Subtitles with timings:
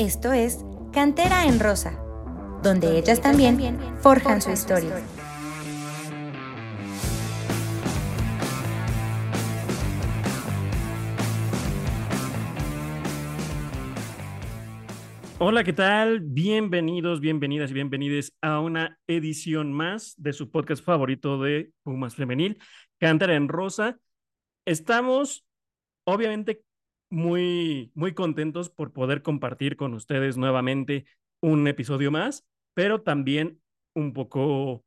[0.00, 0.64] Esto es
[0.94, 2.02] Cantera en Rosa,
[2.62, 4.96] donde ellas también forjan su historia.
[15.38, 16.20] Hola, ¿qué tal?
[16.20, 22.58] Bienvenidos, bienvenidas y bienvenidos a una edición más de su podcast favorito de Pumas Femenil,
[22.98, 23.98] Cantera en Rosa.
[24.64, 25.44] Estamos,
[26.04, 26.62] obviamente,
[27.10, 31.04] muy, muy contentos por poder compartir con ustedes nuevamente
[31.40, 33.60] un episodio más, pero también
[33.94, 34.84] un poco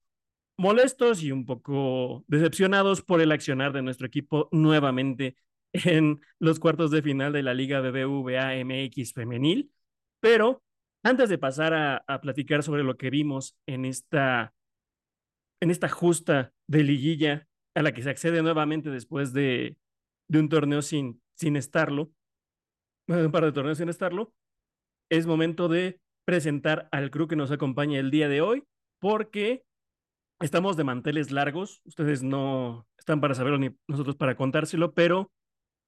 [0.57, 5.35] molestos y un poco decepcionados por el accionar de nuestro equipo nuevamente
[5.73, 9.71] en los cuartos de final de la Liga BBVA MX femenil.
[10.19, 10.63] Pero
[11.03, 14.53] antes de pasar a, platicar sobre lo que vimos en esta,
[15.59, 19.77] en esta justa de liguilla a la que se accede nuevamente después de,
[20.29, 22.11] de un torneo sin, sin estarlo,
[23.07, 24.33] un par de torneos sin estarlo,
[25.09, 28.63] es momento de presentar al crew que nos acompaña el día de hoy,
[28.99, 29.63] porque
[30.39, 31.81] estamos de manteles largos.
[31.85, 35.31] Ustedes no están para saberlo ni nosotros para contárselo, pero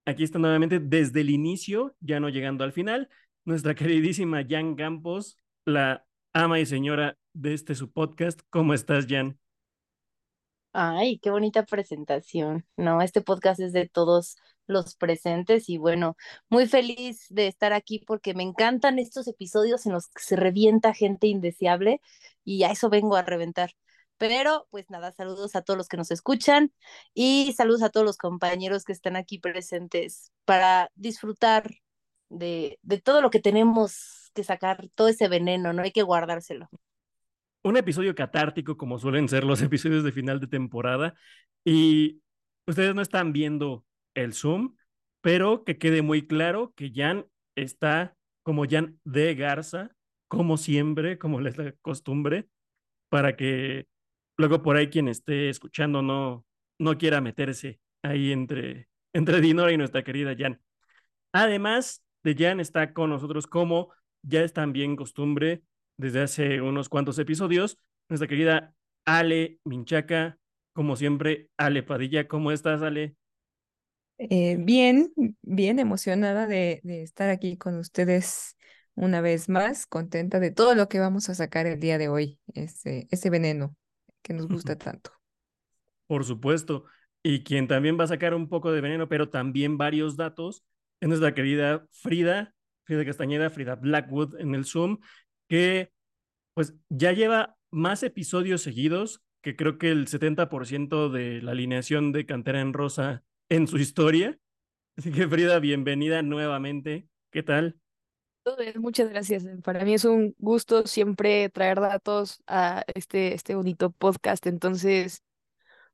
[0.06, 3.10] aquí está nuevamente desde el inicio, ya no llegando al final
[3.46, 8.42] nuestra queridísima Jan Campos, la ama y señora de este su podcast.
[8.50, 9.40] ¿Cómo estás, Jan?
[10.74, 12.66] Ay, qué bonita presentación.
[12.76, 14.36] No, este podcast es de todos
[14.68, 16.18] los presentes y bueno,
[16.50, 20.94] muy feliz de estar aquí porque me encantan estos episodios en los que se revienta
[20.94, 22.02] gente indeseable
[22.44, 23.72] y a eso vengo a reventar.
[24.18, 26.72] Pero pues nada, saludos a todos los que nos escuchan
[27.14, 31.70] y saludos a todos los compañeros que están aquí presentes para disfrutar
[32.30, 36.70] de, todo lo que tenemos que sacar, todo ese veneno, no hay que guardárselo.
[37.64, 41.14] Un episodio catártico como suelen ser los episodios de final de temporada
[41.64, 42.22] y
[42.68, 43.84] ustedes no están viendo
[44.16, 44.76] el Zoom,
[45.22, 49.92] pero que quede muy claro que Jan está como Jan de Garza,
[50.28, 52.48] como siempre, como les la costumbre,
[53.10, 53.88] para que
[54.38, 56.46] luego por ahí quien esté escuchando no,
[56.80, 60.62] no quiera meterse ahí entre, entre Dinora y nuestra querida Jan.
[61.32, 63.92] Además, de Jan está con nosotros como
[64.24, 65.64] ya es también costumbre
[65.98, 67.78] desde hace unos cuantos episodios.
[68.10, 68.74] Nuestra querida
[69.06, 70.38] Ale Minchaca,
[70.74, 73.16] como siempre, Ale Padilla, ¿cómo estás, Ale?
[74.18, 75.12] Eh, bien,
[75.42, 78.58] bien emocionada de, estar aquí con ustedes
[78.96, 82.40] una vez más, contenta de todo lo que vamos a sacar el día de hoy,
[82.54, 83.76] ese, ese veneno
[84.22, 85.12] que nos gusta tanto.
[86.08, 86.86] Por supuesto.
[87.24, 90.64] Y quien también va a sacar un poco de veneno, pero también varios datos,
[91.00, 95.00] es nuestra querida Frida, Frida Castañeda, Frida Blackwood en el Zoom,
[95.50, 95.92] que
[96.54, 102.26] pues ya lleva más episodios seguidos, que creo que el 70% de la alineación de
[102.26, 104.38] Cantera en Rosa en su historia.
[104.98, 107.08] Así que Frida, bienvenida nuevamente.
[107.32, 107.78] ¿Qué tal?
[108.76, 109.46] Muchas gracias.
[109.64, 114.46] Para mí es un gusto siempre traer datos a este, este bonito podcast.
[114.46, 115.24] Entonces,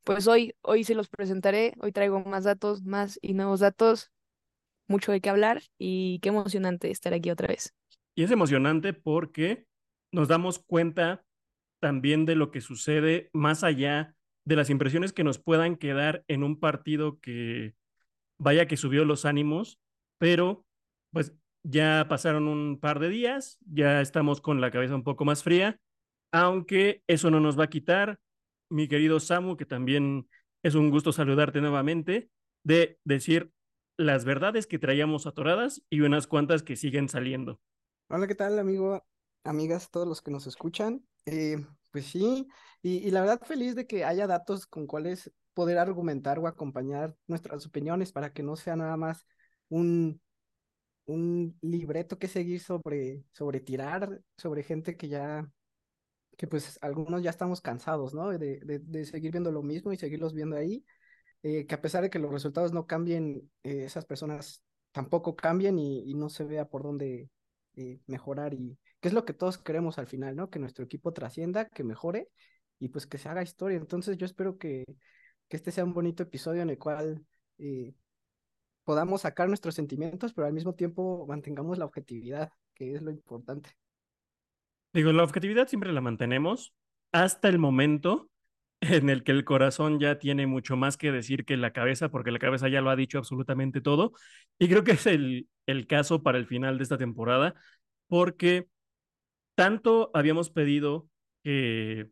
[0.03, 1.73] pues hoy, hoy se los presentaré.
[1.79, 4.12] Hoy traigo más datos, más y nuevos datos
[4.91, 7.73] mucho de qué hablar y qué emocionante estar aquí otra vez.
[8.13, 9.66] Y es emocionante porque
[10.12, 11.25] nos damos cuenta
[11.79, 14.16] también de lo que sucede más allá
[14.46, 17.75] de las impresiones que nos puedan quedar en un partido que
[18.38, 19.79] vaya que subió los ánimos,
[20.18, 20.66] pero
[21.12, 25.44] pues ya pasaron un par de días, ya estamos con la cabeza un poco más
[25.44, 25.80] fría,
[26.31, 28.19] aunque eso no nos va a quitar,
[28.69, 30.28] mi querido Samu, que también
[30.63, 32.30] es un gusto saludarte nuevamente,
[32.63, 33.51] de decir
[33.97, 37.59] las verdades que traíamos atoradas y unas cuantas que siguen saliendo.
[38.09, 39.06] Hola, ¿qué tal, amigo,
[39.44, 41.06] amigas, todos los que nos escuchan?
[41.25, 42.47] Eh, pues sí,
[42.81, 47.66] y, la verdad feliz de que haya datos con cuales poder argumentar o acompañar nuestras
[47.66, 49.25] opiniones para que no sea nada más
[49.69, 50.22] un,
[51.06, 55.50] un libreto que seguir sobre, sobre tirar, sobre gente que ya,
[56.38, 58.30] que pues algunos ya estamos cansados, ¿no?
[58.30, 60.85] De, de, de seguir viendo lo mismo y seguirlos viendo ahí.
[61.44, 65.80] Eh, que a pesar de que los resultados no cambien, eh, esas personas tampoco cambian
[65.80, 67.30] y, no se vea por dónde
[67.75, 70.50] eh, mejorar y qué es lo que todos queremos al final, ¿no?
[70.50, 72.30] Que nuestro equipo trascienda, que mejore
[72.80, 73.77] y pues que se haga historia.
[73.77, 74.86] Entonces yo espero que,
[75.50, 77.25] que este sea un bonito episodio en el cual
[78.83, 83.71] podamos sacar nuestros sentimientos, pero al mismo tiempo mantengamos la objetividad, que es lo importante.
[84.94, 86.74] Digo, la objetividad siempre la mantenemos
[87.12, 88.30] hasta el momento
[88.81, 92.31] en el que el corazón ya tiene mucho más que decir que la cabeza, porque
[92.31, 94.13] la cabeza ya lo ha dicho absolutamente todo.
[94.57, 97.54] Y creo que es el, el caso para el final de esta temporada,
[98.07, 98.68] porque
[99.62, 101.08] tanto habíamos pedido
[101.44, 102.10] que,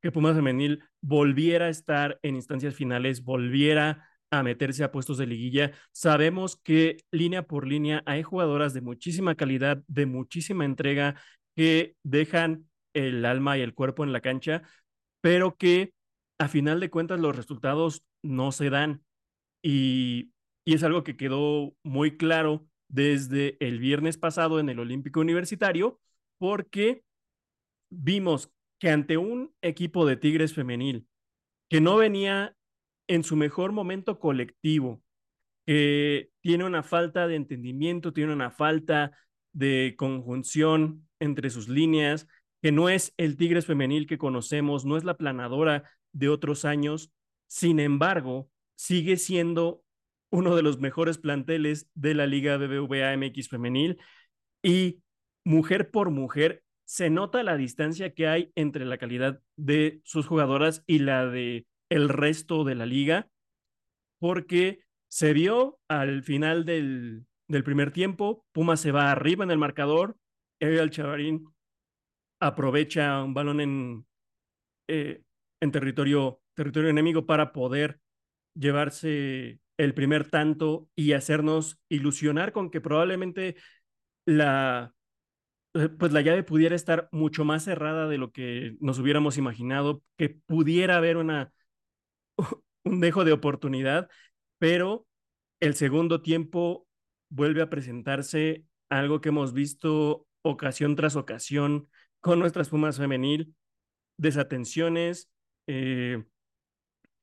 [0.00, 5.26] que Pumas Femenil volviera a estar en instancias finales, volviera a meterse a puestos de
[5.26, 5.72] liguilla.
[5.90, 11.16] Sabemos que línea por línea hay jugadoras de muchísima calidad, de muchísima entrega,
[11.56, 14.62] que dejan el alma y el cuerpo en la cancha,
[15.20, 15.92] pero que
[16.38, 19.02] a final de cuentas los resultados no se dan.
[19.62, 20.30] Y,
[20.64, 25.98] y es algo que quedó muy claro desde el viernes pasado en el Olímpico Universitario,
[26.42, 27.04] porque
[27.88, 28.50] vimos
[28.80, 31.06] que ante un equipo de Tigres femenil
[31.70, 32.56] que no venía
[33.06, 35.04] en su mejor momento colectivo,
[35.66, 39.16] que tiene una falta de entendimiento, tiene una falta
[39.52, 42.26] de conjunción entre sus líneas,
[42.60, 47.12] que no es el Tigres femenil que conocemos, no es la planadora de otros años,
[47.46, 49.84] sin embargo, sigue siendo
[50.28, 54.00] uno de los mejores planteles de la Liga BBVA MX femenil
[54.60, 55.01] y
[55.44, 60.82] mujer por mujer se nota la distancia que hay entre la calidad de sus jugadoras
[60.86, 63.28] y la de el resto de la liga,
[64.18, 69.58] porque se vio al final del, del primer tiempo, Puma se va arriba en el
[69.58, 70.16] marcador,
[70.60, 71.52] Ariel Chavarín
[72.40, 74.06] aprovecha un balón en,
[74.88, 75.22] eh,
[75.60, 78.00] en territorio, territorio enemigo para poder
[78.54, 83.56] llevarse el primer tanto y hacernos ilusionar con que probablemente
[84.26, 84.94] la,
[85.72, 90.28] pues la llave pudiera estar mucho más cerrada de lo que nos hubiéramos imaginado, que
[90.28, 91.52] pudiera haber una,
[92.84, 94.08] un dejo de oportunidad,
[94.58, 95.06] pero
[95.60, 96.86] el segundo tiempo
[97.30, 101.88] vuelve a presentarse algo que hemos visto ocasión tras ocasión
[102.20, 103.54] con nuestras Pumas femenil,
[104.16, 105.30] desatenciones,
[105.66, 106.22] eh,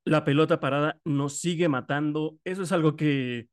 [0.06, 2.38] la pelota parada nos sigue matando.
[2.44, 3.48] Eso es algo que,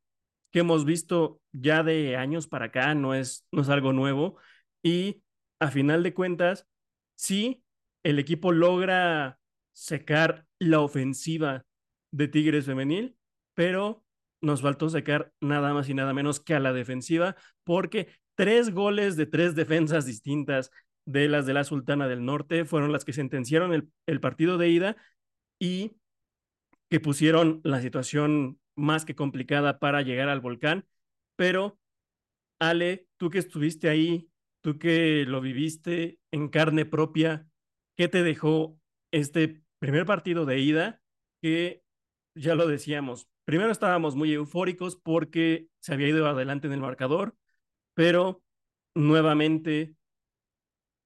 [0.51, 4.39] que hemos visto ya de años para acá, no es, no es algo nuevo.
[4.87, 5.25] Y
[5.59, 6.69] a final de cuentas,
[7.17, 7.65] sí,
[8.05, 9.41] el equipo logra
[9.73, 11.67] secar la ofensiva
[12.13, 13.17] de Tigres femenil,
[13.55, 14.05] pero
[14.41, 17.35] nos faltó secar nada más y nada menos que a la defensiva,
[17.65, 18.07] porque
[18.37, 20.71] tres goles de tres defensas distintas
[21.05, 24.69] de las de la Sultana del Norte fueron las que sentenciaron el, el partido de
[24.69, 24.97] ida
[25.59, 25.97] y
[26.91, 30.87] que pusieron la situación más que complicada para llegar al volcán.
[31.35, 31.77] Pero,
[32.61, 34.31] Ale, tú que estuviste ahí,
[34.67, 37.47] tú que lo viviste en carne propia,
[37.97, 38.81] ¿qué te dejó
[39.13, 41.01] este primer partido de ida?
[41.41, 41.85] Que
[42.35, 47.37] ya lo decíamos, primero estábamos muy eufóricos porque se había ido adelante en el marcador,
[47.95, 48.43] pero
[48.95, 49.95] nuevamente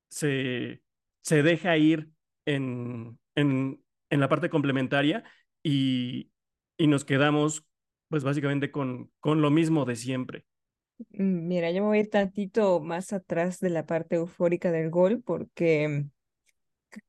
[0.08, 0.82] se,
[1.22, 2.10] se deja ir
[2.46, 5.24] en, en, en la parte complementaria
[5.62, 6.30] y,
[6.78, 7.64] y nos quedamos
[8.08, 10.46] pues básicamente con, con lo mismo de siempre.
[11.12, 14.90] Mm, mira, yo me voy a ir tantito más atrás de la parte eufórica del
[14.90, 16.06] gol porque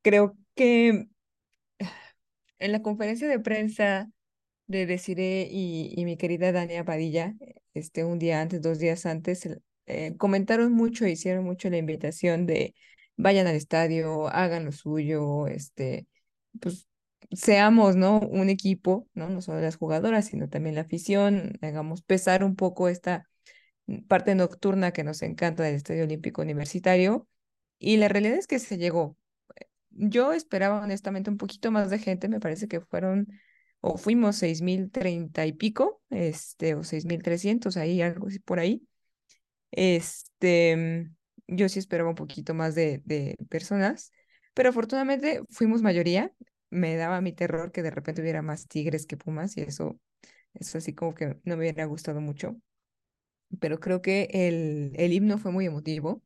[0.01, 1.07] creo que
[2.59, 4.09] en la conferencia de prensa
[4.67, 7.35] de Desiree y, mi querida Dania Padilla,
[7.73, 9.49] este, un día antes, dos días antes,
[9.87, 12.75] eh, comentaron mucho, hicieron mucho la invitación de
[13.17, 16.07] vayan al estadio, hagan lo suyo, este,
[16.61, 16.87] pues
[17.31, 18.19] seamos, ¿no?
[18.19, 19.29] Un equipo, ¿no?
[19.29, 23.30] No solo las jugadoras, sino también la afición, hagamos pesar un poco esta
[24.07, 27.27] parte nocturna que nos encanta del Estadio Olímpico Universitario.
[27.79, 29.17] Y la realidad es que se llegó.
[29.89, 33.27] Yo esperaba honestamente un poquito más de gente, me parece que fueron
[33.81, 38.59] o fuimos seis mil treinta y pico, este, o seis mil trescientos, ahí, algo por
[38.59, 38.87] ahí.
[39.71, 41.09] Este,
[41.47, 44.11] yo sí esperaba un poquito más de, de personas,
[44.53, 46.33] pero afortunadamente fuimos mayoría,
[46.69, 49.99] me daba mi terror que de repente hubiera más tigres que pumas y eso,
[50.53, 52.57] eso así como que no me hubiera gustado mucho.
[53.59, 56.21] Pero creo que el, el himno fue muy emotivo.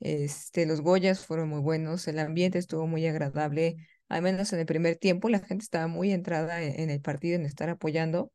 [0.00, 3.76] Este, los Goyas fueron muy buenos, el ambiente estuvo muy agradable,
[4.08, 7.36] al menos en el primer tiempo, la gente estaba muy entrada en, en el partido,
[7.36, 8.32] en estar apoyando,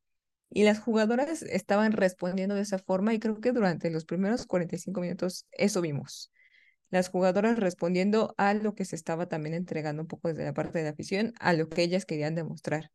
[0.50, 5.02] y las jugadoras estaban respondiendo de esa forma, y creo que durante los primeros 45
[5.02, 6.32] minutos eso vimos
[6.90, 10.78] las jugadoras respondiendo a lo que se estaba también entregando un poco desde la parte
[10.78, 12.92] de la afición, a lo que ellas querían demostrar.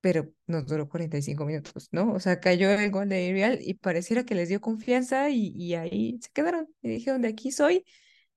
[0.00, 2.12] Pero nos duró 45 minutos, ¿no?
[2.14, 5.74] O sea, cayó el gol de Ariel y pareciera que les dio confianza y, y
[5.74, 6.68] ahí se quedaron.
[6.82, 7.84] Y dijeron, de aquí soy,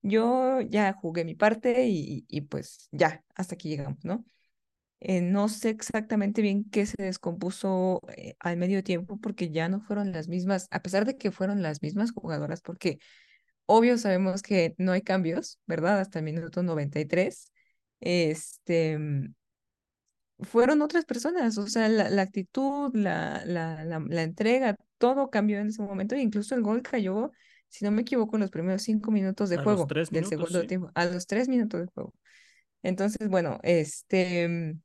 [0.02, 4.26] yo ya jugué mi parte y, y pues ya, hasta aquí llegamos, ¿no?
[5.00, 9.82] Eh, no sé exactamente bien qué se descompuso eh, al medio tiempo porque ya no
[9.82, 13.00] fueron las mismas, a pesar de que fueron las mismas jugadoras, porque
[13.66, 16.00] Obvio sabemos que no hay cambios, ¿verdad?
[16.00, 17.52] Hasta el minuto 93.
[18.02, 19.00] Este,
[20.40, 25.82] fueron otras personas, o sea, la, actitud, la, la, la, entrega, todo cambió en ese
[25.82, 27.32] momento, e incluso el gol cayó,
[27.70, 31.06] si no me equivoco, en los primeros cinco minutos de juego del segundo tiempo, a
[31.06, 32.14] los tres minutos de juego.
[32.82, 34.76] Entonces, bueno, este,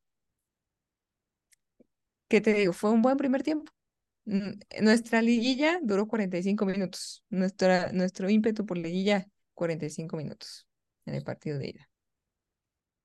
[2.28, 2.73] ¿qué te digo?
[2.73, 3.73] Fue un buen primer tiempo.
[4.81, 7.25] Nuestra liguilla duró 45 minutos.
[7.31, 10.69] Nuestra, nuestro ímpetu por liguilla, 45 minutos
[11.07, 11.88] en el partido de ida.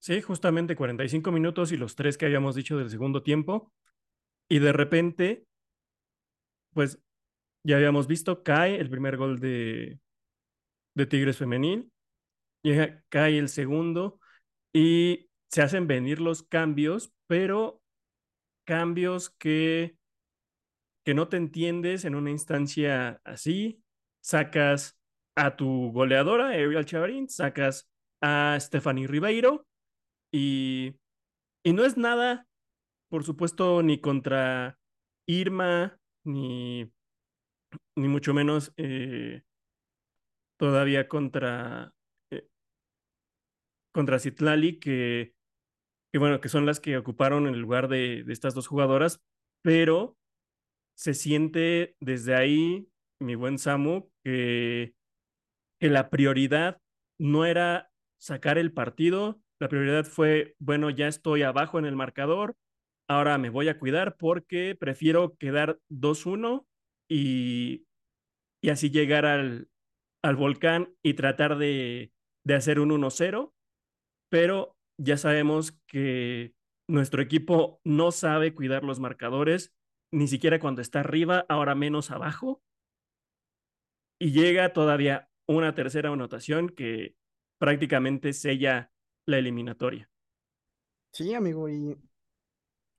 [0.04, 3.72] Sí, justamente 45 minutos y los tres que habíamos dicho del segundo tiempo.
[4.50, 5.46] Y de repente,
[6.74, 7.00] pues
[7.64, 10.00] ya habíamos visto, cae el primer gol de,
[10.96, 11.92] de Tigres Femenil,
[12.64, 14.20] llega, cae el segundo
[14.74, 17.82] y se hacen venir los cambios, pero
[18.66, 19.98] cambios que,
[21.04, 23.84] que no te entiendes en una instancia así.
[24.22, 24.98] Sacas
[25.36, 27.90] a tu goleadora, Ariel Chavarín, sacas
[28.22, 29.66] a Stephanie Ribeiro
[30.34, 30.96] y,
[31.64, 32.48] y no es nada,
[33.10, 34.80] por supuesto, ni contra
[35.28, 36.92] Irma, ni,
[37.96, 39.44] ni mucho menos eh,
[40.58, 41.94] todavía contra,
[42.32, 42.48] eh,
[43.94, 45.36] contra Citlali, que,
[46.12, 49.22] que, bueno, que son las que ocuparon el lugar de, de estas dos jugadoras,
[49.62, 50.18] pero
[50.98, 54.96] se siente desde ahí, mi buen Samu, que,
[55.80, 56.82] que la prioridad
[57.20, 62.58] no era sacar el partido, la prioridad fue, bueno, ya estoy abajo en el marcador,
[63.08, 66.68] ahora me voy a cuidar porque prefiero quedar 2-1
[67.10, 67.86] y,
[68.62, 69.70] y así llegar al,
[70.22, 72.12] al volcán y tratar de,
[72.44, 73.54] de hacer un 1-0,
[74.30, 76.54] pero ya sabemos que
[76.90, 79.74] nuestro equipo no sabe cuidar los marcadores,
[80.12, 82.62] ni siquiera cuando está arriba, ahora menos abajo,
[84.20, 87.16] y llega todavía una tercera anotación que
[87.60, 88.93] prácticamente sella
[89.26, 90.10] la eliminatoria.
[91.12, 91.96] Sí, amigo, y,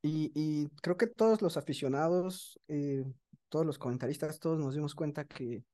[0.03, 3.05] y, creo que todos los aficionados, eh,
[3.49, 5.65] todos los comentaristas, todos nos dimos cuenta que,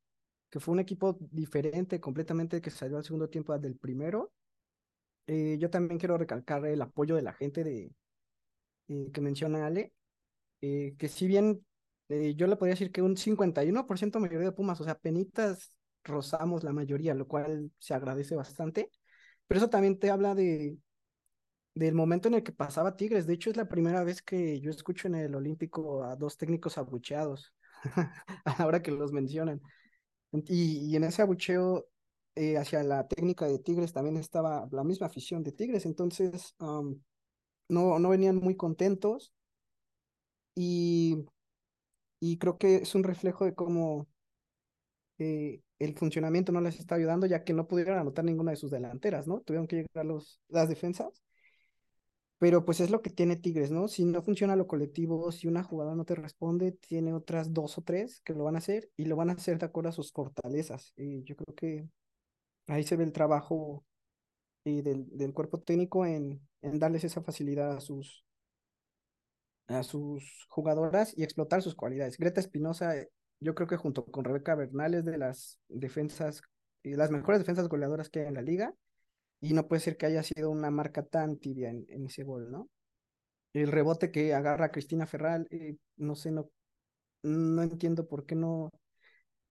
[0.48, 4.32] que fue un equipo diferente completamente que salió al segundo tiempo del primero.
[5.26, 7.92] Eh, yo también quiero recalcar el apoyo de la gente de,
[8.88, 9.92] eh, que menciona Ale,
[10.60, 11.64] que si bien
[12.08, 15.72] yo le podría decir que un 51% mayoría de Pumas, o sea, penitas
[16.04, 18.90] rozamos la mayoría, lo cual se agradece bastante.
[19.50, 20.78] Pero eso también te habla de
[21.74, 23.26] del momento en el que pasaba Tigres.
[23.26, 26.78] De hecho, es la primera vez que yo escucho en el Olímpico a dos técnicos
[26.78, 27.54] abucheados,
[28.44, 29.60] a la hora que los mencionan.
[30.32, 31.88] Y, y en ese abucheo
[32.36, 36.54] eh, hacia la técnica de Tigres también estaba la misma afición de Tigres, entonces
[37.68, 39.32] no, no venían muy contentos.
[40.54, 41.24] Y,
[42.20, 44.08] y creo que es un reflejo de cómo
[45.18, 48.70] eh, el funcionamiento no les está ayudando, ya que no pudieron anotar ninguna de sus
[48.70, 49.40] delanteras, ¿no?
[49.40, 51.22] Tuvieron que llegar los, las defensas.
[52.38, 53.88] Pero pues es lo que tiene Tigres, ¿no?
[53.88, 57.82] Si no funciona lo colectivo, si una jugadora no te responde, tiene otras dos o
[57.82, 60.12] tres que lo van a hacer y lo van a hacer de acuerdo a sus
[60.12, 60.92] fortalezas.
[60.96, 61.88] Y yo creo que
[62.68, 63.84] ahí se ve el trabajo
[64.64, 68.24] y del, del cuerpo técnico en, en darles esa facilidad a sus,
[69.68, 72.18] a sus jugadoras y explotar sus cualidades.
[72.18, 72.94] Greta Espinosa,
[73.40, 76.42] yo creo que junto con Rebeca Bernal es de las defensas
[76.82, 78.74] y las mejores defensas goleadoras que hay en la liga.
[79.40, 82.68] Y no puede ser que haya sido una marca tan tibia en, ese gol, ¿no?
[83.54, 86.50] El rebote que agarra Cristina Ferral, eh, no sé, no,
[87.22, 88.70] no entiendo por qué no,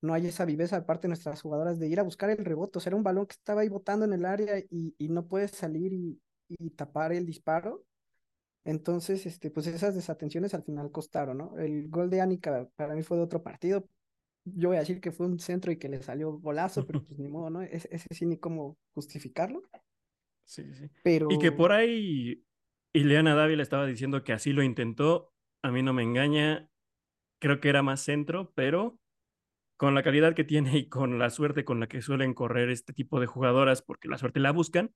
[0.01, 2.77] no hay esa viveza de parte de nuestras jugadoras de ir a buscar el rebote.
[2.79, 5.27] O sea, era un balón que estaba ahí botando en el área y, y no
[5.27, 7.84] puedes salir y, y tapar el disparo.
[8.66, 11.58] Entonces, este, pues esas desatenciones al final costaron, ¿no?
[11.58, 13.88] El gol de Anika para mí fue de otro partido.
[14.46, 17.20] Yo voy a decir que fue un centro y que le salió golazo, pero pues
[17.20, 17.62] ni modo, ¿no?
[17.62, 19.63] Ese, ese sí ni cómo justificarlo.
[20.44, 20.89] Sí, sí.
[21.04, 21.28] Pero...
[21.30, 22.44] Y que por ahí
[22.94, 25.32] Ileana Dávila estaba diciendo que así lo intentó,
[25.63, 26.70] a mí no me engaña,
[27.39, 29.00] creo que era más centro, pero
[29.78, 32.94] con la calidad que tiene y con la suerte con la que suelen correr este
[32.94, 34.94] tipo de jugadoras, porque la suerte la buscan,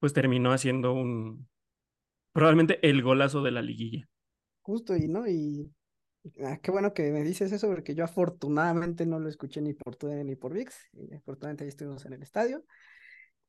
[0.00, 1.48] pues terminó haciendo un,
[2.38, 4.08] probablemente el golazo de la liguilla.
[4.62, 5.72] Justo, y no, y
[6.44, 9.96] ah, qué bueno que me dices eso, porque yo afortunadamente no lo escuché ni por
[9.96, 12.64] TUDN ni por VIX, y afortunadamente ahí estuvimos en el estadio.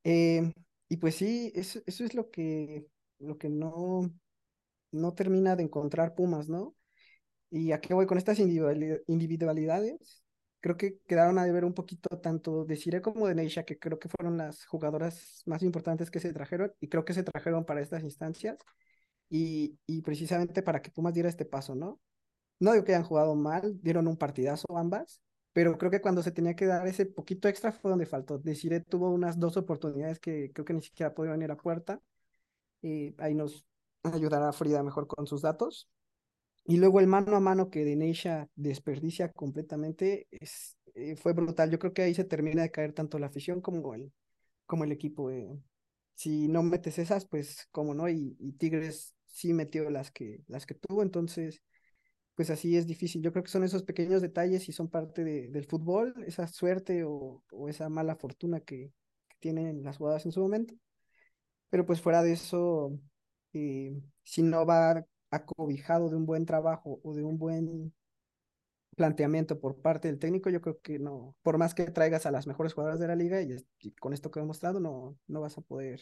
[0.03, 0.51] Eh,
[0.87, 2.87] y pues sí, eso, eso es lo que,
[3.19, 4.09] lo que no,
[4.91, 6.75] no termina de encontrar Pumas, ¿no?
[7.51, 10.23] Y a qué voy con estas individualidades, individualidades
[10.61, 13.99] creo que quedaron a deber un poquito tanto de Cire como de Neisha, que creo
[13.99, 17.81] que fueron las jugadoras más importantes que se trajeron y creo que se trajeron para
[17.81, 18.57] estas instancias
[19.29, 21.99] y, y precisamente para que Pumas diera este paso, ¿no?
[22.59, 25.21] No digo que hayan jugado mal, dieron un partidazo ambas,
[25.53, 28.37] pero creo que cuando se tenía que dar ese poquito extra fue donde faltó.
[28.39, 32.01] Desiree tuvo unas dos oportunidades que creo que ni siquiera pudieron ir a puerta
[32.81, 33.65] y ahí nos
[34.03, 35.89] ayudará Frida mejor con sus datos.
[36.69, 40.27] Y luego el mano a mano que Deneisha desperdicia completamente
[40.93, 41.71] eh, fue brutal.
[41.71, 44.13] Yo creo que ahí se termina de caer tanto la afición como el,
[44.67, 45.31] como el equipo.
[45.31, 45.49] eh.
[46.13, 50.75] Si no metes esas, pues cómo no, y, Tigres sí metió las que, las que
[50.75, 51.63] tuvo, entonces
[52.35, 53.23] pues así es difícil.
[53.23, 57.03] Yo creo que son esos pequeños detalles y son parte de, del fútbol, esa suerte
[57.03, 58.91] o, esa mala fortuna que,
[59.39, 60.75] tienen las jugadoras en su momento.
[61.69, 62.91] Pero pues fuera de eso,
[63.53, 67.93] eh, si no va acobijado de un buen trabajo o de un buen
[68.95, 72.47] planteamiento por parte del técnico, yo creo que no, por más que traigas a las
[72.47, 75.57] mejores jugadoras de la liga y, y con esto que he mostrado, no, no vas
[75.57, 76.01] a poder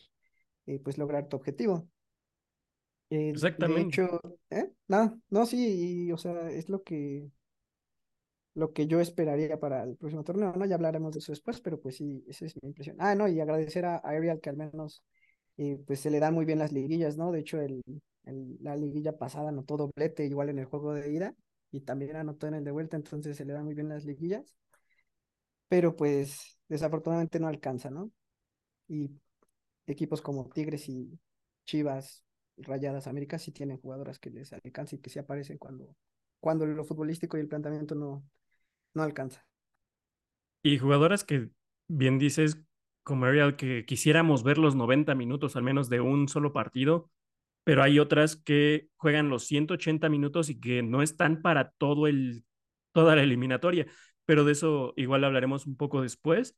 [0.66, 1.88] eh, pues lograr tu objetivo.
[3.10, 4.02] Eh, Exactamente.
[4.02, 4.72] De hecho, ¿eh?
[4.88, 7.30] No, no, sí, y, o sea, es lo que
[8.56, 10.66] lo que yo esperaría para el próximo torneo, ¿no?
[10.66, 12.96] Ya hablaremos de eso después, pero pues sí, esa es mi impresión.
[13.00, 15.04] Ah, no, y agradecer a, a Ariel que al menos
[15.58, 17.32] eh, pues se le dan muy bien las liguillas, ¿no?
[17.32, 17.82] De hecho, el,
[18.28, 21.36] el, la liguilla pasada anotó doblete igual en el juego de ida
[21.72, 24.56] y también anotó en el de vuelta, entonces se le dan muy bien las liguillas,
[25.68, 28.12] pero pues desafortunadamente no alcanza, ¿no?
[28.88, 29.12] Y
[29.86, 31.20] equipos como Tigres y
[31.66, 32.24] Chivas,
[32.58, 35.96] Rayadas América sí tienen jugadoras que les alcanza y que sí aparecen cuando,
[36.40, 38.24] cuando lo futbolístico y el planteamiento no,
[38.94, 39.46] no alcanza.
[40.64, 41.50] Y jugadoras que,
[41.88, 42.58] bien dices,
[43.04, 47.10] como Ariel, que quisiéramos ver los 90 minutos al menos de un solo partido,
[47.68, 52.46] pero hay otras que juegan los 180 minutos y que no están para todo el,
[52.94, 53.86] toda la eliminatoria.
[54.26, 56.56] Pero de eso igual hablaremos un poco después.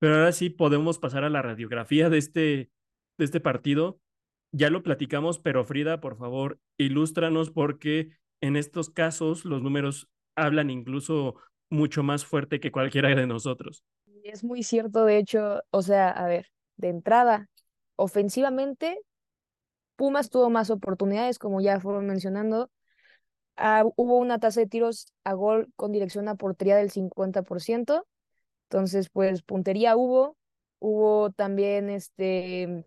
[0.00, 2.70] Pero ahora sí podemos pasar a la radiografía de este,
[3.16, 4.00] de este partido.
[4.52, 8.10] Ya lo platicamos, pero Frida, por favor, ilústranos porque
[8.42, 11.36] en estos casos los números hablan incluso
[11.70, 13.82] mucho más fuerte que cualquiera de nosotros.
[14.24, 17.48] Es muy cierto, de hecho, o sea, a ver, de entrada,
[17.96, 18.98] ofensivamente,
[20.00, 22.70] Pumas tuvo más oportunidades, como ya fueron mencionando.
[23.56, 28.06] Ah, hubo una tasa de tiros a gol con dirección a portería del 50%.
[28.70, 30.38] Entonces, pues puntería hubo.
[30.78, 32.86] Hubo también este,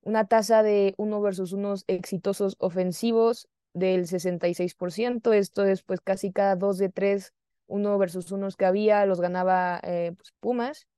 [0.00, 5.32] una tasa de uno versus unos exitosos ofensivos del 66%.
[5.32, 7.34] Esto es pues casi cada dos de tres,
[7.68, 10.88] uno versus unos que había, los ganaba eh, pues, Pumas.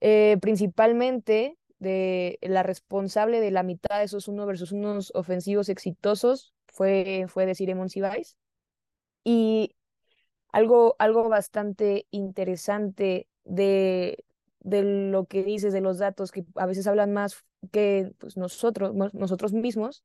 [0.00, 6.54] Eh, principalmente de la responsable de la mitad de esos uno versus unos ofensivos exitosos
[6.68, 8.36] fue, fue decir Monsiváis.
[9.24, 9.74] Y
[10.52, 14.24] algo, algo bastante interesante de,
[14.60, 18.94] de lo que dices, de los datos que a veces hablan más que pues, nosotros,
[19.12, 20.04] nosotros mismos,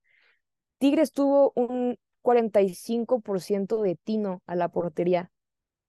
[0.78, 5.32] Tigres tuvo un 45% de tino a la portería,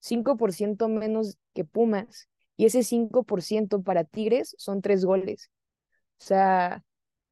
[0.00, 5.50] 5% menos que Pumas, y ese 5% para Tigres son tres goles.
[6.20, 6.82] O sea,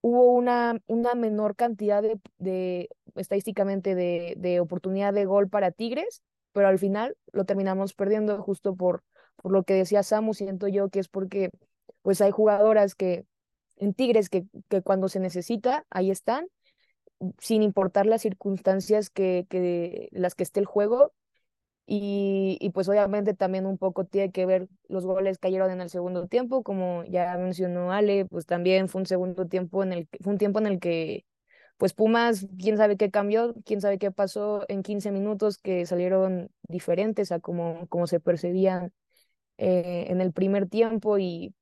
[0.00, 6.22] hubo una, una menor cantidad de, de estadísticamente de, de oportunidad de gol para Tigres,
[6.52, 9.02] pero al final lo terminamos perdiendo justo por,
[9.36, 11.50] por lo que decía Samu, siento yo que es porque
[12.02, 13.26] pues hay jugadoras que
[13.76, 16.46] en Tigres que, que cuando se necesita, ahí están,
[17.38, 21.12] sin importar las circunstancias que, que las que esté el juego.
[21.86, 25.90] Y, y, pues obviamente también un poco tiene que ver los goles cayeron en el
[25.90, 30.32] segundo tiempo, como ya mencionó Ale, pues también fue un segundo tiempo en el fue
[30.32, 31.26] un tiempo en el que
[31.78, 36.50] pues Pumas, quién sabe qué cambió, quién sabe qué pasó en 15 minutos que salieron
[36.68, 38.92] diferentes a como, como se percibían
[39.58, 41.54] eh, en el primer tiempo y,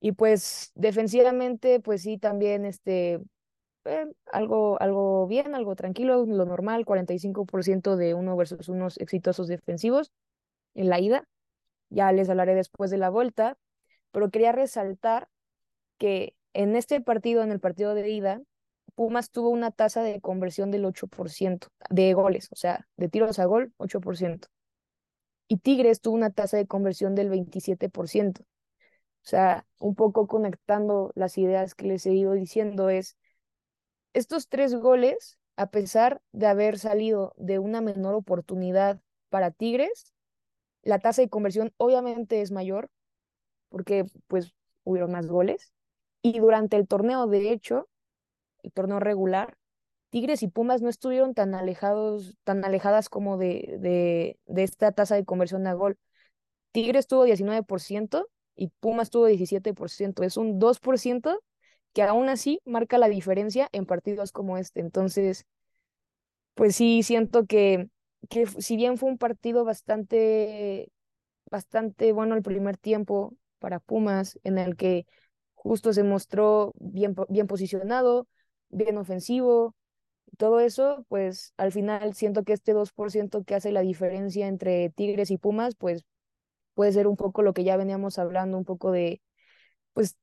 [0.00, 3.20] y pues defensivamente, pues sí, también este,
[3.86, 10.12] eh, algo, algo bien, algo tranquilo, lo normal, 45% de uno versus unos exitosos defensivos
[10.74, 11.28] en la ida.
[11.90, 13.56] Ya les hablaré después de la vuelta,
[14.12, 15.28] pero quería resaltar
[15.98, 18.42] que en este partido, en el partido de ida,
[18.94, 23.44] Pumas tuvo una tasa de conversión del 8% de goles, o sea, de tiros a
[23.44, 24.48] gol, 8%
[25.48, 28.42] y Tigres tuvo una tasa de conversión del 27%.
[28.42, 33.16] O sea, un poco conectando las ideas que les he ido diciendo es,
[34.16, 40.14] estos tres goles, a pesar de haber salido de una menor oportunidad para Tigres,
[40.82, 42.90] la tasa de conversión obviamente es mayor,
[43.68, 45.72] porque pues hubieron más goles.
[46.22, 47.88] Y durante el torneo, de hecho,
[48.62, 49.56] el torneo regular,
[50.10, 55.16] Tigres y Pumas no estuvieron tan alejados, tan alejadas como de, de, de esta tasa
[55.16, 55.98] de conversión a gol.
[56.72, 60.22] Tigres tuvo 19% y Pumas tuvo 17%.
[60.22, 61.42] Es un 2%
[61.96, 64.80] que aún así marca la diferencia en partidos como este.
[64.80, 65.46] Entonces,
[66.54, 67.88] pues sí, siento que,
[68.28, 70.90] que si bien fue un partido bastante,
[71.50, 75.06] bastante bueno el primer tiempo para Pumas, en el que
[75.54, 78.28] justo se mostró bien, bien posicionado,
[78.70, 79.74] bien ofensivo,
[80.38, 85.30] todo eso, pues al final siento que este 2% que hace la diferencia entre Tigres
[85.30, 86.04] y Pumas, pues
[86.74, 89.22] puede ser un poco lo que ya veníamos hablando, un poco de,
[89.94, 90.16] pues,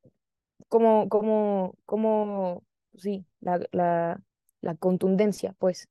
[0.73, 2.63] como, como, como,
[2.95, 5.87] sí, la, la, contundencia, pues.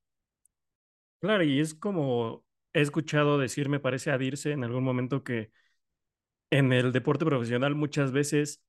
[1.21, 2.43] Claro, y es como
[2.73, 5.53] he escuchado decir, me parece a Dirce en algún momento que
[6.51, 8.61] en el deporte profesional muchas veces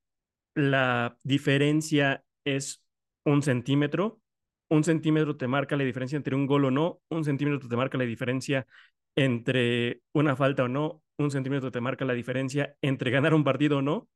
[0.54, 2.84] la diferencia es
[3.26, 4.22] un centímetro.
[4.70, 7.98] Un centímetro te marca la diferencia entre un gol o no, un centímetro te marca
[7.98, 8.68] la diferencia
[9.16, 13.80] entre una falta o no, un centímetro te marca la diferencia entre ganar un partido
[13.80, 14.08] o no.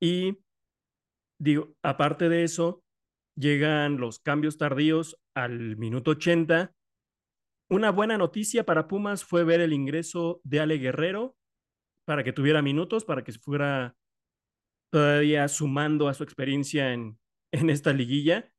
[0.00, 0.38] Y
[1.38, 2.82] digo, aparte de eso,
[3.36, 6.74] llegan los cambios tardíos al minuto 80.
[7.70, 11.36] Una buena noticia para Pumas fue ver el ingreso de Ale Guerrero
[12.06, 13.96] para que tuviera minutos, para que se fuera
[14.92, 17.18] todavía sumando a su experiencia en,
[17.52, 18.52] en esta liguilla.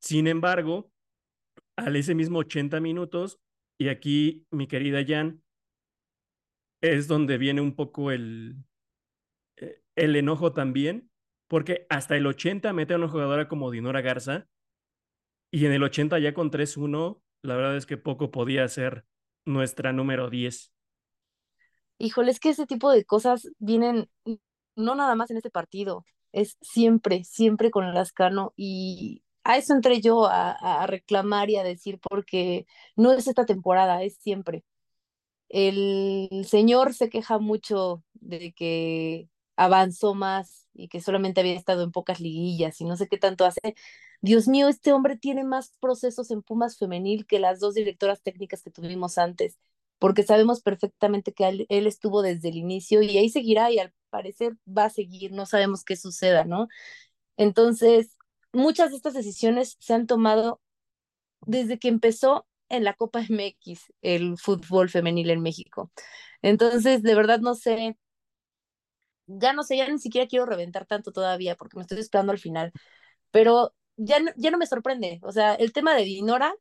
[0.00, 0.92] Sin embargo,
[1.76, 3.40] al ese mismo 80 minutos,
[3.78, 5.42] y aquí mi querida Jan,
[6.82, 8.56] es donde viene un poco el,
[9.56, 11.09] eh, el enojo también,
[11.50, 14.46] porque hasta el 80 mete a una jugadora como Dinora Garza,
[15.50, 19.04] y en el 80 ya con 3-1, la verdad es que poco podía ser
[19.44, 20.72] nuestra número 10.
[21.98, 24.08] Híjole, es que ese tipo de cosas vienen
[24.76, 30.00] no nada más en este partido, es siempre, siempre con Lascano y a eso entré
[30.00, 34.62] yo a, a reclamar y a decir porque no es esta temporada, es siempre.
[35.48, 41.92] El señor se queja mucho de que avanzó más y que solamente había estado en
[41.92, 43.74] pocas liguillas y no sé qué tanto hace.
[44.20, 48.62] Dios mío, este hombre tiene más procesos en Pumas femenil que las dos directoras técnicas
[48.62, 49.58] que tuvimos antes,
[49.98, 54.56] porque sabemos perfectamente que él, estuvo desde el inicio y ahí seguirá y al parecer
[54.66, 56.68] va a seguir, no sabemos qué suceda, ¿no?
[57.36, 58.16] Entonces,
[58.52, 60.60] muchas de estas decisiones se han tomado
[61.46, 65.90] desde que empezó en la Copa MX el fútbol femenil en México.
[66.42, 67.98] Entonces, de verdad no sé,
[69.40, 72.38] ya no sé, ya ni siquiera quiero reventar tanto todavía porque me estoy esperando al
[72.38, 72.72] final,
[73.30, 75.20] pero ya no, ya no me sorprende.
[75.22, 76.54] O sea, el tema de Dinora,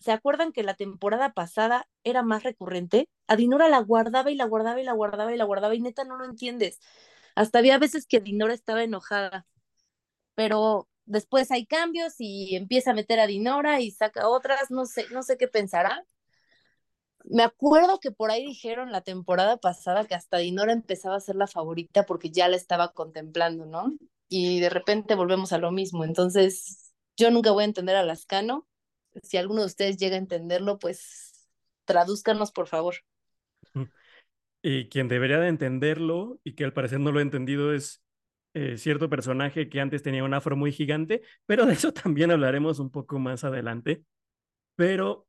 [0.00, 3.08] ¿se acuerdan que la temporada pasada era más recurrente?
[3.28, 6.04] A Dinora la guardaba y la guardaba y la guardaba y la guardaba y neta
[6.04, 6.80] no lo entiendes.
[7.36, 9.46] Hasta había veces que Dinora estaba enojada,
[10.34, 15.06] pero después hay cambios y empieza a meter a Dinora y saca otras, no sé,
[15.12, 16.04] no sé qué pensará.
[17.30, 21.36] Me acuerdo que por ahí dijeron la temporada pasada que hasta Dinora empezaba a ser
[21.36, 23.92] la favorita porque ya la estaba contemplando, ¿no?
[24.28, 26.04] Y de repente volvemos a lo mismo.
[26.04, 28.66] Entonces, yo nunca voy a entender a Lascano.
[29.22, 31.48] Si alguno de ustedes llega a entenderlo, pues
[31.84, 32.94] tradúzcanos, por favor.
[34.60, 38.02] Y quien debería de entenderlo y que al parecer no lo ha entendido es
[38.54, 42.80] eh, cierto personaje que antes tenía un afro muy gigante, pero de eso también hablaremos
[42.80, 44.02] un poco más adelante.
[44.74, 45.28] Pero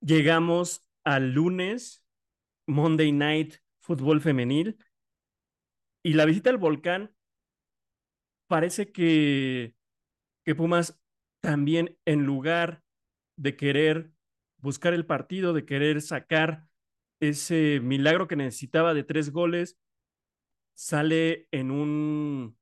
[0.00, 2.04] llegamos al lunes,
[2.66, 4.76] Monday Night Fútbol Femenil,
[6.02, 7.14] y la visita al volcán
[8.48, 9.76] parece que,
[10.44, 11.00] que Pumas
[11.40, 12.82] también en lugar
[13.36, 14.10] de querer
[14.58, 16.66] buscar el partido, de querer sacar
[17.20, 19.78] ese milagro que necesitaba de tres goles,
[20.74, 22.58] sale en un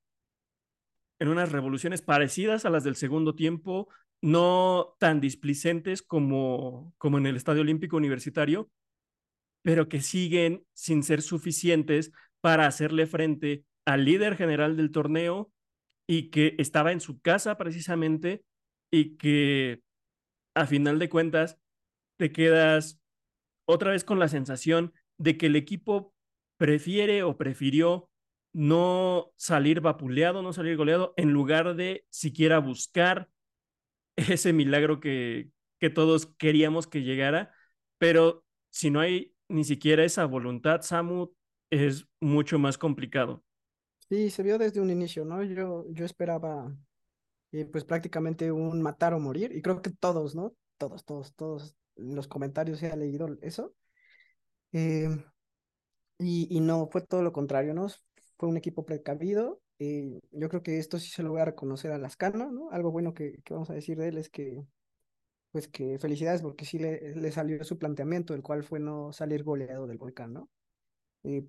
[1.19, 3.89] en unas revoluciones parecidas a las del segundo tiempo,
[4.25, 8.71] no tan displicentes como, como en el Estadio Olímpico Universitario,
[9.61, 12.11] pero que siguen sin ser suficientes
[12.41, 15.53] para hacerle frente al líder general del torneo
[16.07, 18.43] y que estaba en su casa precisamente
[18.91, 19.83] y que
[20.55, 21.59] a final de cuentas
[22.17, 22.99] te quedas
[23.67, 26.15] otra vez con la sensación de que el equipo
[26.57, 28.09] prefiere o prefirió
[28.55, 33.29] no salir vapuleado, no salir goleado, en lugar de siquiera buscar
[34.16, 37.53] ese milagro que, que todos queríamos que llegara.
[37.98, 41.33] Pero si no hay ni siquiera esa voluntad, Samu,
[41.70, 43.44] es mucho más complicado.
[44.09, 45.42] Sí, se vio desde un inicio, ¿no?
[45.42, 46.74] Yo, yo esperaba
[47.72, 50.55] pues prácticamente un matar o morir, y creo que todos, ¿no?
[50.79, 53.74] Todos, todos, todos en los comentarios se ha leído eso.
[54.72, 55.09] Eh,
[56.18, 57.88] y, y no, fue todo lo contrario, ¿no?
[58.38, 59.61] Fue un equipo precavido.
[59.79, 62.71] Eh, yo creo que esto sí se lo voy a reconocer a Lascano, ¿no?
[62.71, 64.65] Algo bueno que, que vamos a decir de él es que,
[65.53, 69.45] pues que felicidades porque sí le, le salió su planteamiento, el cual fue no salir
[69.45, 70.51] goleado del volcán, ¿no?
[71.25, 71.47] Eh,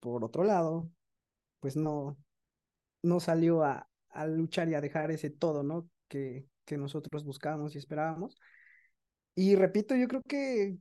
[0.00, 0.90] por otro lado,
[1.60, 2.18] pues no,
[3.02, 5.88] no salió a, a luchar y a dejar ese todo, ¿no?
[6.08, 8.38] Que, que nosotros buscábamos y esperábamos.
[9.34, 10.78] Y repito, yo creo que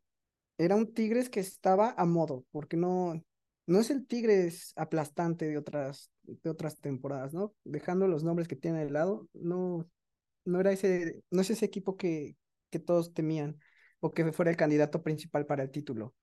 [0.57, 3.21] era un Tigres que estaba a modo, porque no,
[3.65, 7.55] no es el Tigres aplastante de otras, de otras temporadas, ¿no?
[7.63, 9.87] Dejando los nombres que tiene de lado, no,
[10.45, 12.37] no era ese, no es ese equipo que,
[12.69, 13.59] que todos temían
[13.99, 16.15] o que fuera el candidato principal para el título.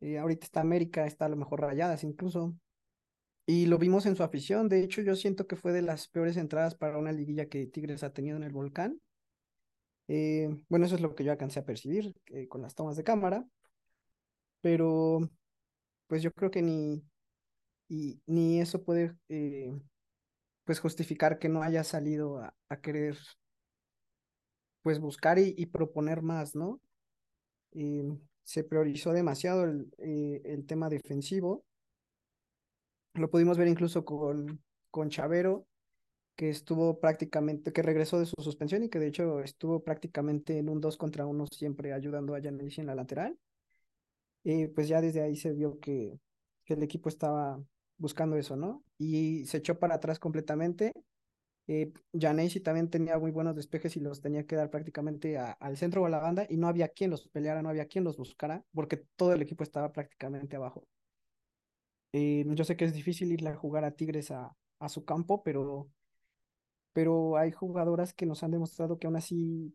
[0.00, 2.56] eh, ahorita está América, está a lo mejor Rayadas incluso.
[3.46, 4.68] Y lo vimos en su afición.
[4.68, 8.02] De hecho, yo siento que fue de las peores entradas para una liguilla que Tigres
[8.04, 9.00] ha tenido en el volcán.
[10.08, 13.04] Eh, bueno, eso es lo que yo alcancé a percibir eh, con las tomas de
[13.04, 13.46] cámara,
[14.60, 15.28] pero
[16.08, 17.04] pues yo creo que ni,
[17.88, 19.72] y, ni eso puede eh,
[20.64, 23.16] pues justificar que no haya salido a, querer
[24.82, 26.80] pues buscar y, proponer más, ¿no?
[28.44, 31.64] se priorizó demasiado el, el tema defensivo.
[33.14, 35.66] Lo pudimos ver incluso con, con Chavero,
[36.38, 40.68] que estuvo prácticamente, que regresó de su suspensión y que de hecho estuvo prácticamente en
[40.68, 43.36] un 2 contra 1 siempre ayudando a Yanesi en la lateral.
[44.44, 46.18] Y pues ya desde ahí se vio que,
[46.66, 47.62] el equipo estaba
[47.96, 48.84] buscando eso, ¿no?
[48.98, 50.92] Y se echó para atrás completamente.
[51.66, 51.92] Eh,
[52.62, 56.10] también tenía muy buenos despejes y los tenía que dar prácticamente al centro o a
[56.10, 59.32] la banda y no había quien los peleara, no había quien los buscara porque todo
[59.32, 60.86] el equipo estaba prácticamente abajo.
[62.12, 65.42] Eh, yo sé que es difícil irle a jugar a Tigres a, a su campo,
[65.42, 65.88] pero
[66.92, 69.72] pero hay jugadoras que nos han demostrado que aún así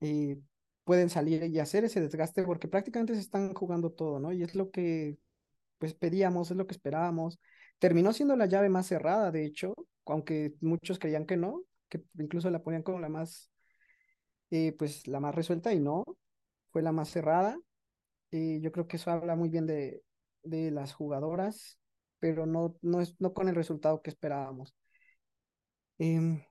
[0.00, 0.38] eh,
[0.84, 4.32] pueden salir y hacer ese desgaste porque prácticamente se están jugando todo, ¿no?
[4.32, 5.18] Y es lo que
[5.78, 7.38] pues pedíamos, es lo que esperábamos.
[7.78, 9.74] Terminó siendo la llave más cerrada, de hecho,
[10.06, 13.50] aunque muchos creían que no, que incluso la ponían como la más,
[14.50, 16.04] eh, pues la más resuelta y no,
[16.70, 17.58] fue la más cerrada.
[18.30, 20.02] y yo creo que eso habla muy bien de,
[20.44, 21.78] de las jugadoras,
[22.20, 24.74] pero no, no, es, no con el resultado que esperábamos.
[25.98, 26.42] Em,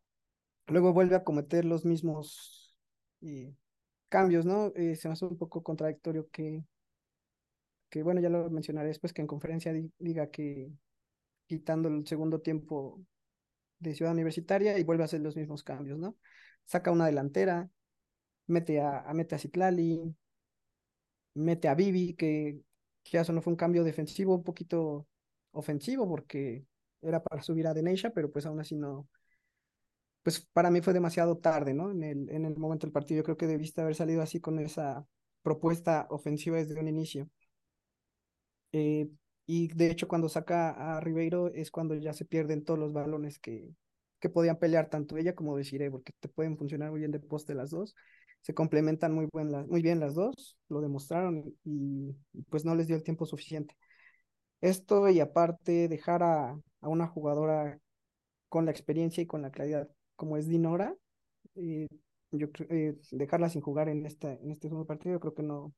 [0.68, 2.76] luego vuelve a cometer los mismos
[3.22, 3.54] eh,
[4.14, 4.72] cambios, ¿no?
[4.76, 6.64] Eh, se me hace un poco contradictorio que,
[7.90, 10.72] que, bueno, ya lo mencionaré después, que en conferencia diga que
[11.48, 13.02] quitando el segundo tiempo
[13.80, 16.18] de Ciudad Universitaria y vuelve a hacer los mismos cambios, ¿no?
[16.66, 17.70] Saca una delantera,
[18.48, 20.16] mete a, mete a Citlali,
[21.36, 22.62] mete a Vivi, que,
[23.04, 25.08] que eso no fue un cambio defensivo, un poquito
[25.52, 26.66] ofensivo, porque
[27.02, 29.08] era para subir a Deneisha, pero pues aún así no,
[30.24, 31.92] pues para mí fue demasiado tarde, ¿no?
[31.92, 34.60] En el, en el momento del partido, yo creo que debiste haber salido así con
[34.60, 35.06] esa
[35.44, 37.30] propuesta ofensiva desde un inicio.
[38.72, 39.10] Eh,
[39.46, 43.40] y de hecho, cuando saca a Ribeiro es cuando ya se pierden todos los balones
[43.40, 43.70] que,
[44.20, 47.54] que podían pelear tanto ella como Desiree, porque te pueden funcionar muy bien de poste
[47.54, 47.96] las dos.
[48.42, 52.16] Se complementan muy, buen, muy bien las dos, lo demostraron y,
[52.50, 53.76] pues no les dio el tiempo suficiente.
[54.62, 57.80] Esto y aparte dejar a, a una jugadora
[58.50, 60.96] con la experiencia y con la claridad como es Dinora,
[61.56, 61.88] eh,
[62.32, 65.74] yo eh, dejarla sin jugar en, esta, en este segundo partido, creo que no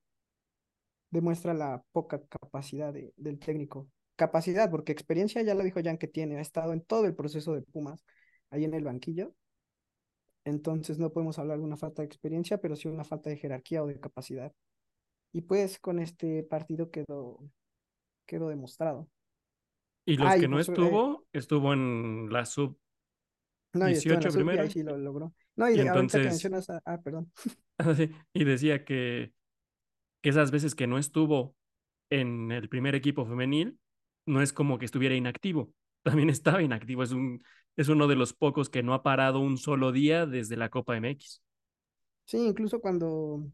[1.09, 3.89] demuestra la poca capacidad del técnico.
[4.15, 7.53] Capacidad, porque experiencia ya lo dijo Jan que tiene, ha estado en todo el proceso
[7.53, 8.05] de Pumas,
[8.49, 9.33] ahí en el banquillo.
[10.45, 13.83] Entonces no podemos hablar de una falta de experiencia, pero sí una falta de jerarquía
[13.83, 14.53] o de capacidad.
[15.33, 17.39] Y pues con este partido quedó,
[18.25, 19.09] quedó demostrado.
[20.05, 22.77] Y los que no pues, eh, estuvo, estuvo en la sub
[23.75, 24.63] no, 18 primero.
[24.63, 25.33] Y ahí sí lo logró.
[25.55, 26.45] No, y, entonces...
[26.85, 27.31] Ah, perdón.
[27.77, 27.93] Ah,
[28.31, 29.33] y decía que,
[30.21, 31.57] que esas veces que no estuvo
[32.09, 33.77] en el primer equipo femenil,
[34.25, 35.73] no es como que estuviera inactivo.
[36.03, 37.03] También estaba inactivo.
[37.03, 37.43] Es, un,
[37.75, 40.95] es uno de los pocos que no ha parado un solo día desde la Copa
[40.95, 41.41] MX.
[42.25, 43.45] Sí, incluso cuando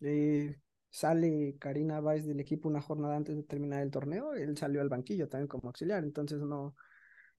[0.00, 0.58] eh,
[0.90, 4.88] sale Karina Weiss del equipo una jornada antes de terminar el torneo, él salió al
[4.88, 6.02] banquillo también como auxiliar.
[6.02, 6.74] Entonces no,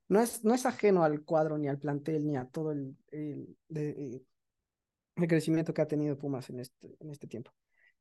[0.09, 2.95] no es, no es ajeno al cuadro, ni al plantel, ni a todo el,
[5.27, 7.51] crecimiento que ha tenido Pumas en este, en este tiempo.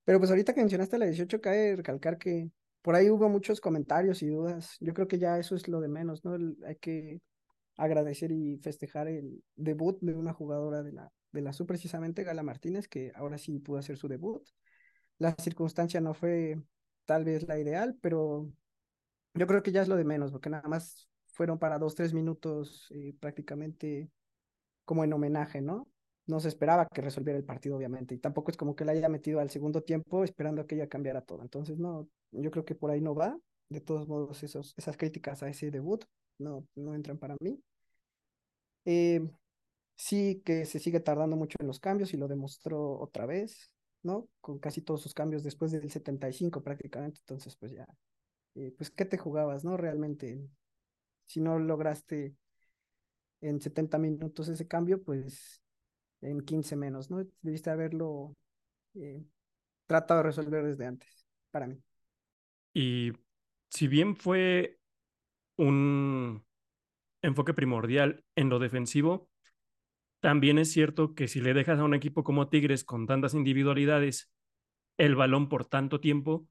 [0.05, 2.51] Pero pues ahorita que mencionaste la 18, cabe recalcar que
[2.83, 4.77] por ahí hubo muchos comentarios y dudas.
[4.81, 6.37] Yo creo que ya eso es lo de menos, ¿no?
[6.64, 7.21] hay que
[7.77, 12.42] agradecer y festejar el debut de una jugadora de la, de la SU, precisamente Gala
[12.42, 14.47] Martínez, que ahora sí pudo hacer su debut.
[15.19, 16.62] La circunstancia no fue
[17.05, 18.51] tal vez la ideal, pero
[19.35, 22.14] yo creo que ya es lo de menos, porque nada más fueron para dos, tres
[22.14, 24.11] minutos eh, prácticamente
[24.87, 25.87] como en homenaje, ¿no?
[26.27, 29.09] No se esperaba que resolviera el partido, obviamente, y tampoco es como que la haya
[29.11, 31.42] metido al segundo tiempo esperando a que ella cambiara todo.
[31.42, 33.38] Entonces, no, yo creo que por ahí no va.
[33.68, 36.05] De todos modos, esos, esas críticas a ese debut
[36.38, 37.61] no, no entran para mí.
[38.87, 39.29] Eh,
[39.96, 43.70] sí que se sigue tardando mucho en los cambios y lo demostró otra vez,
[44.03, 44.29] ¿no?
[44.40, 47.20] Con casi todos sus cambios después del 75 prácticamente.
[47.20, 47.87] Entonces, pues ya,
[48.55, 49.77] eh, pues, ¿qué te jugabas, no?
[49.77, 50.40] Realmente
[51.27, 52.35] si no lograste
[53.41, 55.62] en 70 minutos ese cambio, pues
[56.21, 57.25] en 15 menos, ¿no?
[57.43, 58.35] Debiste haberlo
[58.95, 59.23] eh,
[59.87, 61.79] tratado de resolver desde antes, para mí.
[62.73, 63.12] Y
[63.71, 64.79] si bien fue
[65.57, 66.45] un
[67.23, 69.29] enfoque primordial en lo defensivo,
[70.21, 74.31] también es cierto que si le dejas a un equipo como Tigres con tantas individualidades
[74.99, 76.49] el balón por tanto tiempo,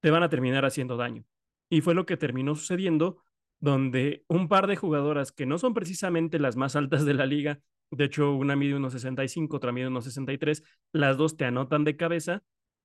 [0.00, 1.24] te van a terminar haciendo daño.
[1.68, 3.23] Y fue lo que terminó sucediendo
[3.64, 7.60] donde un par de jugadoras que no son precisamente las más altas de la liga,
[7.90, 11.96] de hecho una mide unos 65, otra mide unos 63, las dos te anotan de
[11.96, 12.42] cabeza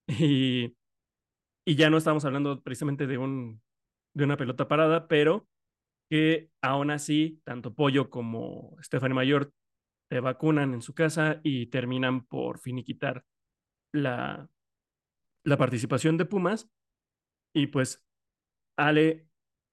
[0.08, 0.76] y,
[1.65, 3.62] y ya no estamos hablando precisamente de, un,
[4.13, 5.48] de una pelota parada, pero
[6.10, 9.54] que aún así, tanto Pollo como Stephanie Mayor
[10.10, 13.26] te vacunan en su casa y terminan por finiquitar
[13.94, 14.50] la,
[15.44, 16.70] la participación de Pumas.
[17.54, 18.04] Y pues,
[18.78, 19.29] Ale,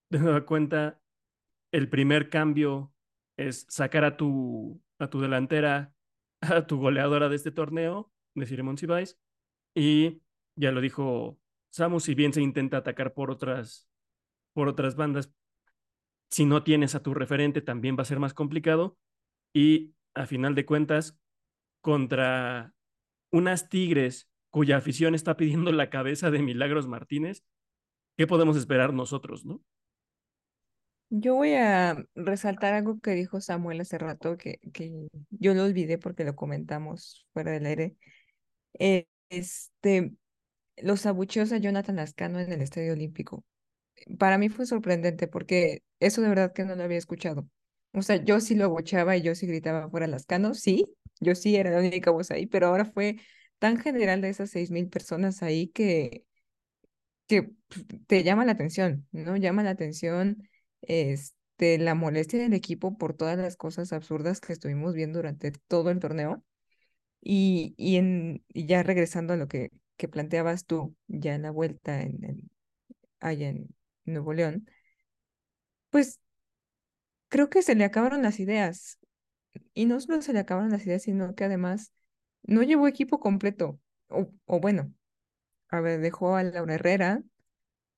[0.10, 1.00] de nueva cuenta,
[1.72, 2.92] el primer cambio
[3.36, 5.92] es sacar a tu, a tu delantera,
[6.40, 9.18] a tu goleadora de este torneo, de Ciremon Cibais,
[9.74, 10.22] y
[10.56, 11.38] ya lo dijo
[11.70, 13.88] Samu, si bien se intenta atacar por otras,
[14.54, 15.32] por otras bandas,
[16.30, 18.98] si no tienes a tu referente también va a ser más complicado.
[19.54, 21.18] Y a final de cuentas,
[21.80, 22.74] contra
[23.30, 27.44] unas Tigres cuya afición está pidiendo la cabeza de Milagros Martínez,
[28.16, 29.60] ¿qué podemos esperar nosotros, no?
[31.08, 35.98] Yo voy a resaltar algo que dijo Samuel hace rato, que, que yo lo olvidé
[35.98, 37.96] porque lo comentamos fuera del aire.
[38.78, 40.12] Eh, este,
[40.78, 43.44] los abucheos a Jonathan Lascano en el Estadio Olímpico.
[44.18, 47.48] Para mí fue sorprendente porque eso de verdad que no lo había escuchado.
[47.92, 50.86] O sea, yo sí lo abucheaba y yo sí gritaba fuera Lascano, sí,
[51.20, 53.18] yo sí era la única voz ahí, pero ahora fue
[53.58, 56.24] tan general de esas seis mil personas ahí que,
[57.26, 57.50] que
[58.06, 59.36] te llama la atención, ¿no?
[59.36, 60.48] Llama la atención
[60.86, 65.90] este, la molestia del equipo por todas las cosas absurdas que estuvimos viendo durante todo
[65.90, 66.44] el torneo.
[67.20, 72.02] Y, y, en, ya regresando a lo que, que planteabas tú, ya en la vuelta
[72.02, 72.50] en, en,
[73.20, 73.68] allá en
[74.04, 74.68] Nuevo León,
[75.90, 76.20] pues
[77.28, 78.98] creo que se le acabaron las ideas.
[79.74, 81.92] Y no solo se le acabaron las ideas, sino que además
[82.42, 83.80] no llevó equipo completo.
[84.08, 84.92] O, o bueno,
[85.70, 87.22] a ver, dejó a Laura Herrera,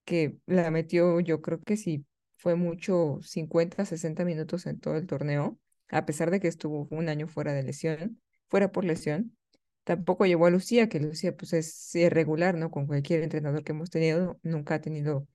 [0.04, 2.06] que la metió, yo creo que sí,
[2.38, 7.08] fue mucho 50, 60 minutos en todo el torneo, a pesar de que estuvo un
[7.08, 9.36] año fuera de lesión, fuera por lesión.
[9.84, 12.70] Tampoco llevó a Lucía, que Lucía pues es irregular, ¿no?
[12.70, 15.26] Con cualquier entrenador que hemos tenido, nunca ha tenido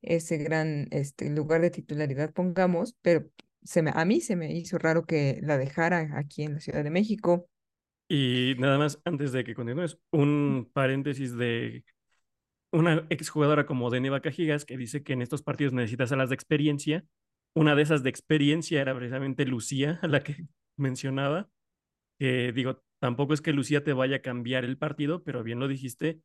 [0.00, 3.28] ese gran este, lugar de titularidad, pongamos, pero
[3.62, 6.82] se me, a mí se me hizo raro que la dejara aquí en la Ciudad
[6.82, 7.48] de México.
[8.08, 11.84] Y nada más, antes de que continúes, un paréntesis de
[12.72, 17.04] una exjugadora como Deneva Cajigas que dice que en estos partidos necesitas alas de experiencia.
[17.54, 21.48] Una de esas de experiencia era precisamente Lucía, a la que mencionaba.
[22.18, 25.68] Que digo, tampoco es que Lucía te vaya a cambiar el partido, pero bien lo
[25.68, 26.20] dijiste,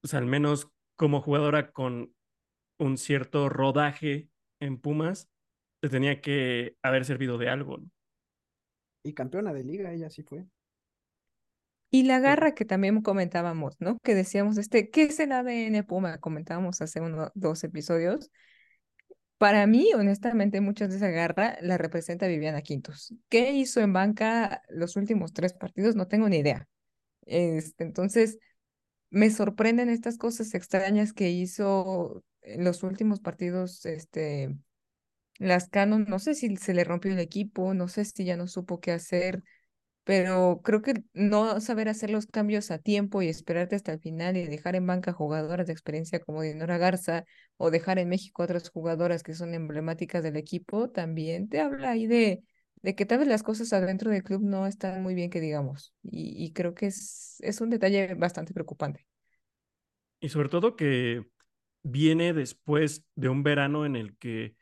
[0.00, 2.14] pues al menos como jugadora con
[2.78, 5.28] un cierto rodaje en Pumas,
[5.82, 7.82] te tenía que haber servido de algo.
[9.04, 10.46] Y campeona de liga, ella sí fue.
[11.96, 13.96] Y la garra que también comentábamos, ¿no?
[14.00, 16.18] Que decíamos, este, ¿qué es el ADN Puma?
[16.18, 18.30] Comentábamos hace unos dos episodios.
[19.38, 23.14] Para mí, honestamente, muchas de esa garra la representa Viviana Quintos.
[23.30, 25.96] ¿Qué hizo en banca los últimos tres partidos?
[25.96, 26.68] No tengo ni idea.
[27.24, 28.36] Este, entonces,
[29.08, 34.54] me sorprenden estas cosas extrañas que hizo en los últimos partidos, este,
[35.38, 38.48] las Canon, no sé si se le rompió el equipo, no sé si ya no
[38.48, 39.42] supo qué hacer
[40.06, 44.38] pero creo que no saber hacer los cambios a tiempo y esperarte hasta el final
[44.38, 47.24] y dejar en banca jugadoras de experiencia como Dinora Garza
[47.58, 52.06] o dejar en México otras jugadoras que son emblemáticas del equipo, también te habla ahí
[52.06, 52.44] de,
[52.82, 55.94] de que tal vez las cosas adentro del club no están muy bien que digamos.
[56.04, 59.06] Y, y creo que es, es un detalle bastante preocupante.
[60.20, 61.26] Y sobre todo que
[61.82, 64.56] viene después de un verano en el que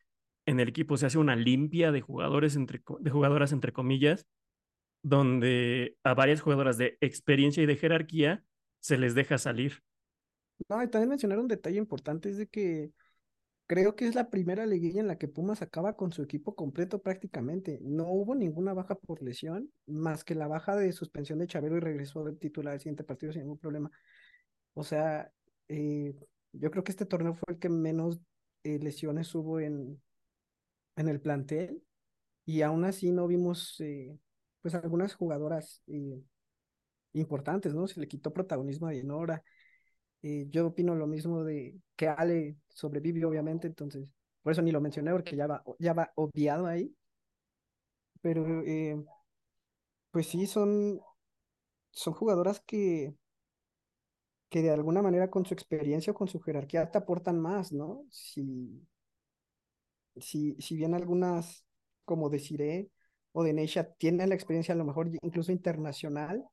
[0.47, 4.27] en el equipo se hace una limpia de jugadores entre, de jugadoras entre comillas
[5.05, 8.43] donde a varias jugadoras de experiencia y de jerarquía
[8.81, 9.85] se les deja salir.
[10.69, 12.93] No, y también mencionar un detalle importante es de que
[13.67, 17.03] creo que es la primera liguilla en la que Pumas acaba con su equipo completo
[17.03, 17.79] prácticamente.
[17.83, 21.81] No hubo ninguna baja por lesión, más que la baja de suspensión de Chavero y
[21.81, 23.91] regresó de titular al siguiente partido sin ningún problema.
[24.75, 25.31] O sea,
[25.69, 26.15] eh,
[26.53, 28.21] yo creo que este torneo fue el que menos
[28.63, 30.01] eh, lesiones hubo en,
[30.97, 31.83] en el plantel
[32.47, 34.19] y aún así no vimos eh,
[34.65, 36.23] pues algunas jugadoras eh,
[37.15, 37.87] importantes, ¿no?
[37.89, 39.43] Se le quitó protagonismo a Dinora.
[40.23, 44.09] Eh, yo opino lo mismo de que Ale sobrevive, obviamente, entonces,
[44.43, 46.95] por eso ni lo mencioné, porque ya va, ya va obviado ahí.
[48.23, 48.97] Pero, eh,
[50.11, 51.01] pues sí, son,
[51.93, 53.15] son jugadoras que,
[54.49, 58.05] que de alguna manera con su experiencia o con su jerarquía te aportan más, ¿no?
[58.11, 58.81] Si,
[60.17, 61.65] si, si bien algunas,
[62.05, 62.91] como deciré,
[63.35, 66.45] o de Neisha tiene la experiencia a lo mejor incluso internacional,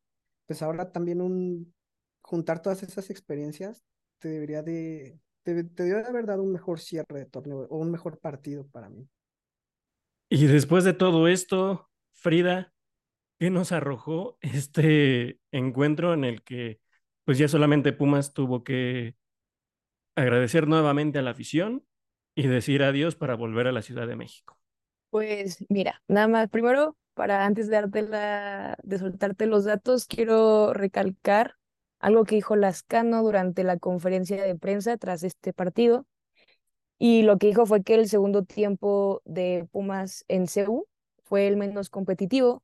[0.47, 1.73] pues ahora también un
[2.21, 3.83] juntar todas esas experiencias
[4.19, 7.91] te debería de, te, debió de haber dado un mejor cierre de torneo o un
[7.91, 9.07] mejor partido para mí.
[10.29, 12.73] Y después de todo esto, Frida,
[13.39, 16.79] ¿qué nos arrojó este encuentro en el que
[17.25, 19.15] pues ya solamente Pumas tuvo que
[20.15, 21.85] agradecer nuevamente a la afición
[22.35, 24.60] y decir adiós para volver a la Ciudad de México?
[25.11, 30.73] Pues mira, nada más, primero, para antes de darte la, de soltarte los datos, quiero
[30.73, 31.55] recalcar
[31.99, 36.07] algo que dijo Lascano durante la conferencia de prensa tras este partido.
[36.99, 40.87] Y lo que dijo fue que el segundo tiempo de Pumas en CEU
[41.23, 42.63] fue el menos competitivo.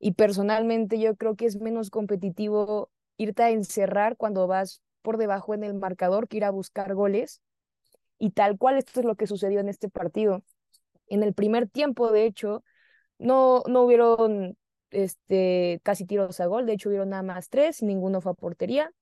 [0.00, 5.54] Y personalmente yo creo que es menos competitivo irte a encerrar cuando vas por debajo
[5.54, 7.42] en el marcador que ir a buscar goles.
[8.18, 10.42] Y tal cual esto es lo que sucedió en este partido.
[11.08, 12.64] En el primer tiempo, de hecho,
[13.18, 14.56] no, no hubieron
[14.90, 18.92] este, casi tiros a gol, de hecho hubieron nada más tres, ninguno fue a portería.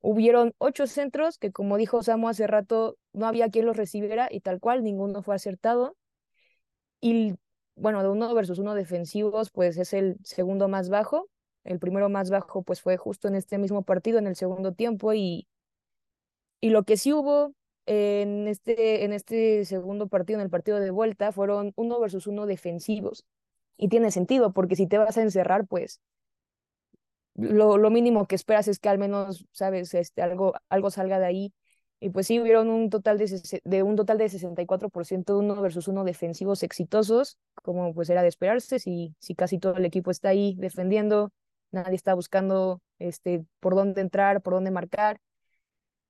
[0.00, 4.40] Hubieron ocho centros que, como dijo Samu hace rato, no había quien los recibiera y
[4.40, 5.96] tal cual, ninguno fue acertado.
[7.00, 7.34] Y
[7.76, 11.28] bueno, de uno versus uno defensivos, pues es el segundo más bajo.
[11.64, 15.12] El primero más bajo, pues fue justo en este mismo partido, en el segundo tiempo.
[15.14, 15.46] Y,
[16.60, 17.54] y lo que sí hubo
[17.86, 22.46] en este, en este segundo partido, en el partido de vuelta, fueron uno versus uno
[22.46, 23.24] defensivos.
[23.76, 26.00] Y tiene sentido, porque si te vas a encerrar, pues
[27.34, 31.26] lo, lo mínimo que esperas es que al menos, sabes, este, algo, algo salga de
[31.26, 31.52] ahí.
[32.00, 35.86] Y pues sí, hubieron un total de, de un total de 64% de uno versus
[35.88, 40.30] uno defensivos exitosos, como pues era de esperarse, si, si casi todo el equipo está
[40.30, 41.30] ahí defendiendo,
[41.70, 45.20] nadie está buscando este, por dónde entrar, por dónde marcar.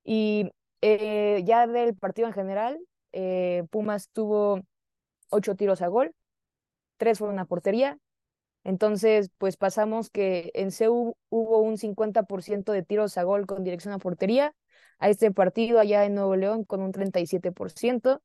[0.05, 0.51] Y
[0.83, 2.79] eh, ya del partido en general,
[3.13, 4.61] eh, Pumas tuvo
[5.31, 6.15] ocho tiros a gol,
[6.99, 7.99] tres fueron a portería.
[8.65, 13.95] Entonces, pues pasamos que en CEU hubo un 50% de tiros a gol con dirección
[13.95, 14.55] a portería,
[14.99, 18.23] a este partido allá en Nuevo León con un 37%,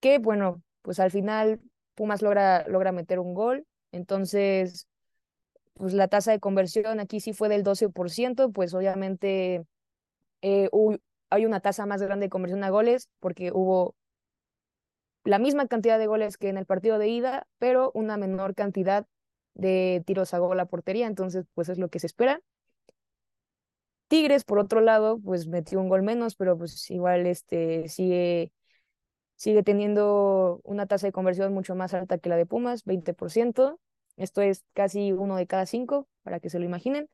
[0.00, 1.60] que bueno, pues al final
[1.94, 4.88] Pumas logra, logra meter un gol, entonces,
[5.74, 9.64] pues la tasa de conversión aquí sí fue del 12%, pues obviamente
[10.42, 10.68] eh,
[11.32, 13.94] hay una tasa más grande de conversión a goles porque hubo
[15.24, 19.06] la misma cantidad de goles que en el partido de ida, pero una menor cantidad
[19.54, 22.40] de tiros a gol a portería, entonces pues es lo que se espera.
[24.08, 28.52] Tigres, por otro lado, pues metió un gol menos, pero pues igual este sigue,
[29.36, 33.80] sigue teniendo una tasa de conversión mucho más alta que la de Pumas, 20%.
[34.16, 37.08] Esto es casi uno de cada cinco, para que se lo imaginen.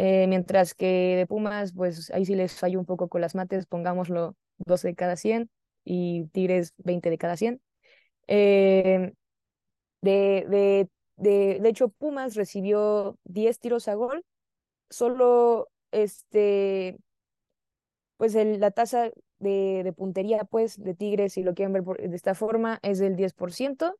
[0.00, 3.66] Eh, mientras que de Pumas, pues ahí sí les fallo un poco con las mates,
[3.66, 5.50] pongámoslo 12 de cada 100
[5.84, 7.60] y Tigres 20 de cada 100.
[8.28, 9.12] Eh,
[10.00, 14.24] de, de, de, de, hecho, Pumas recibió 10 tiros a gol,
[14.88, 16.96] solo este,
[18.18, 22.14] pues el, la tasa de, de, puntería pues, de Tigres, si lo quieren ver de
[22.14, 23.96] esta forma, es del 10%.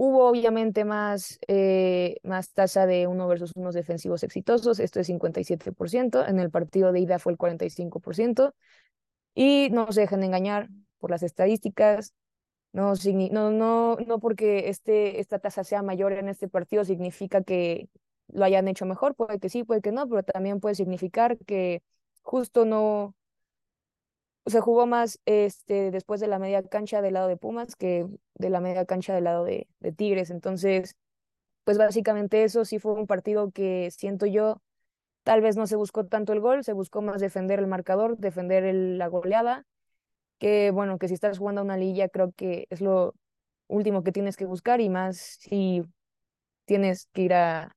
[0.00, 6.24] Hubo obviamente más, eh, más tasa de uno versus unos defensivos exitosos, esto es 57%,
[6.24, 8.54] en el partido de ida fue el 45%,
[9.34, 10.68] y no se dejen engañar
[10.98, 12.14] por las estadísticas.
[12.72, 12.92] No,
[13.32, 17.88] no, no, no porque este, esta tasa sea mayor en este partido significa que
[18.28, 19.14] lo hayan hecho mejor.
[19.16, 21.82] Puede que sí, puede que no, pero también puede significar que
[22.22, 23.16] justo no
[24.48, 28.50] se jugó más este, después de la media cancha del lado de Pumas que de
[28.50, 30.30] la media cancha del lado de, Tigres.
[30.30, 30.96] Entonces,
[31.64, 34.60] pues básicamente eso sí fue un partido que siento yo
[35.28, 38.64] Tal vez no se buscó tanto el gol, se buscó más defender el marcador, defender
[38.74, 39.66] la goleada,
[40.38, 43.14] que bueno, que si estás jugando a una liga creo que es lo
[43.66, 45.84] último que tienes que buscar y más si
[46.64, 47.76] tienes que ir a,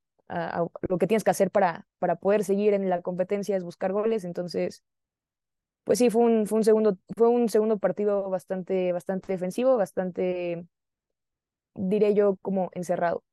[0.88, 4.24] lo que tienes que hacer para, para poder seguir en la competencia es buscar goles,
[4.24, 4.82] entonces
[5.84, 10.66] pues sí, fue un, fue un, segundo, fue un segundo partido bastante, bastante defensivo, bastante,
[11.76, 13.24] diré yo, como encerrado.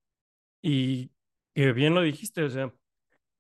[0.63, 1.11] Y
[1.55, 2.73] que bien lo dijiste, o sea,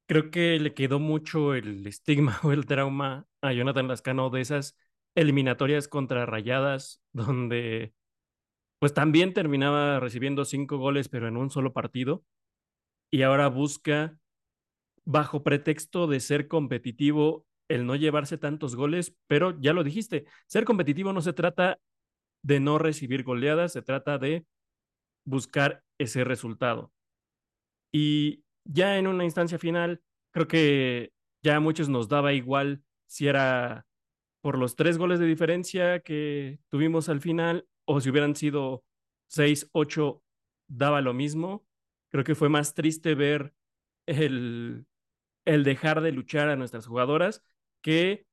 [0.06, 4.76] creo que le quedó mucho el estigma o el trauma a Jonathan Lascano de esas
[5.14, 7.92] eliminatorias contra Rayadas, donde
[8.78, 12.24] pues también terminaba recibiendo cinco goles, pero en un solo partido,
[13.10, 14.18] y ahora busca,
[15.04, 20.64] bajo pretexto de ser competitivo, el no llevarse tantos goles, pero ya lo dijiste, ser
[20.64, 21.78] competitivo no se trata
[22.42, 24.46] de no recibir goleadas, se trata de
[25.24, 26.92] buscar ese resultado.
[27.92, 31.12] Y ya en una instancia final, creo que
[31.42, 33.86] ya a muchos nos daba igual si era
[34.40, 38.84] por los tres goles de diferencia que tuvimos al final o si hubieran sido
[39.28, 40.22] seis, ocho,
[40.68, 41.66] daba lo mismo.
[42.10, 43.52] Creo que fue más triste ver
[44.06, 44.86] el,
[45.44, 47.42] el dejar de luchar a nuestras jugadoras
[47.82, 48.26] que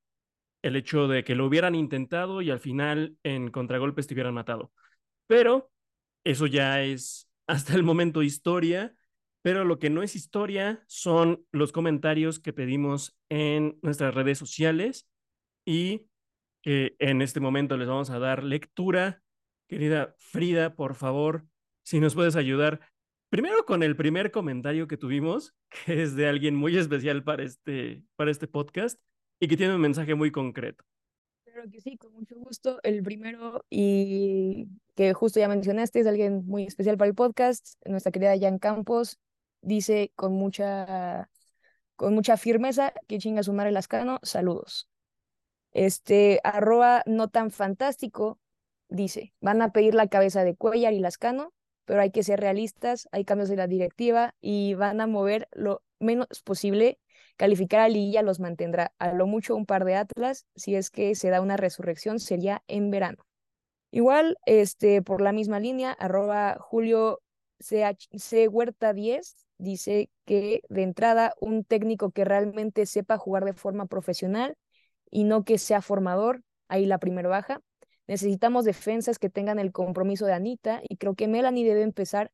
[0.62, 4.72] el hecho de que lo hubieran intentado y al final en contragolpes te hubieran matado.
[5.26, 5.70] Pero
[6.24, 8.94] eso ya es hasta el momento historia,
[9.42, 15.08] pero lo que no es historia son los comentarios que pedimos en nuestras redes sociales
[15.64, 16.08] y
[16.62, 19.22] que en este momento les vamos a dar lectura.
[19.68, 21.46] Querida Frida, por favor,
[21.84, 22.80] si nos puedes ayudar.
[23.30, 25.54] Primero con el primer comentario que tuvimos,
[25.86, 29.00] que es de alguien muy especial para este, para este podcast
[29.40, 30.84] y que tiene un mensaje muy concreto.
[31.44, 32.80] Claro que sí, con mucho gusto.
[32.82, 38.12] El primero y que justo ya mencionaste es alguien muy especial para el podcast, nuestra
[38.12, 39.18] querida Jan Campos,
[39.62, 41.30] dice con mucha,
[41.96, 44.88] con mucha firmeza que chinga su madre Lascano, saludos.
[45.72, 48.38] Este, arroba no tan fantástico,
[48.88, 51.52] dice, van a pedir la cabeza de Cuellar y Lascano,
[51.84, 55.82] pero hay que ser realistas, hay cambios de la directiva y van a mover lo
[56.00, 56.98] menos posible.
[57.36, 61.14] Calificar a Liguilla los mantendrá a lo mucho un par de Atlas, si es que
[61.14, 63.26] se da una resurrección sería en verano.
[63.90, 67.20] Igual, este, por la misma línea, arroba Julio
[67.58, 73.86] C Huerta 10 dice que de entrada un técnico que realmente sepa jugar de forma
[73.86, 74.56] profesional
[75.10, 77.60] y no que sea formador, ahí la primera baja.
[78.06, 82.30] Necesitamos defensas que tengan el compromiso de Anita y creo que Melanie debe empezar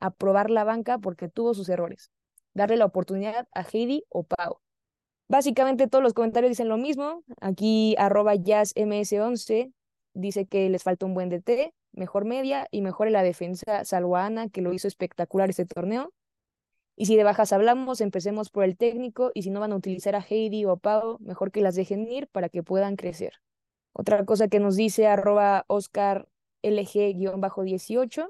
[0.00, 2.10] a probar la banca porque tuvo sus errores.
[2.54, 4.58] Darle la oportunidad a Heidi o Pau.
[5.28, 7.24] Básicamente todos los comentarios dicen lo mismo.
[7.40, 9.72] Aquí arroba jazzms11
[10.12, 14.48] dice que les falta un buen DT, mejor media y mejor la defensa, salvo Ana,
[14.48, 16.12] que lo hizo espectacular este torneo.
[16.96, 20.14] Y si de bajas hablamos, empecemos por el técnico y si no van a utilizar
[20.14, 23.34] a Heidi o a Pau, mejor que las dejen ir para que puedan crecer.
[23.92, 26.28] Otra cosa que nos dice arroba Oscar
[26.62, 28.28] LG-18,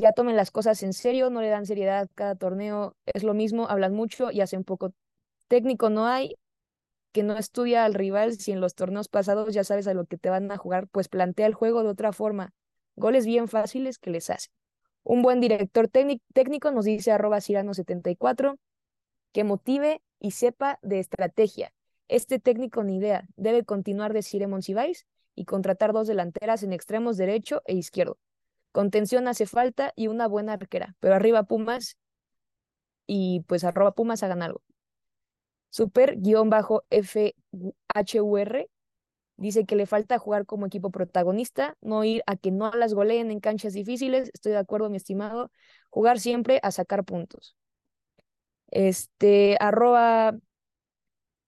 [0.00, 3.68] ya tomen las cosas en serio, no le dan seriedad cada torneo, es lo mismo,
[3.68, 4.92] hablan mucho y hacen poco.
[5.48, 6.36] Técnico no hay,
[7.12, 10.18] que no estudia al rival, si en los torneos pasados ya sabes a lo que
[10.18, 12.52] te van a jugar, pues plantea el juego de otra forma.
[12.96, 14.52] Goles bien fáciles que les hacen.
[15.04, 18.56] Un buen director técnico nos dice arroba Cirano74
[19.32, 21.72] que motive y sepa de estrategia
[22.12, 23.26] este técnico ni idea.
[23.36, 28.18] Debe continuar de Cire Monsiváis y contratar dos delanteras en extremos derecho e izquierdo.
[28.72, 31.96] Contención hace falta y una buena arquera, pero arriba Pumas
[33.06, 34.62] y pues arroba Pumas hagan algo.
[35.70, 38.68] Super-FHUR
[39.36, 43.30] dice que le falta jugar como equipo protagonista, no ir a que no las goleen
[43.30, 44.30] en canchas difíciles.
[44.34, 45.50] Estoy de acuerdo, mi estimado.
[45.90, 47.56] Jugar siempre a sacar puntos.
[48.70, 50.34] Este, arroba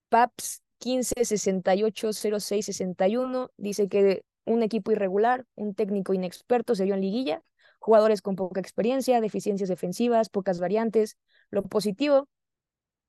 [0.09, 7.43] PAPS 15680661 dice que un equipo irregular, un técnico inexperto se dio en liguilla,
[7.79, 11.17] jugadores con poca experiencia, deficiencias defensivas, pocas variantes.
[11.49, 12.29] Lo positivo,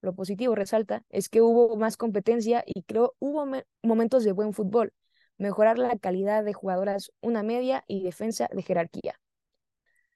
[0.01, 3.47] lo positivo resalta, es que hubo más competencia y creo hubo
[3.83, 4.93] momentos de buen fútbol,
[5.39, 9.21] mejorar la calidad de jugadoras, una media y defensa de jerarquía.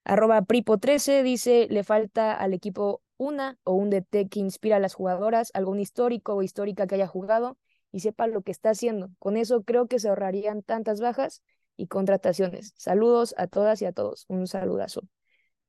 [0.04, 4.94] Arroba Pripo13 dice, le falta al equipo una o un DT que inspira a las
[4.94, 7.58] jugadoras, algún histórico o histórica que haya jugado
[7.92, 9.10] y sepa lo que está haciendo.
[9.18, 11.42] Con eso creo que se ahorrarían tantas bajas
[11.76, 12.74] y contrataciones.
[12.76, 14.26] Saludos a todas y a todos.
[14.28, 15.02] Un saludazo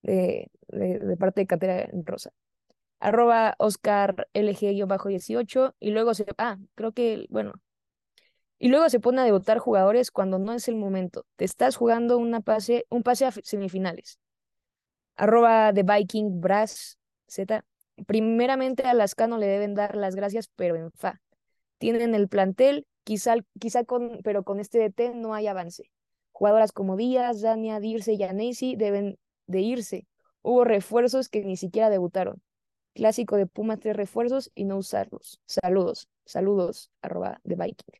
[0.01, 2.31] de, de, parte de Catera Rosa.
[2.99, 6.25] Arroba Oscar LG-18 y luego se...
[6.37, 7.53] Ah, creo que, bueno.
[8.59, 11.25] Y luego se pone a debutar jugadores cuando no es el momento.
[11.35, 14.19] Te estás jugando una pase, un pase a semifinales.
[15.15, 17.65] Arroba The Viking Brass Z.
[18.05, 21.21] Primeramente a Lascano le deben dar las gracias, pero en fa.
[21.81, 25.89] Tienen el plantel, quizá, quizá con, pero con este DT no hay avance.
[26.31, 29.17] Jugadoras como Díaz, Dania, Dirce y Anesi deben
[29.47, 30.07] de irse.
[30.43, 32.39] Hubo refuerzos que ni siquiera debutaron.
[32.93, 35.41] Clásico de Puma, tres refuerzos y no usarlos.
[35.47, 37.99] Saludos, saludos, arroba de Viking.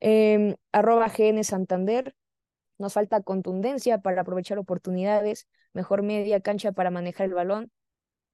[0.00, 2.14] Em, arroba GN Santander.
[2.76, 7.72] Nos falta contundencia para aprovechar oportunidades, mejor media cancha para manejar el balón,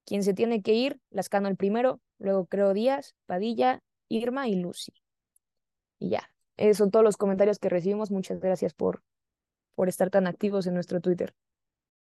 [0.03, 4.93] quien se tiene que ir, Lascano el primero, luego creo Díaz, Padilla, Irma y Lucy.
[5.99, 8.11] Y ya, esos son todos los comentarios que recibimos.
[8.11, 9.03] Muchas gracias por,
[9.75, 11.33] por estar tan activos en nuestro Twitter.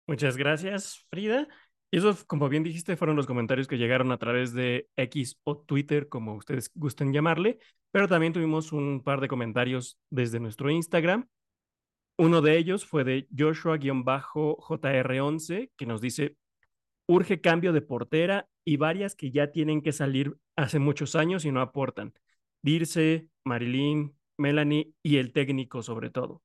[0.07, 1.47] Muchas gracias, Frida.
[1.91, 5.57] Y esos, como bien dijiste, fueron los comentarios que llegaron a través de X o
[5.57, 7.59] Twitter, como ustedes gusten llamarle,
[7.91, 11.27] pero también tuvimos un par de comentarios desde nuestro Instagram.
[12.17, 16.35] Uno de ellos fue de Joshua-JR11, que nos dice,
[17.07, 21.51] urge cambio de portera y varias que ya tienen que salir hace muchos años y
[21.51, 22.13] no aportan.
[22.61, 26.43] Dirce, Marilyn, Melanie y el técnico sobre todo.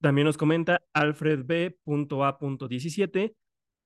[0.00, 3.34] También nos comenta Alfred B.A.17.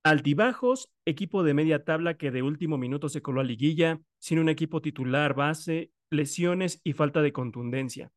[0.05, 4.49] Altibajos, equipo de media tabla que de último minuto se coló a liguilla, sin un
[4.49, 8.12] equipo titular base lesiones y falta de contundencia.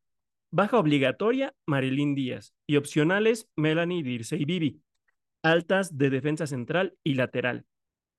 [0.52, 2.54] Baja obligatoria, Marilyn Díaz.
[2.64, 4.82] Y opcionales, Melanie Dirce y Vivi.
[5.42, 7.66] Altas de defensa central y lateral.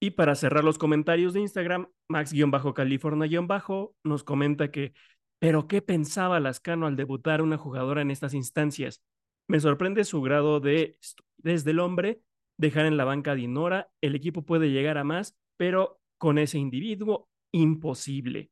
[0.03, 4.93] Y para cerrar los comentarios de Instagram, Max-California- nos comenta que,
[5.39, 9.03] pero ¿qué pensaba Lascano al debutar una jugadora en estas instancias?
[9.47, 12.21] Me sorprende su grado de estupidez del hombre,
[12.57, 16.57] dejar en la banca a Dinora, el equipo puede llegar a más, pero con ese
[16.57, 18.49] individuo, imposible.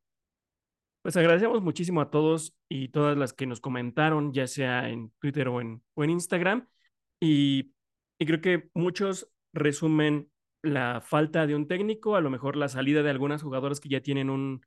[1.02, 5.48] Pues agradecemos muchísimo a todos y todas las que nos comentaron, ya sea en Twitter
[5.48, 6.68] o en, o en Instagram.
[7.20, 7.72] Y,
[8.20, 10.29] y creo que muchos resumen
[10.62, 14.02] la falta de un técnico, a lo mejor la salida de algunas jugadoras que ya
[14.02, 14.62] tienen un,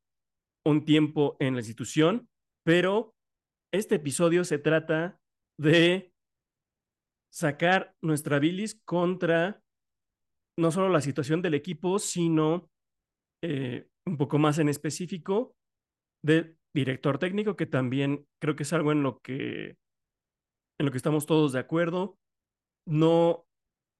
[0.65, 2.27] un tiempo en la institución,
[2.65, 3.13] pero
[3.73, 5.19] este episodio se trata
[5.59, 6.11] de
[7.31, 9.61] sacar nuestra bilis contra
[10.57, 12.69] no solo la situación del equipo, sino
[13.43, 15.55] eh, un poco más en específico
[16.23, 19.77] de director técnico, que también creo que es algo en lo que,
[20.79, 22.17] en lo que estamos todos de acuerdo.
[22.87, 23.45] No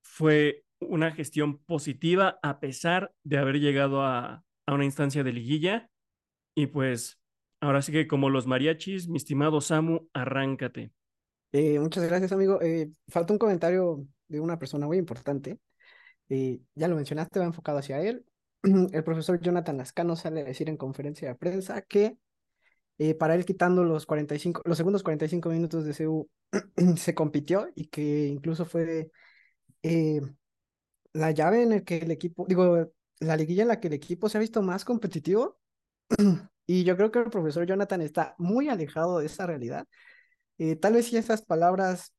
[0.06, 5.90] fue una gestión positiva a pesar de haber llegado a, a una instancia de liguilla.
[6.56, 7.20] Y pues
[7.60, 10.92] ahora sí que como los mariachis, mi estimado Samu, arráncate.
[11.52, 12.62] Eh, muchas gracias, amigo.
[12.62, 15.60] Eh, falta un comentario de una persona muy importante.
[16.30, 18.26] Eh, ya lo mencionaste, va enfocado hacia él.
[18.64, 22.18] El profesor Jonathan Lascano sale a decir en conferencia de prensa que
[22.98, 26.30] eh, para él quitando los 45, los segundos 45 minutos de CU
[26.98, 29.12] se compitió y que incluso fue
[29.82, 30.22] eh,
[31.14, 34.30] la llave en el que el equipo, digo, la liguilla en la que el equipo
[34.30, 35.60] se ha visto más competitivo.
[36.68, 39.88] y yo creo que el profesor Jonathan está muy alejado de esa realidad.
[40.58, 42.14] Eh, tal vez si esas palabras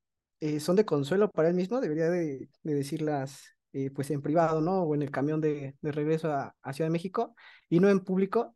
[0.60, 3.54] son de consuelo para él mismo, debería de, de decirlas
[3.94, 4.82] pues en privado, ¿no?
[4.82, 7.34] O en el camión de, de regreso a, a, Ciudad de México
[7.70, 8.54] y no en público,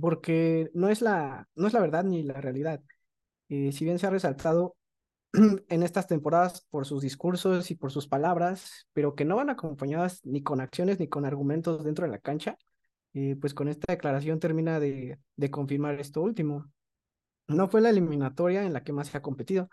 [0.00, 2.82] porque no es la, no es la verdad ni la realidad.
[3.48, 4.76] Eh, si bien se ha resaltado
[5.68, 10.20] en estas temporadas por sus discursos y por sus palabras, pero que no van acompañadas
[10.24, 12.56] ni con acciones ni con argumentos dentro de la cancha,
[13.14, 16.70] eh, pues con esta declaración termina de, de confirmar esto último.
[17.48, 19.70] No fue la eliminatoria en la que más se ha competido,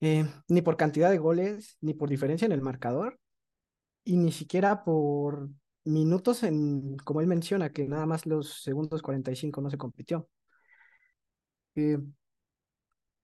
[0.00, 3.18] eh, ni por cantidad de goles, ni por diferencia en el marcador,
[4.04, 5.48] y ni siquiera por
[5.84, 10.28] minutos en, como él menciona, que nada más los segundos 45 no se compitió.
[11.76, 11.98] Eh,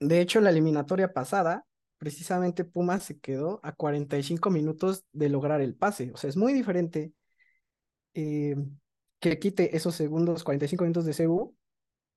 [0.02, 1.64] de hecho, la eliminatoria pasada,
[1.98, 6.10] precisamente Pumas se quedó a 45 minutos de lograr el pase.
[6.12, 7.12] O sea, es muy diferente
[8.14, 8.56] eh,
[9.20, 11.56] que quite esos segundos, 45 minutos de CU,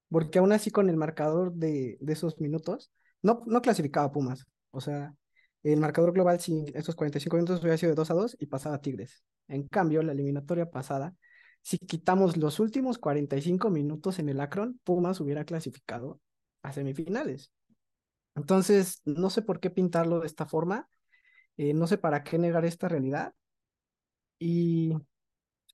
[0.10, 4.46] porque aún así con el marcador de, esos minutos, no, clasificaba Pumas.
[4.72, 5.16] O sea,
[5.64, 8.76] el marcador global sin estos 45 minutos hubiera sido de 2 a 2 y pasaba
[8.76, 9.24] a Tigres.
[9.48, 11.16] En cambio, la eliminatoria pasada,
[11.62, 16.20] si quitamos los últimos 45 minutos en el Akron, Pumas hubiera clasificado
[16.64, 17.52] a semifinales.
[18.36, 20.90] Entonces, no sé por qué pintarlo de esta forma,
[21.58, 23.34] eh, no sé para qué negar esta realidad.
[24.40, 24.94] Y,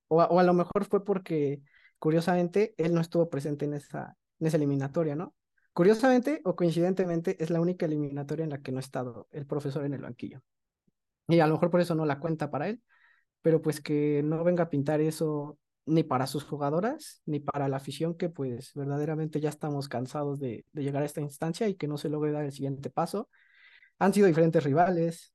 [0.08, 1.62] o, o, a lo mejor fue porque,
[2.00, 5.36] curiosamente, él no estuvo presente en esa, en esa eliminatoria, ¿no?
[5.74, 9.86] Curiosamente o coincidentemente, es la única eliminatoria en la que no ha estado el profesor
[9.86, 10.42] en el banquillo.
[11.28, 12.82] Y a lo mejor por eso no la cuenta para él,
[13.42, 17.78] pero pues que no venga a pintar eso ni para sus jugadoras, ni para la
[17.78, 21.88] afición, que pues verdaderamente ya estamos cansados de, de llegar a esta instancia y que
[21.88, 23.30] no se logre dar el siguiente paso.
[24.00, 25.34] Han sido diferentes rivales,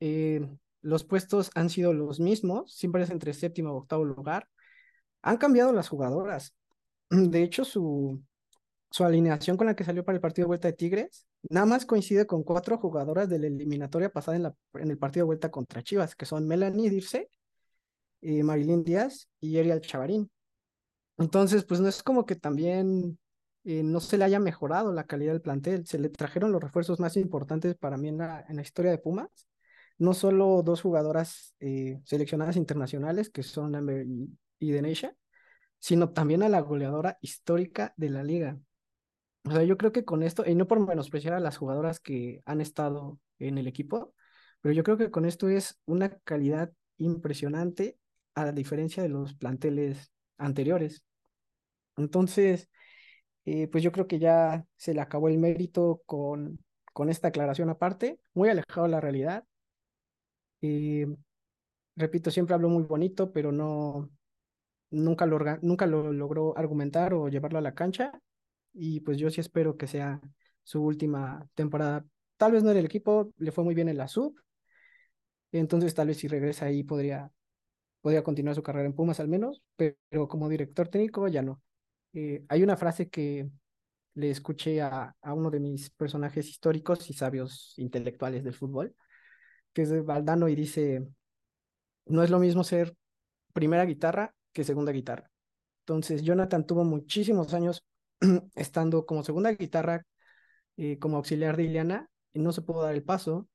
[0.00, 0.46] eh,
[0.82, 4.48] los puestos han sido los mismos, siempre es entre séptimo o octavo lugar.
[5.22, 6.54] Han cambiado las jugadoras.
[7.10, 8.22] De hecho, su,
[8.90, 11.86] su alineación con la que salió para el partido de vuelta de Tigres, nada más
[11.86, 15.50] coincide con cuatro jugadoras de la eliminatoria pasada en, la, en el partido de vuelta
[15.50, 17.30] contra Chivas, que son Melanie Dirce,
[18.20, 20.30] eh, Marilyn Díaz y Ariel Chavarín.
[21.18, 23.18] Entonces, pues no es como que también
[23.64, 27.00] eh, no se le haya mejorado la calidad del plantel, se le trajeron los refuerzos
[27.00, 29.48] más importantes para mí en la, historia de Pumas,
[29.98, 34.94] no solo dos jugadoras eh, seleccionadas internacionales, que son Amber y, y
[35.78, 38.58] sino también a la goleadora histórica de la liga,
[39.46, 42.42] o sea, yo creo que con esto, y no por menospreciar a las jugadoras que
[42.46, 44.12] han estado en el equipo,
[44.60, 47.96] pero yo creo que con esto es una calidad impresionante
[48.36, 51.02] a diferencia de los planteles anteriores.
[51.96, 52.68] Entonces,
[53.46, 56.58] eh, pues yo creo que ya se le acabó el mérito con,
[56.92, 59.44] con esta aclaración aparte, muy alejado de la realidad.
[60.62, 61.06] Eh,
[61.96, 64.10] repito, siempre hablo muy bonito, pero no,
[64.90, 68.12] nunca lo, nunca lo logró argumentar o llevarlo a la cancha
[68.74, 70.20] y pues yo sí espero que sea
[70.64, 72.06] su última temporada.
[72.36, 74.36] Tal vez no en el equipo, le fue muy bien en la sub,
[75.52, 77.30] entonces tal vez si regresa ahí podría,
[78.06, 81.60] podría continuar su carrera en Pumas al menos, pero como director técnico ya no.
[82.12, 83.50] Eh, hay una frase que
[84.14, 88.94] le escuché a, a, uno de mis personajes históricos y sabios intelectuales del fútbol,
[89.72, 91.04] que es de Valdano y dice,
[92.04, 92.94] no es lo mismo ser
[93.52, 95.28] primera guitarra que segunda guitarra.
[95.80, 97.84] Entonces, Jonathan tuvo muchísimos años
[98.54, 100.06] estando como segunda guitarra,
[100.76, 103.48] eh, como auxiliar de Ileana, y no se pudo dar el paso.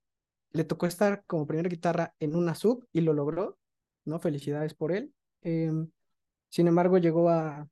[0.51, 3.57] Le tocó estar como primera guitarra en una sub y lo logró,
[4.05, 4.19] ¿no?
[4.19, 5.13] Felicidades por él.
[5.41, 5.71] Eh,
[6.49, 7.67] sin embargo, llegó a,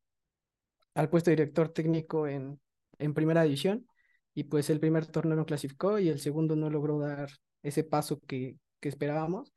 [0.93, 2.59] al puesto de director técnico en,
[2.97, 3.87] en primera división
[4.33, 7.29] y pues el primer torneo no clasificó y el segundo no logró dar
[7.63, 9.53] ese paso que, que esperábamos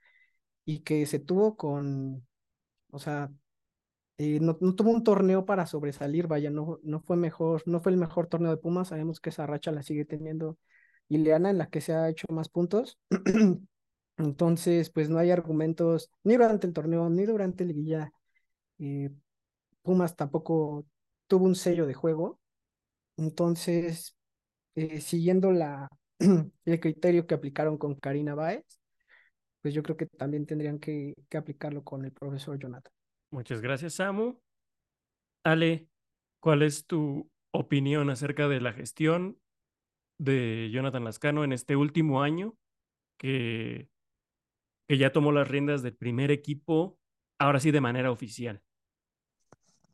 [0.64, 2.26] y que se tuvo con,
[2.90, 3.30] o sea,
[4.18, 7.92] eh, no, no, tuvo un torneo para sobresalir, vaya, no, no fue mejor, no fue
[7.92, 10.58] el mejor torneo de Pumas, sabemos que esa racha la sigue teniendo
[11.08, 12.98] Ileana en la que se ha hecho más puntos.
[14.18, 18.12] Entonces, pues no hay argumentos ni durante el torneo ni durante el Liguilla.
[18.78, 19.10] Eh,
[19.82, 20.86] Pumas tampoco
[21.26, 22.40] tuvo un sello de juego.
[23.16, 24.16] Entonces,
[24.74, 25.88] eh, siguiendo la,
[26.64, 28.64] el criterio que aplicaron con Karina Báez,
[29.60, 32.92] pues yo creo que también tendrían que, que aplicarlo con el profesor Jonathan.
[33.30, 34.38] Muchas gracias, Samu.
[35.44, 35.88] Ale,
[36.40, 39.38] ¿cuál es tu opinión acerca de la gestión
[40.18, 42.54] de Jonathan Lascano en este último año
[43.16, 43.88] que,
[44.92, 46.98] que ya tomó las riendas del primer equipo,
[47.38, 48.62] ahora sí de manera oficial?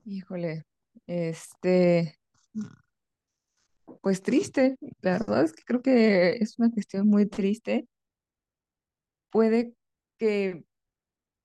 [0.04, 0.64] Híjole,
[1.06, 2.18] este,
[4.02, 7.86] pues triste, la verdad es que creo que es una cuestión muy triste.
[9.30, 9.72] Puede
[10.18, 10.64] que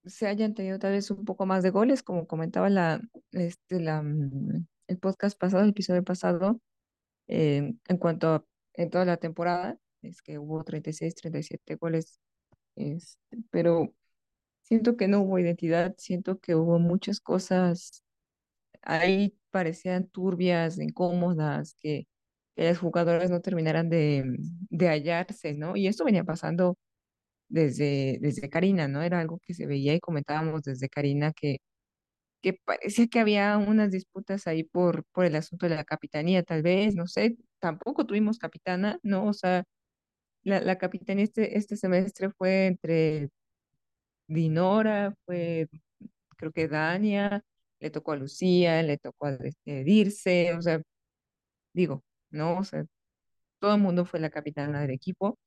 [0.03, 3.01] se hayan tenido tal vez un poco más de goles, como comentaba la,
[3.33, 6.59] este, la, mm, el podcast pasado, el episodio pasado,
[7.27, 12.19] eh, en cuanto a en toda la temporada, es que hubo 36, 37 goles,
[12.75, 13.93] este, pero
[14.63, 18.03] siento que no hubo identidad, siento que hubo muchas cosas
[18.83, 22.07] ahí parecían turbias, incómodas, que,
[22.55, 24.23] las jugadoras no terminaran de,
[24.69, 25.75] de hallarse, ¿no?
[25.75, 26.77] Y esto venía pasando
[27.49, 29.03] desde, desde Karina, ¿no?
[29.03, 31.59] Era algo que se veía y comentábamos desde Karina que,
[32.41, 36.63] que parecía que había unas disputas ahí por, por el asunto de la capitanía, tal
[36.63, 39.27] vez, no sé, tampoco tuvimos capitana, ¿no?
[39.27, 39.65] O sea,
[40.43, 43.29] la, la capitanía este, este semestre fue entre
[44.27, 45.67] Dinora, fue
[46.37, 47.43] creo que Dania,
[47.79, 50.81] le tocó a Lucía, le tocó a despedirse, o sea,
[51.73, 52.59] digo, ¿no?
[52.59, 52.85] O sea,
[53.59, 55.39] todo el mundo fue la capitana del equipo.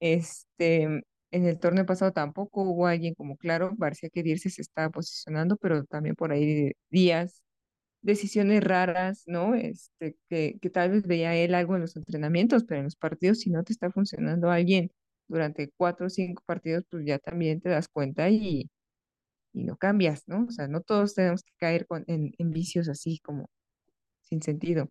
[0.00, 4.90] Este, en el torneo pasado tampoco hubo alguien como claro, parecía que Dirce se estaba
[4.90, 7.43] posicionando, pero también por ahí días,
[8.04, 9.54] decisiones raras, ¿no?
[9.56, 13.40] Este, que, que tal vez veía él algo en los entrenamientos, pero en los partidos,
[13.40, 14.92] si no te está funcionando alguien
[15.28, 18.70] durante cuatro o cinco partidos, pues ya también te das cuenta y,
[19.54, 20.46] y no cambias, ¿no?
[20.48, 23.50] O sea, no todos tenemos que caer con, en, en vicios así como
[24.22, 24.88] sin sentido.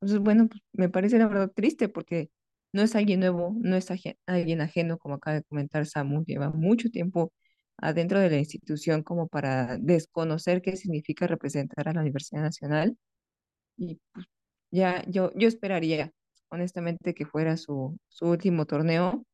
[0.00, 2.30] Entonces, bueno, pues me parece la verdad triste porque
[2.72, 3.88] no es alguien nuevo, no es
[4.26, 7.32] alguien ajeno, como acaba de comentar Samu, lleva mucho tiempo
[7.78, 12.96] adentro de la institución como para desconocer qué significa representar a la Universidad Nacional.
[13.76, 14.26] Y pues
[14.70, 16.12] ya yo, yo esperaría,
[16.48, 19.24] honestamente, que fuera su, su último torneo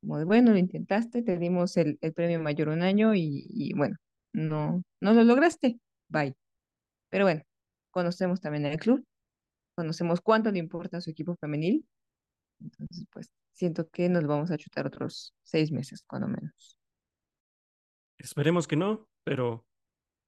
[0.00, 3.72] como de, bueno, lo intentaste, te dimos el, el premio mayor un año y, y,
[3.74, 3.96] bueno,
[4.32, 6.34] no, no lo lograste, bye.
[7.10, 7.42] Pero bueno,
[7.90, 9.04] conocemos también el club,
[9.74, 11.86] conocemos cuánto le importa a su equipo femenil,
[12.60, 16.78] entonces pues siento que nos vamos a chutar otros seis meses, cuando menos.
[18.18, 19.66] Esperemos que no, pero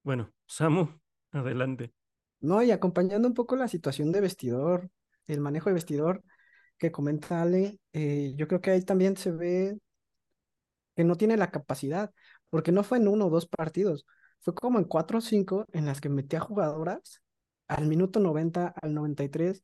[0.02, 0.88] bueno, Samu,
[1.32, 1.92] adelante.
[2.40, 4.90] No, y acompañando un poco la situación de vestidor,
[5.26, 6.22] el manejo de vestidor,
[6.78, 9.78] que comenta Ale, eh, yo creo que ahí también se ve
[10.96, 12.12] que no tiene la capacidad,
[12.50, 14.06] porque no fue en uno o dos partidos,
[14.40, 17.22] fue como en cuatro o cinco en las que metía jugadoras
[17.68, 19.62] al minuto 90, al 93,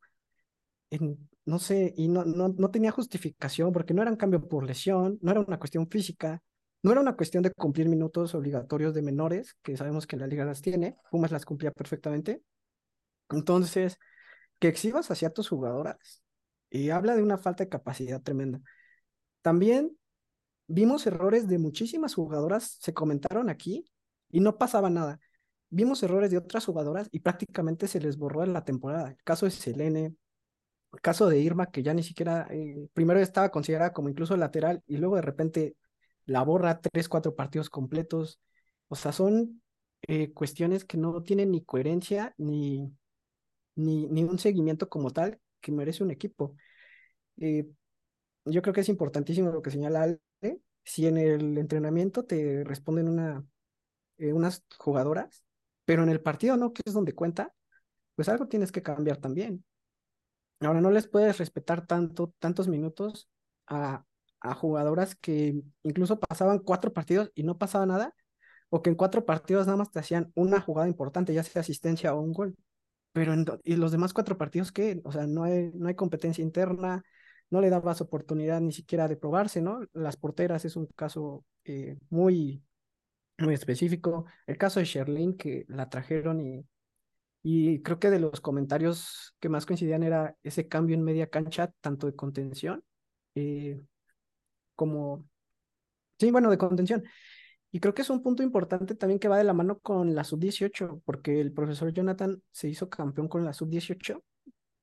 [0.91, 4.65] en, no sé, y no, no, no tenía justificación, porque no era un cambio por
[4.65, 6.43] lesión, no era una cuestión física,
[6.85, 10.45] no era una cuestión de cumplir minutos obligatorios de menores, que sabemos que la liga
[10.45, 12.43] las tiene, Pumas las cumplía perfectamente.
[13.31, 13.99] Entonces,
[14.61, 16.23] que exhibas a ciertas jugadoras
[16.69, 18.61] y habla de una falta de capacidad tremenda.
[19.41, 19.97] También
[20.67, 23.87] vimos errores de muchísimas jugadoras, se comentaron aquí,
[24.29, 25.21] y no pasaba nada.
[25.71, 29.09] Vimos errores de otras jugadoras y prácticamente se les borró en la temporada.
[29.13, 30.17] El caso de Selene,
[30.93, 34.83] el caso de Irma, que ya ni siquiera, eh, primero estaba considerada como incluso lateral
[34.87, 35.77] y luego de repente
[36.27, 38.41] la borra tres, cuatro partidos completos.
[38.89, 39.63] O sea, son
[40.03, 42.93] eh, cuestiones que no tienen ni coherencia ni,
[43.75, 46.57] ni, ni un seguimiento como tal que merece un equipo.
[47.39, 47.67] Eh,
[48.45, 50.21] yo creo que es importantísimo lo que señala Ale.
[50.85, 53.45] Si en el entrenamiento te responden una,
[54.19, 55.45] eh, unas jugadoras,
[55.85, 57.55] pero en el partido no, que es donde cuenta,
[58.15, 59.65] pues algo tienes que cambiar también.
[60.61, 63.29] Ahora no les puedes respetar tanto, tantos minutos
[63.67, 64.05] a,
[64.45, 68.15] a jugadoras que incluso pasaban cuatro partidos y no pasaba nada,
[68.69, 72.15] o que en cuatro partidos nada más te hacían una jugada importante, ya sea asistencia
[72.15, 72.57] o un gol.
[73.13, 75.01] Pero en, y los demás cuatro partidos, ¿qué?
[75.05, 77.03] O sea, no hay, no hay competencia interna,
[77.51, 79.81] no le dabas oportunidad ni siquiera de probarse, ¿no?
[79.93, 82.63] Las porteras es un caso eh, muy,
[83.39, 84.27] muy específico.
[84.47, 86.67] El caso de Sherlyn, que la trajeron y,
[87.43, 91.73] y creo que de los comentarios que más coincidían era ese cambio en media cancha,
[91.81, 92.83] tanto de contención
[93.35, 93.81] eh,
[94.75, 95.27] como,
[96.19, 97.05] sí, bueno, de contención.
[97.73, 100.25] Y creo que es un punto importante también que va de la mano con la
[100.25, 104.23] sub-18, porque el profesor Jonathan se hizo campeón con la sub-18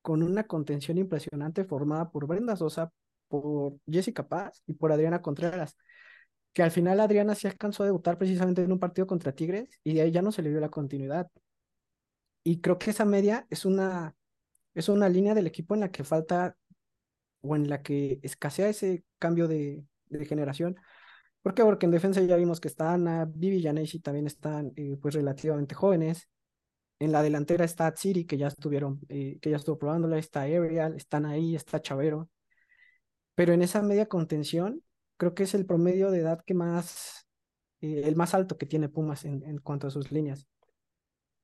[0.02, 2.92] con una contención impresionante formada por Brenda Sosa,
[3.28, 5.76] por Jessica Paz y por Adriana Contreras,
[6.52, 9.94] que al final Adriana sí alcanzó a debutar precisamente en un partido contra Tigres y
[9.94, 11.28] de ahí ya no se le dio la continuidad.
[12.44, 14.14] Y creo que esa media es una,
[14.74, 16.56] es una línea del equipo en la que falta
[17.42, 20.76] o en la que escasea ese cambio de, de generación.
[21.42, 21.64] ¿Por qué?
[21.64, 25.14] Porque en defensa ya vimos que está Ana, Vivi y Yanesi también están eh, pues
[25.14, 26.28] relativamente jóvenes.
[27.00, 30.94] En la delantera está Tsiri, que ya estuvieron, eh, que ya estuvo probándola, está Ariel,
[30.94, 32.30] están ahí, está Chavero.
[33.34, 34.82] Pero en esa media contención,
[35.16, 37.26] creo que es el promedio de edad que más,
[37.80, 40.46] eh, el más alto que tiene Pumas en, en, cuanto a sus líneas.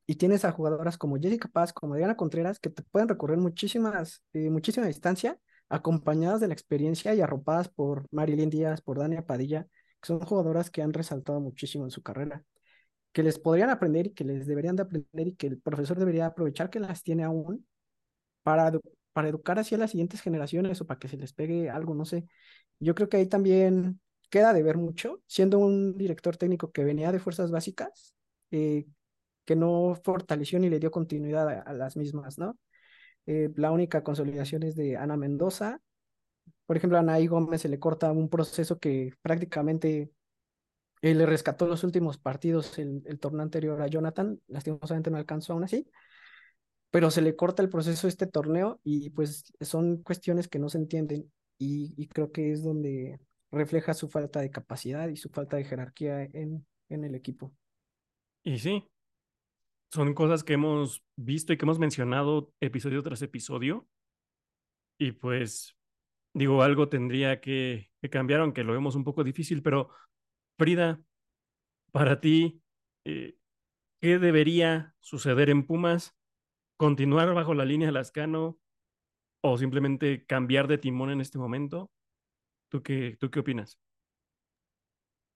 [0.06, 4.22] Y tienes a jugadoras como Jessica Paz, como Diana Contreras, que te pueden recorrer muchísimas,
[4.32, 5.38] eh, muchísima distancia,
[5.68, 9.66] acompañadas de la experiencia y arropadas por Marilyn Díaz, por Dania Padilla,
[10.00, 12.44] que son jugadoras que han resaltado muchísimo en su carrera
[13.12, 16.26] que les podrían aprender y que les deberían de aprender y que el profesor debería
[16.26, 17.66] aprovechar que las tiene aún
[18.42, 18.72] para,
[19.12, 22.26] para educar hacia las siguientes generaciones o para que se les pegue algo, no sé.
[22.80, 24.00] Yo creo que ahí también
[24.30, 28.14] queda de ver mucho, siendo un director técnico que venía de fuerzas básicas,
[28.50, 28.86] eh,
[29.44, 32.58] que no fortaleció ni le dio continuidad a, a las mismas, ¿no?
[33.30, 35.82] Eh, la única consolidación es de Ana Mendoza.
[36.64, 40.10] Por ejemplo, a Anaí Gómez se le corta un proceso que prácticamente
[41.02, 45.52] él le rescató los últimos partidos el, el, torneo anterior a Jonathan, lastimosamente no alcanzó
[45.52, 45.86] aún así,
[46.90, 50.70] pero se le corta el proceso a este torneo y pues son cuestiones que no
[50.70, 53.20] se entienden y, y creo que es donde
[53.50, 57.52] refleja su falta de capacidad y su falta de jerarquía en, en el equipo.
[58.42, 58.88] Y sí,
[59.92, 63.88] son cosas que hemos visto y que hemos mencionado episodio tras episodio.
[64.98, 65.76] Y pues,
[66.34, 69.90] digo, algo tendría que, que cambiar, aunque lo vemos un poco difícil, pero
[70.58, 71.00] Frida,
[71.92, 72.62] para ti,
[73.04, 73.36] eh,
[74.00, 76.16] ¿qué debería suceder en Pumas?
[76.76, 78.58] ¿Continuar bajo la línea de Lascano
[79.40, 81.92] o simplemente cambiar de timón en este momento?
[82.68, 83.78] ¿Tú qué, tú qué opinas?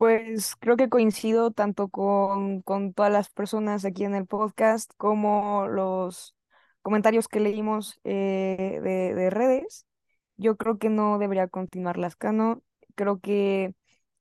[0.02, 5.68] Pues creo que coincido tanto con, con todas las personas aquí en el podcast como
[5.68, 6.34] los
[6.82, 9.86] comentarios que leímos eh, de, de redes.
[10.36, 12.62] Yo creo que no debería continuar Lascano.
[12.96, 13.74] Creo que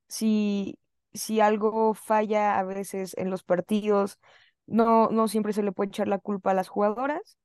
[0.08, 0.78] si
[1.14, 4.18] si algo falla a veces en los partidos,
[4.66, 7.38] no, no siempre se le puede echar la culpa a las jugadoras.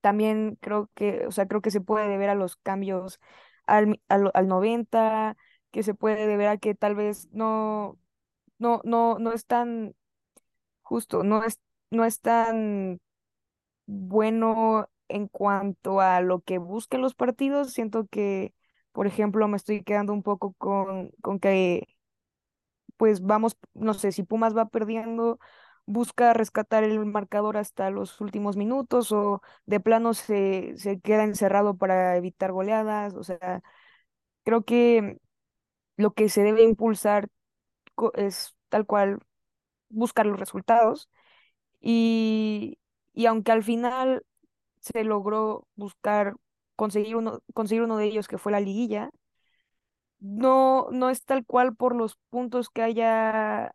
[0.00, 3.20] También creo que, o sea, creo que se puede deber a los cambios
[3.66, 5.36] al, al, al 90,
[5.78, 8.00] que se puede deber a que tal vez no,
[8.58, 9.94] no, no, no es tan
[10.82, 11.60] justo, no es,
[11.90, 13.00] no es tan
[13.86, 17.72] bueno en cuanto a lo que busquen los partidos.
[17.74, 18.54] Siento que,
[18.92, 21.88] por ejemplo, me estoy quedando un poco con, con que
[22.96, 25.38] pues vamos, no sé, si Pumas va perdiendo,
[25.86, 31.76] busca rescatar el marcador hasta los últimos minutos o de plano se, se queda encerrado
[31.76, 33.14] para evitar goleadas.
[33.14, 33.62] O sea,
[34.44, 35.18] creo que
[35.98, 37.30] lo que se debe impulsar
[38.14, 39.20] es tal cual
[39.90, 41.10] buscar los resultados.
[41.80, 42.78] Y,
[43.14, 44.24] y aunque al final
[44.80, 46.36] se logró buscar
[46.76, 49.10] conseguir uno, conseguir uno de ellos que fue la liguilla,
[50.20, 53.74] no, no es tal cual por los puntos que haya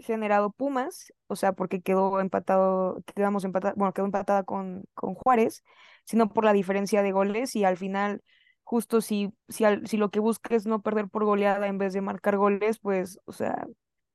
[0.00, 5.64] generado Pumas, o sea, porque quedó empatado, quedamos empatados, bueno, quedó empatada con, con Juárez,
[6.04, 8.22] sino por la diferencia de goles y al final,
[8.70, 12.00] justo si, si, si lo que busca es no perder por goleada en vez de
[12.02, 13.66] marcar goles, pues, o sea,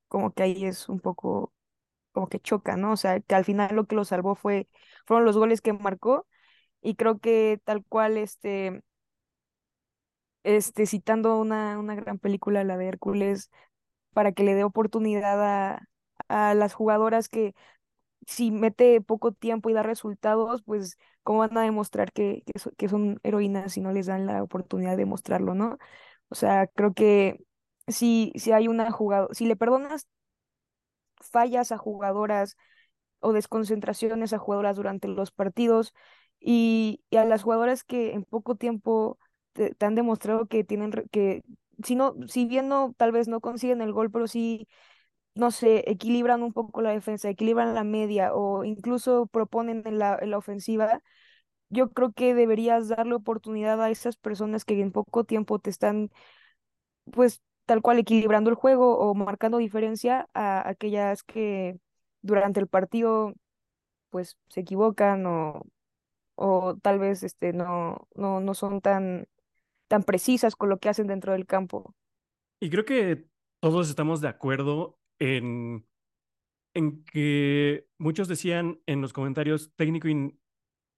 [0.07, 1.53] como que ahí es un poco,
[2.13, 2.93] como que choca, ¿no?
[2.93, 4.69] O sea, que al final lo que lo salvó fue,
[5.07, 6.27] fueron los goles que marcó
[6.81, 8.81] y creo que tal cual, este,
[10.43, 13.49] este, citando una, una gran película, la de Hércules,
[14.13, 15.89] para que le dé oportunidad a,
[16.29, 17.55] a las jugadoras que
[18.25, 22.43] si mete poco tiempo y da resultados, pues cómo van a demostrar que,
[22.77, 25.77] que, son heroínas si no les dan la oportunidad de mostrarlo, ¿no?
[26.29, 27.39] O sea, creo que
[27.87, 30.07] si, si hay una jugadora, si le perdonas
[31.19, 32.57] fallas a jugadoras
[33.19, 35.93] o desconcentraciones a jugadoras durante los partidos
[36.39, 39.17] y, y a las jugadoras que en poco tiempo
[39.53, 41.43] te, te han demostrado que tienen, que
[41.83, 44.67] si no, si bien no, tal vez no consiguen el gol, pero sí,
[45.35, 50.17] no sé, equilibran un poco la defensa, equilibran la media o incluso proponen en la,
[50.21, 51.01] en la ofensiva,
[51.69, 56.11] yo creo que deberías darle oportunidad a esas personas que en poco tiempo te están,
[57.11, 61.79] pues, tal cual equilibrando el juego o marcando diferencia a aquellas que
[62.21, 63.33] durante el partido,
[64.11, 65.63] pues, se equivocan o,
[66.35, 69.27] o tal vez este, no, no, no son tan,
[69.87, 71.95] tan precisas con lo que hacen dentro del campo.
[72.59, 73.27] Y creo que
[73.59, 75.85] todos estamos de acuerdo en,
[76.73, 80.39] en que muchos decían en los comentarios técnico in-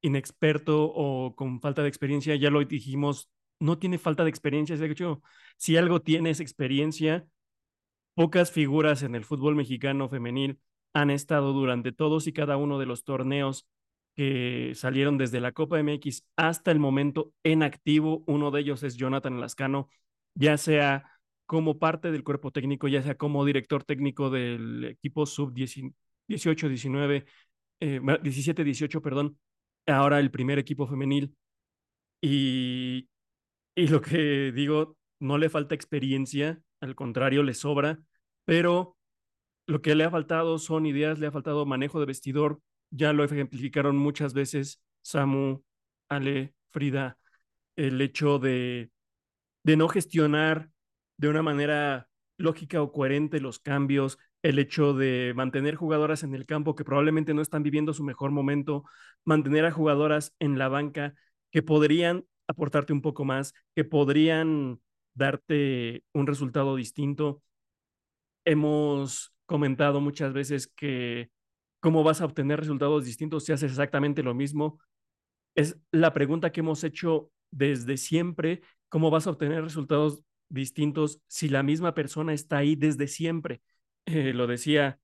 [0.01, 4.87] inexperto o con falta de experiencia, ya lo dijimos, no tiene falta de experiencia, de
[4.91, 5.21] hecho,
[5.57, 7.27] si algo tiene es experiencia,
[8.15, 10.59] pocas figuras en el fútbol mexicano femenil
[10.93, 13.67] han estado durante todos y cada uno de los torneos
[14.15, 18.23] que salieron desde la Copa MX hasta el momento en activo.
[18.25, 19.89] Uno de ellos es Jonathan Lascano,
[20.33, 21.16] ya sea
[21.47, 27.25] como parte del cuerpo técnico, ya sea como director técnico del equipo sub 18, 19,
[27.79, 29.39] eh, 17, 18, perdón,
[29.87, 31.35] ahora el primer equipo femenil.
[32.21, 33.09] Y,
[33.75, 37.99] y lo que digo, no le falta experiencia, al contrario, le sobra,
[38.45, 38.97] pero
[39.67, 43.23] lo que le ha faltado son ideas, le ha faltado manejo de vestidor, ya lo
[43.23, 45.63] ejemplificaron muchas veces Samu,
[46.09, 47.17] Ale, Frida,
[47.75, 48.91] el hecho de,
[49.63, 50.71] de no gestionar
[51.17, 52.07] de una manera
[52.37, 57.33] lógica o coherente los cambios, el hecho de mantener jugadoras en el campo que probablemente
[57.33, 58.83] no están viviendo su mejor momento,
[59.25, 61.15] mantener a jugadoras en la banca
[61.51, 64.79] que podrían aportarte un poco más, que podrían
[65.15, 67.41] darte un resultado distinto.
[68.45, 71.31] Hemos comentado muchas veces que
[71.79, 74.79] cómo vas a obtener resultados distintos si haces exactamente lo mismo.
[75.55, 81.49] Es la pregunta que hemos hecho desde siempre, cómo vas a obtener resultados distintos si
[81.49, 83.61] la misma persona está ahí desde siempre.
[84.05, 84.99] Eh, lo decía,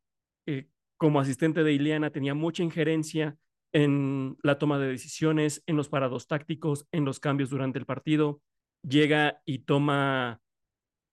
[0.46, 0.68] eh,
[0.98, 3.38] como asistente de Ileana tenía mucha injerencia
[3.74, 8.42] en la toma de decisiones, en los parados tácticos, en los cambios durante el partido.
[8.84, 10.42] Llega y toma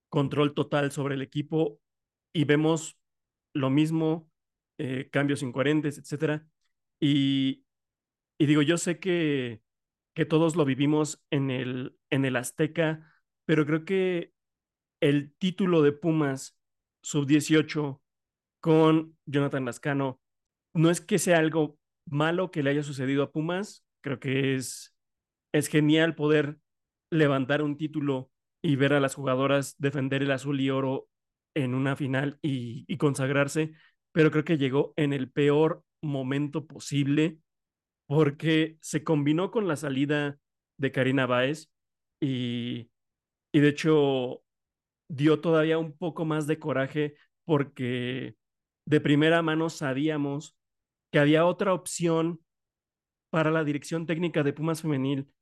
[0.09, 1.81] control total sobre el equipo
[2.33, 2.97] y vemos
[3.55, 4.31] lo mismo,
[4.79, 6.47] eh, cambios incoherentes, etcétera.
[7.01, 7.65] Y,
[8.39, 9.63] y digo, yo sé que,
[10.15, 13.10] que todos lo vivimos en el, en el Azteca,
[13.51, 14.33] pero creo que
[15.01, 16.57] el título de Pumas
[17.03, 18.01] sub-18
[18.61, 20.21] con Jonathan Lascano
[20.73, 21.77] no es que sea algo
[22.07, 24.95] malo que le haya sucedido a Pumas, creo que es,
[25.53, 26.59] es genial poder
[27.11, 28.31] levantar un título
[28.63, 31.09] y ver a las jugadoras defender el azul y oro
[31.57, 33.73] en una final y, y consagrarse,
[34.13, 37.39] pero creo que llegó en el peor momento posible
[38.07, 40.39] porque se combinó con la salida
[40.79, 41.69] de Karina Báez
[42.21, 42.91] y,
[43.53, 44.43] y de hecho
[45.09, 48.37] dio todavía un poco más de coraje porque
[48.87, 50.57] de primera mano sabíamos
[51.11, 52.41] que había otra opción
[53.31, 55.33] para la dirección técnica de Pumas Femenil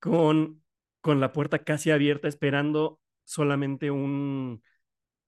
[0.00, 0.62] con,
[1.00, 4.62] con la puerta casi abierta, esperando solamente un,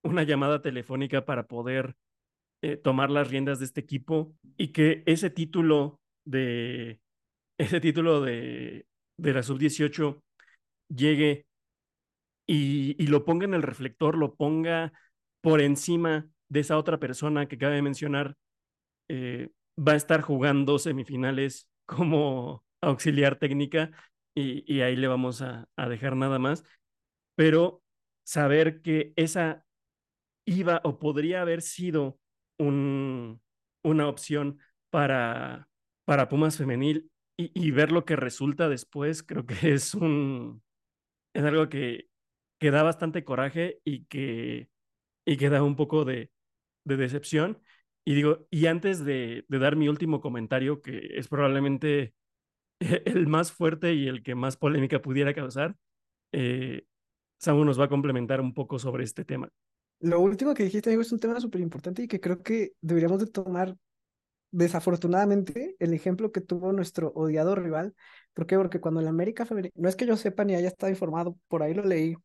[0.03, 1.97] una llamada telefónica para poder
[2.63, 7.01] eh, tomar las riendas de este equipo y que ese título de
[7.59, 10.23] ese título de, de la sub-18
[10.89, 11.47] llegue
[12.47, 14.93] y, y, lo ponga en el reflector, lo ponga
[15.41, 18.37] por encima de esa otra persona que cabe mencionar,
[19.09, 23.91] eh, va a estar jugando semifinales como auxiliar técnica
[24.35, 26.65] y, y ahí le vamos a, a, dejar nada más.
[27.37, 27.83] Pero
[28.25, 29.65] saber que esa
[30.47, 32.19] iba o podría haber sido
[32.59, 33.41] un,
[33.83, 34.59] una opción
[34.91, 35.69] para,
[36.05, 40.63] para Pumas femenil y, y, ver lo que resulta después, creo que es un
[41.35, 42.09] es algo que,
[42.65, 44.71] que da bastante coraje y que,
[45.27, 46.31] y que da un poco de,
[46.85, 47.61] de decepción.
[48.07, 52.15] Y digo, y antes de, dar mi último comentario, que es probablemente
[52.81, 55.77] el más fuerte y el que más polémica pudiera causar,
[56.33, 56.87] eh,
[57.47, 59.51] nos va a complementar un poco sobre este tema.
[60.01, 63.21] Lo último que dijiste, amigo, es un tema súper importante y que creo que deberíamos
[63.21, 63.77] de tomar
[64.53, 67.95] desafortunadamente el ejemplo que tuvo nuestro odiado rival.
[68.33, 68.57] ¿Por qué?
[68.57, 71.63] Porque cuando el América Femenil, no es que yo sepa ni haya estado informado, por
[71.63, 72.17] ahí lo leí,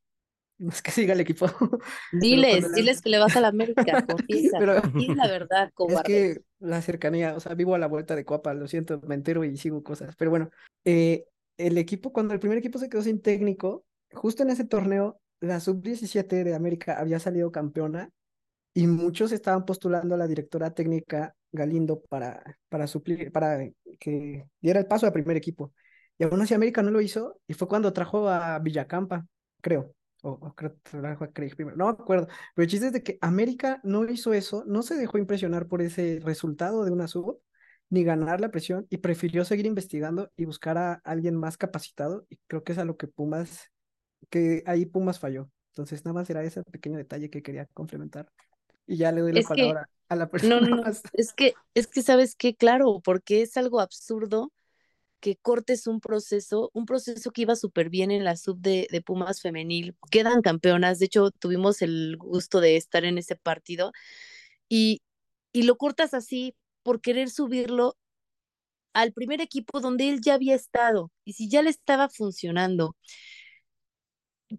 [0.67, 1.47] es que siga el equipo.
[2.11, 2.69] Diles, la...
[2.69, 4.77] diles que le vas a la América, confiesa, Pero...
[4.77, 5.95] es la verdad, cobarde.
[5.95, 6.03] Es
[6.35, 9.43] que la cercanía, o sea, vivo a la vuelta de Coapa, lo siento, me entero
[9.43, 10.15] y sigo cosas.
[10.17, 10.49] Pero bueno,
[10.85, 11.25] eh,
[11.57, 15.59] el equipo, cuando el primer equipo se quedó sin técnico, justo en ese torneo, la
[15.59, 18.11] sub-17 de América había salido campeona
[18.73, 23.67] y muchos estaban postulando a la directora técnica Galindo para, para suplir, para
[23.99, 25.73] que diera el paso al primer equipo.
[26.17, 29.25] Y aún así América no lo hizo y fue cuando trajo a Villacampa,
[29.61, 29.95] creo.
[30.21, 32.27] O, creo que a Craig primero, no me acuerdo.
[32.55, 35.81] Pero el chiste es de que América no hizo eso, no se dejó impresionar por
[35.81, 37.39] ese resultado de una sub,
[37.89, 42.25] ni ganar la presión, y prefirió seguir investigando y buscar a alguien más capacitado.
[42.29, 43.71] Y creo que es a lo que Pumas,
[44.29, 45.49] que ahí Pumas falló.
[45.71, 48.29] Entonces, nada más era ese pequeño detalle que quería complementar.
[48.85, 50.59] Y ya le doy la palabra a la persona.
[50.59, 54.51] No, no, es que, es que sabes que, claro, porque es algo absurdo
[55.19, 59.01] que cortes un proceso, un proceso que iba súper bien en la sub de, de,
[59.01, 63.91] Pumas femenil, quedan campeonas, de hecho tuvimos el gusto de estar en ese partido
[64.69, 65.01] y,
[65.51, 67.97] y lo cortas así por querer subirlo
[68.93, 72.95] al primer equipo donde él ya había estado y si ya le estaba funcionando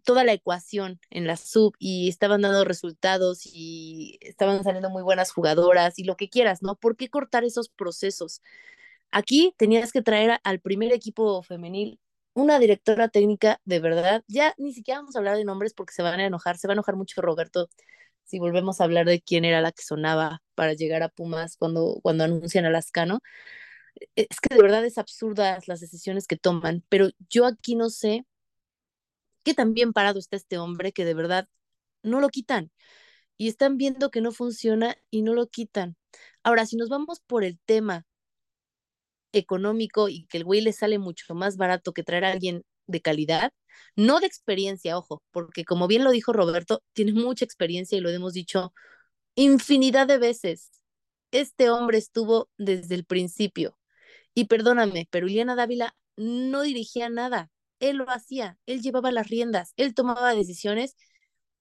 [0.05, 5.33] toda la ecuación en la sub y estaban dando resultados y estaban saliendo muy buenas
[5.33, 6.77] jugadoras y lo que quieras, ¿no?
[6.77, 8.41] ¿Por qué cortar esos procesos?
[9.13, 12.01] Aquí tenías que traer al primer equipo femenil
[12.35, 14.25] una directora técnica de verdad.
[14.29, 16.73] Ya ni siquiera vamos a hablar de nombres porque se van a enojar, se va
[16.73, 17.69] a enojar mucho Roberto
[18.25, 21.99] si volvemos a hablar de quién era la que sonaba para llegar a Pumas cuando,
[22.03, 23.21] cuando anuncian a Lascano.
[24.17, 27.91] E, es que de verdad es absurdas las decisiones que toman, pero yo aquí no
[27.91, 28.25] sé
[29.43, 31.49] qué tan bien parado está este hombre que de verdad
[32.03, 32.71] no lo quitan
[33.39, 35.97] y están viendo que no funciona y no lo quitan.
[36.43, 38.07] Ahora, si nos vamos por el tema
[39.33, 43.01] económico y que el güey le sale mucho más barato que traer a alguien de
[43.01, 43.53] calidad,
[43.97, 48.11] no de experiencia, ojo, porque como bien lo dijo Roberto, tiene mucha experiencia y lo
[48.11, 48.73] hemos dicho
[49.37, 50.71] infinidad de veces.
[51.33, 53.79] Este hombre estuvo desde el principio.
[54.35, 57.51] Y perdóname, pero Iliana Dávila no dirigía nada
[57.81, 60.97] él lo hacía, él llevaba las riendas, él tomaba decisiones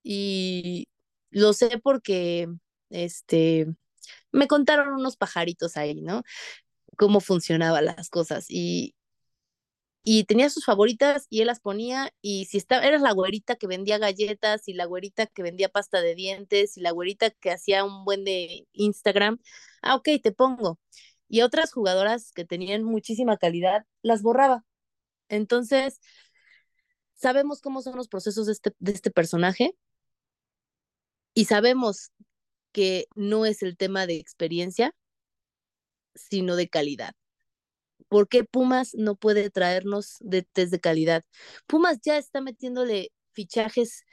[0.04, 0.88] y
[1.32, 2.48] lo sé porque
[2.90, 3.68] este
[4.32, 6.24] me contaron unos pajaritos ahí, ¿no?
[7.00, 8.96] Cómo funcionaban las cosas y
[10.04, 13.68] y tenía sus favoritas y él las ponía y si estaba eras la güerita que
[13.68, 17.84] vendía galletas y la güerita que vendía pasta de dientes y la güerita que hacía
[17.84, 19.40] un buen de Instagram,
[19.82, 20.80] ah, ok, te pongo.
[21.28, 24.66] Y otras jugadoras que tenían muchísima calidad, las borraba
[25.30, 26.02] entonces,
[27.14, 29.76] sabemos cómo son los procesos de este, de este personaje
[31.34, 32.12] y sabemos
[32.72, 34.96] que no es el tema de experiencia,
[36.16, 37.14] sino de calidad.
[38.08, 41.24] ¿Por qué Pumas no puede traernos de test de calidad?
[41.68, 44.04] Pumas ya está metiéndole fichajes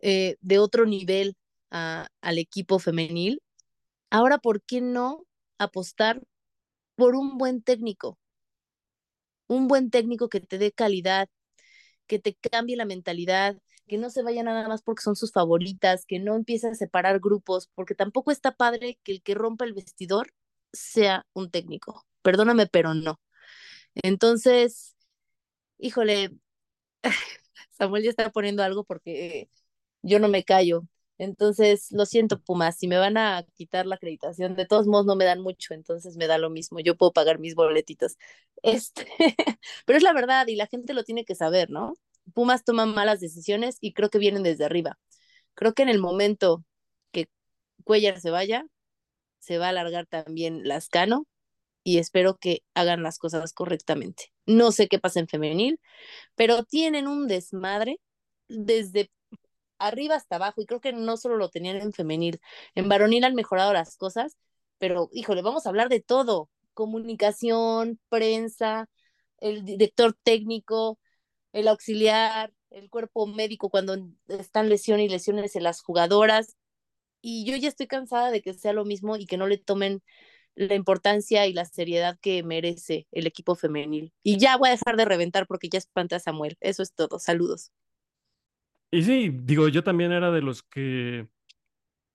[0.00, 1.36] eh, de otro nivel
[1.70, 3.42] al equipo femenil.
[4.10, 5.24] Ahora, ¿por qué no
[5.58, 6.22] apostar
[6.96, 8.18] por un buen técnico?
[9.46, 11.28] un buen técnico que te dé calidad,
[12.06, 16.06] que te cambie la mentalidad, que no se vaya nada más porque son sus favoritas,
[16.06, 19.74] que no empiece a separar grupos, porque tampoco está padre que el que rompa el
[19.74, 20.32] vestidor
[20.74, 22.06] sea un técnico.
[22.22, 23.20] Perdóname, pero no.
[23.96, 24.96] Entonces,
[25.78, 26.30] híjole,
[27.72, 29.50] Samuel ya está poniendo algo porque
[30.02, 30.84] yo no me callo.
[31.18, 35.16] Entonces, lo siento, Pumas, si me van a quitar la acreditación, de todos modos no
[35.16, 38.16] me dan mucho, entonces me da lo mismo, yo puedo pagar mis boletitos.
[38.62, 39.06] Este,
[39.86, 41.94] pero es la verdad y la gente lo tiene que saber, ¿no?
[42.34, 44.98] Pumas toman malas decisiones y creo que vienen desde arriba.
[45.54, 46.64] Creo que en el momento
[47.12, 47.28] que
[47.84, 48.66] Cuellar se vaya,
[49.44, 51.26] se va a alargar también Lascano
[51.84, 54.32] y espero que hagan las cosas correctamente.
[54.46, 55.80] No sé qué pasa en femenil,
[56.36, 58.00] pero tienen un desmadre
[58.48, 59.10] desde
[59.78, 62.40] arriba hasta abajo, y creo que no solo lo tenían en femenil,
[62.74, 64.38] en varonil han mejorado las cosas,
[64.78, 68.88] pero híjole, vamos a hablar de todo, comunicación, prensa,
[69.40, 70.98] el director técnico,
[71.52, 73.96] el auxiliar, el cuerpo médico cuando
[74.28, 76.56] están lesiones y lesiones en las jugadoras,
[77.24, 80.02] y yo ya estoy cansada de que sea lo mismo y que no le tomen
[80.56, 84.12] la importancia y la seriedad que merece el equipo femenil.
[84.22, 86.58] Y ya voy a dejar de reventar porque ya espanta a Samuel.
[86.60, 87.18] Eso es todo.
[87.18, 87.72] Saludos.
[88.90, 91.26] Y sí, digo, yo también era de los que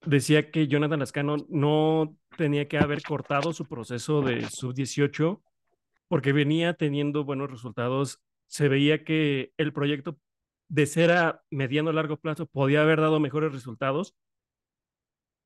[0.05, 5.41] decía que Jonathan Lascano no tenía que haber cortado su proceso de sub-18
[6.07, 8.21] porque venía teniendo buenos resultados.
[8.45, 10.19] Se veía que el proyecto
[10.67, 14.15] de ser a mediano largo plazo podía haber dado mejores resultados.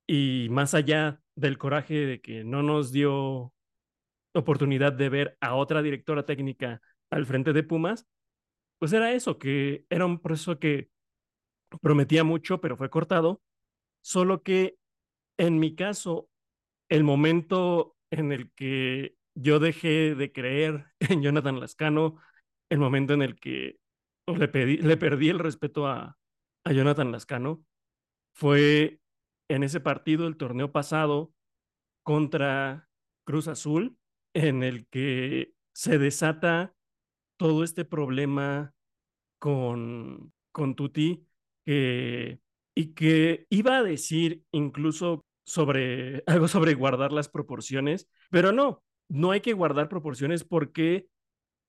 [0.08, 3.54] Y más allá del coraje de que no nos dio
[4.34, 8.08] oportunidad de ver a otra directora técnica al frente de Pumas,
[8.80, 10.90] pues era eso, que era un proceso que
[11.82, 13.42] prometía mucho, pero fue cortado.
[14.02, 14.78] Solo que
[15.38, 16.30] en mi caso,
[16.90, 22.18] el momento en el que yo dejé de creer en Jonathan Lascano,
[22.70, 23.78] el momento en el que
[24.28, 26.18] le, pedí, le perdí el respeto a,
[26.64, 27.64] a Jonathan Lascano,
[28.34, 29.00] fue
[29.48, 31.34] en ese partido, el torneo pasado,
[32.04, 32.90] contra
[33.26, 33.98] Cruz Azul,
[34.34, 36.74] en el que se desata
[37.38, 38.74] todo este problema
[39.40, 41.28] con, con Tuti,
[41.66, 42.40] que,
[42.76, 49.32] y que iba a decir incluso sobre algo sobre guardar las proporciones, pero no, no
[49.32, 51.08] hay que guardar proporciones porque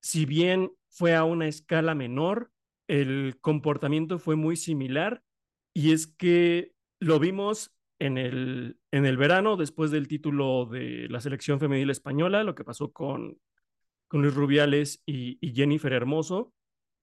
[0.01, 2.51] si bien fue a una escala menor,
[2.87, 5.23] el comportamiento fue muy similar
[5.73, 6.74] y es que
[7.05, 12.43] lo vimos en el, en el verano después del título de la selección femenil española,
[12.43, 13.39] lo que pasó con,
[14.07, 16.51] con Luis Rubiales y, Jennifer Hermoso,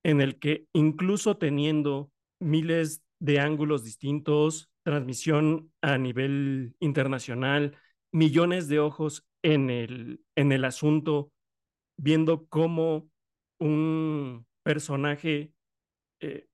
[0.03, 2.11] en el que incluso teniendo
[2.41, 7.79] miles de ángulos distintos, transmisión a nivel internacional,
[8.11, 11.31] millones de ojos en el, en el asunto,
[11.97, 13.09] viendo cómo
[13.61, 15.53] un personaje
[16.19, 16.49] eh,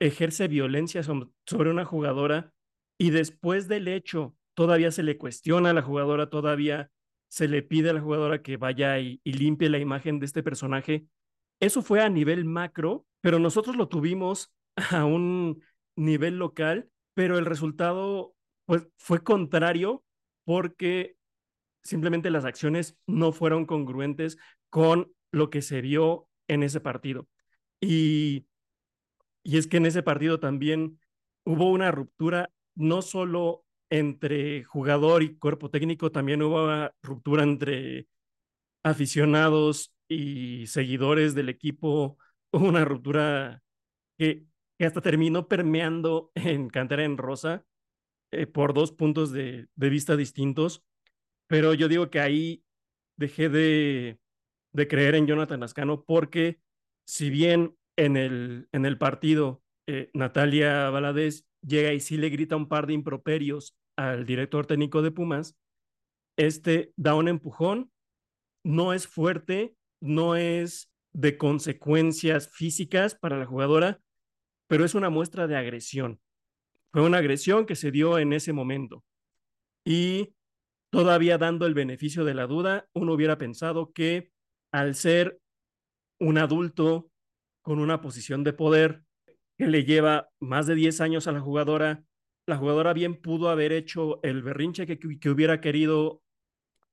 [0.00, 2.54] ejerce violencia sobre una jugadora
[2.98, 6.90] y después del hecho todavía se le cuestiona a la jugadora, todavía
[7.28, 11.06] se le pide a la jugadora que vaya y, limpie la imagen de este personaje.
[11.60, 14.52] Eso fue a nivel macro, pero nosotros lo tuvimos
[14.90, 15.62] a un
[15.96, 18.34] nivel local, pero el resultado
[18.64, 20.04] pues, fue contrario
[20.44, 21.16] porque
[21.84, 24.38] simplemente las acciones no fueron congruentes
[24.70, 27.28] con lo que se vio en ese partido.
[27.80, 28.46] Y,
[29.44, 30.98] y es que en ese partido también
[31.44, 38.06] hubo una ruptura no solo entre jugador y cuerpo técnico, también hubo ruptura entre
[38.84, 42.18] aficionados y seguidores del equipo,
[42.52, 43.62] hubo una ruptura
[44.16, 44.44] que,
[44.78, 47.64] que hasta terminó permeando en Cantera en Rosa
[48.30, 50.84] eh, por dos puntos de, vista distintos,
[51.48, 52.64] pero yo digo que ahí
[53.16, 54.20] dejé de,
[54.72, 56.60] de creer en Jonathan Lascano porque
[57.06, 62.56] si bien en el, en el partido eh, Natalia Valadez llega y sí le grita
[62.56, 65.56] un par de improperios al director técnico de Pumas,
[66.36, 67.90] este da un empujón,
[68.64, 74.00] no es fuerte, no es de consecuencias físicas para la jugadora,
[74.68, 76.20] pero es una muestra de agresión.
[76.92, 79.04] Fue una agresión que se dio en ese momento.
[79.84, 80.34] Y
[80.90, 84.30] todavía dando el beneficio de la duda, uno hubiera pensado que
[84.70, 85.40] al ser
[86.20, 87.10] un adulto
[87.62, 89.02] con una posición de poder
[89.58, 92.04] que le lleva más de 10 años a la jugadora,
[92.46, 96.22] la jugadora bien pudo haber hecho el berrinche que, que hubiera querido,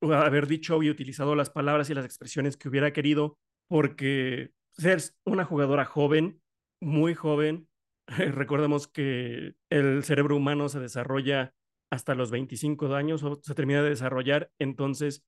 [0.02, 3.38] haber dicho y utilizado las palabras y las expresiones que hubiera querido,
[3.70, 6.42] porque ser una jugadora joven,
[6.82, 7.70] muy joven,
[8.08, 11.54] recordemos que el cerebro humano se desarrolla
[11.92, 15.24] hasta los 25 años o se termina de desarrollar, entonces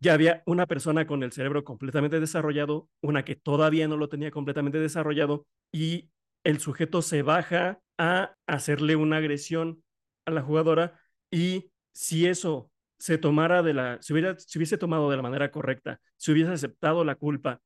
[0.00, 4.30] ya había una persona con el cerebro completamente desarrollado, una que todavía no lo tenía
[4.30, 6.08] completamente desarrollado y
[6.48, 9.84] el sujeto se baja a hacerle una agresión
[10.24, 10.98] a la jugadora
[11.30, 15.50] y si eso se tomara de la, si, hubiera, si hubiese tomado de la manera
[15.50, 17.60] correcta, si hubiese aceptado la culpa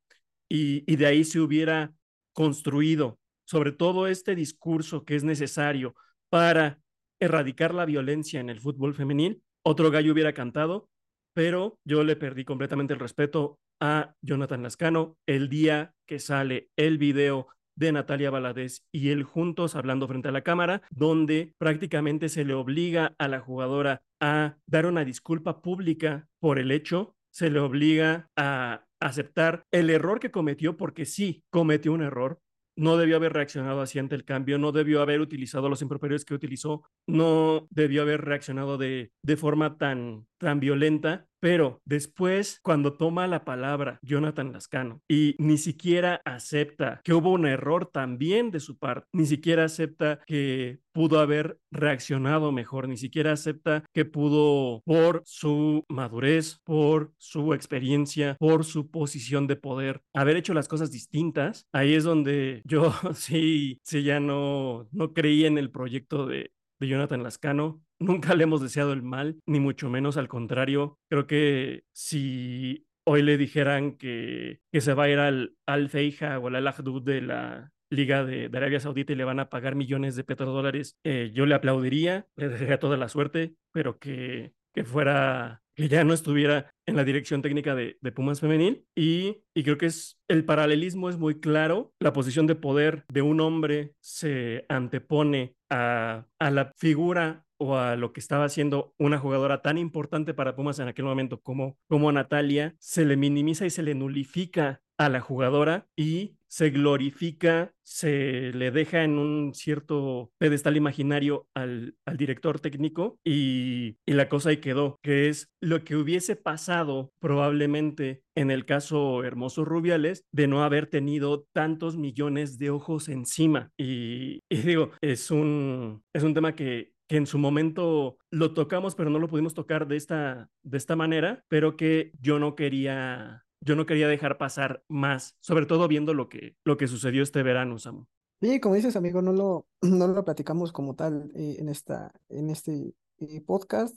[0.49, 1.93] y, y de ahí se hubiera
[2.33, 5.95] construido sobre todo este discurso que es necesario
[6.29, 6.81] para
[7.21, 10.89] erradicar la violencia en el fútbol femenil, otro gallo hubiera cantado,
[11.35, 16.99] pero yo le perdí completamente el respeto a Jonathan Lascano el día que sale el
[16.99, 22.44] video de Natalia Valadez y él juntos hablando frente a la cámara, donde prácticamente se
[22.44, 27.61] le obliga a la jugadora a dar una disculpa pública por el hecho, se le
[27.61, 32.40] obliga a aceptar el error que cometió, porque sí cometió un error,
[32.77, 36.35] no debió haber reaccionado así ante el cambio, no debió haber utilizado los improperios que
[36.35, 43.27] utilizó, no debió haber reaccionado de, de forma tan, tan violenta, pero después, cuando toma
[43.27, 48.78] la palabra Jonathan Lascano y ni siquiera acepta que hubo un error también de su
[48.78, 55.23] parte, ni siquiera acepta que pudo haber reaccionado mejor, ni siquiera acepta que pudo, por
[55.27, 61.66] su madurez, por su experiencia, por su posición de poder, haber hecho las cosas distintas,
[61.73, 66.52] ahí es donde yo sí, sí ya no, no creí en el proyecto de,
[66.82, 67.81] de Jonathan Lascano.
[68.03, 70.99] Nunca le hemos deseado el mal, ni mucho menos al contrario.
[71.09, 76.49] Creo que si hoy le dijeran que, se va a ir al Al Feija o
[76.49, 79.74] al Al Ahdud de la Liga de, de, Arabia Saudita y le van a pagar
[79.74, 84.85] millones de petrodólares, eh, yo le aplaudiría, le desearía toda la suerte, pero que, que
[84.85, 89.62] fuera que ya no estuviera en la dirección técnica de, de Pumas Femenil y, y,
[89.62, 93.95] creo que es el paralelismo es muy claro, la posición de poder de un hombre
[94.01, 99.78] se antepone a, a la figura o a lo que estaba haciendo una jugadora tan
[99.78, 103.94] importante para Pumas en aquel momento como, como Natalia, se le minimiza y se le
[103.94, 111.48] nulifica a la jugadora y se glorifica, se le deja en un cierto pedestal imaginario
[111.55, 116.36] al, al director técnico y, y, la cosa ahí quedó, que es lo que hubiese
[116.36, 123.09] pasado probablemente en el caso Hermoso Rubiales de no haber tenido tantos millones de ojos
[123.09, 123.70] encima.
[123.78, 129.10] Y, y digo, es un, es un tema que, en su momento lo tocamos, pero
[129.10, 133.76] no lo pudimos tocar de esta, de esta manera, pero que yo no quería yo
[133.76, 137.78] no quería dejar pasar más, sobre todo viendo lo que, lo que sucedió este verano,
[137.78, 138.06] Samu.
[138.40, 142.51] Sí, como dices, amigo, no lo, no lo platicamos como tal eh, en, esta, en
[142.51, 143.97] este eh, podcast.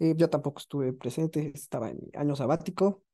[0.00, 3.04] Eh, yo tampoco estuve presente, estaba en año sabático.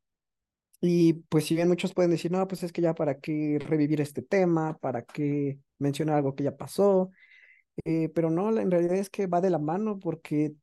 [0.80, 4.00] Y pues si bien muchos pueden decir, no, pues es que ya para qué revivir
[4.00, 7.10] este tema, para qué mencionar algo que ya pasó,
[8.14, 10.54] pero no, en realidad es que va de la mano porque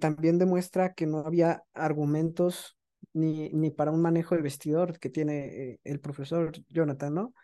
[0.00, 2.76] también demuestra que no había argumentos
[3.12, 7.34] ni, ni para un manejo de vestidor que tiene eh, el profesor Jonathan, ¿no?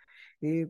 [0.41, 0.69] Eh,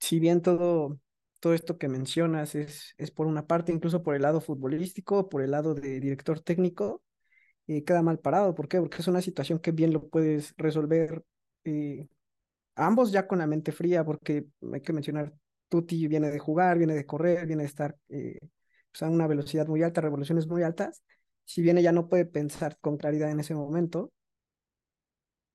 [0.00, 0.98] si bien todo,
[1.40, 5.42] todo esto que mencionas es, es por una parte, incluso por el lado futbolístico, por
[5.42, 7.02] el lado de director técnico,
[7.68, 8.54] eh, queda mal parado.
[8.54, 8.80] ¿Por qué?
[8.80, 11.24] Porque es una situación que bien lo puedes resolver
[12.76, 15.32] ambos ya con la mente fría, porque hay que mencionar,
[15.70, 19.82] Tuti viene de jugar, viene de correr, viene de estar pues, a una velocidad muy
[19.82, 21.02] alta, revoluciones muy altas,
[21.44, 24.12] si bien ella no puede pensar con claridad en ese momento,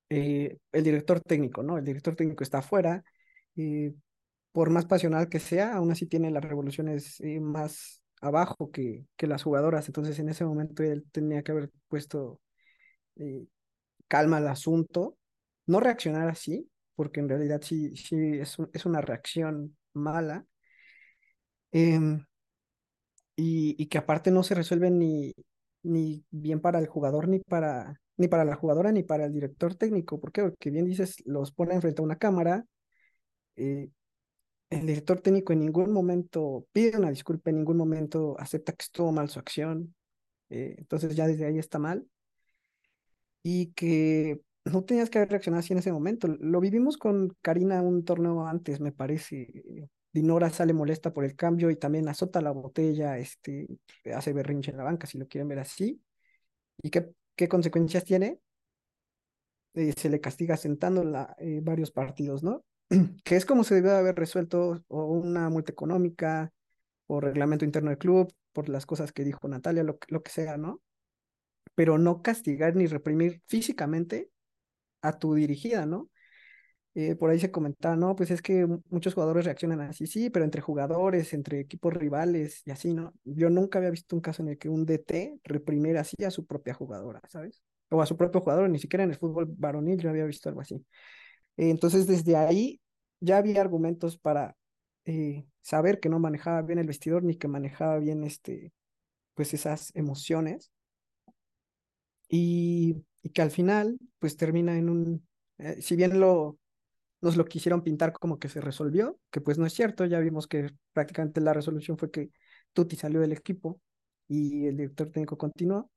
[0.08, 1.78] eh, el director técnico, ¿no?
[1.78, 3.04] El director técnico está afuera,
[3.54, 3.90] y
[4.52, 9.26] por más pasional que sea, aún así tiene las revoluciones eh, más abajo que, que
[9.26, 12.40] las jugadoras, entonces en ese momento él tenía que haber puesto
[13.16, 13.46] eh,
[14.08, 15.18] calma al asunto,
[15.66, 18.40] no reaccionar así, porque en realidad sí, sí
[18.72, 20.46] es una reacción mala,
[21.72, 22.24] em,
[23.36, 25.34] y, y, que aparte no se resuelve ni,
[25.82, 29.74] ni bien para el jugador, ni para, ni para la jugadora, ni para el director
[29.74, 30.20] técnico.
[30.20, 30.42] ¿Por qué?
[30.42, 32.64] Porque bien dices, los pone enfrente a una cámara.
[33.56, 33.90] Eh,
[34.70, 39.12] el director técnico en ningún momento pide una disculpa, en ningún momento acepta que estuvo
[39.12, 39.94] mal su acción.
[40.50, 42.06] Eh, entonces ya desde ahí está mal.
[43.42, 44.40] Y que
[44.72, 46.28] no tenías que haber reaccionado así en ese momento.
[46.28, 49.64] Lo vivimos con Karina un torneo antes, me parece.
[50.12, 53.66] Dinora sale molesta por el cambio y también azota la botella, este,
[54.14, 56.00] hace berrinche en la banca, si lo quieren ver así.
[56.82, 58.40] ¿Y qué, qué consecuencias tiene?
[59.74, 62.64] Eh, se le castiga sentándola eh, varios partidos, ¿no?
[63.24, 66.50] que es como se debe haber resuelto o una multa económica
[67.06, 70.56] o reglamento interno del club por las cosas que dijo Natalia, lo, lo que sea,
[70.56, 70.80] ¿no?
[71.74, 74.30] Pero no castigar ni reprimir físicamente
[75.08, 76.10] a tu dirigida, ¿no?
[76.94, 80.46] Eh, por ahí se comentaba, no, pues es que muchos jugadores reaccionan así, sí, pero
[80.46, 83.12] entre jugadores, entre equipos rivales y así, ¿no?
[83.24, 86.46] Yo nunca había visto un caso en el que un DT reprimiera así a su
[86.46, 87.62] propia jugadora, ¿sabes?
[87.90, 90.62] O a su propio jugador, ni siquiera en el fútbol varonil yo había visto algo
[90.62, 90.76] así.
[91.56, 92.80] Eh, entonces, desde ahí
[93.20, 94.56] ya había argumentos para
[95.04, 98.72] eh, saber que no manejaba bien el vestidor ni que manejaba bien este,
[99.34, 100.72] pues esas emociones.
[102.28, 105.26] Y, y que al final, pues termina en un,
[105.80, 106.58] si bien lo
[107.20, 110.46] nos lo quisieron pintar como que se resolvió, que pues no es cierto, ya vimos
[110.46, 112.30] que prácticamente la resolución fue que
[112.72, 113.80] Tuti salió del equipo
[114.28, 115.90] y el director técnico continuó.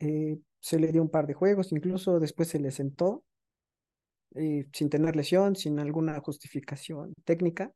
[0.00, 3.22] Eh, se le dio un par de juegos, incluso después se le sentó
[4.34, 7.72] eh, sin tener lesión, sin alguna justificación técnica,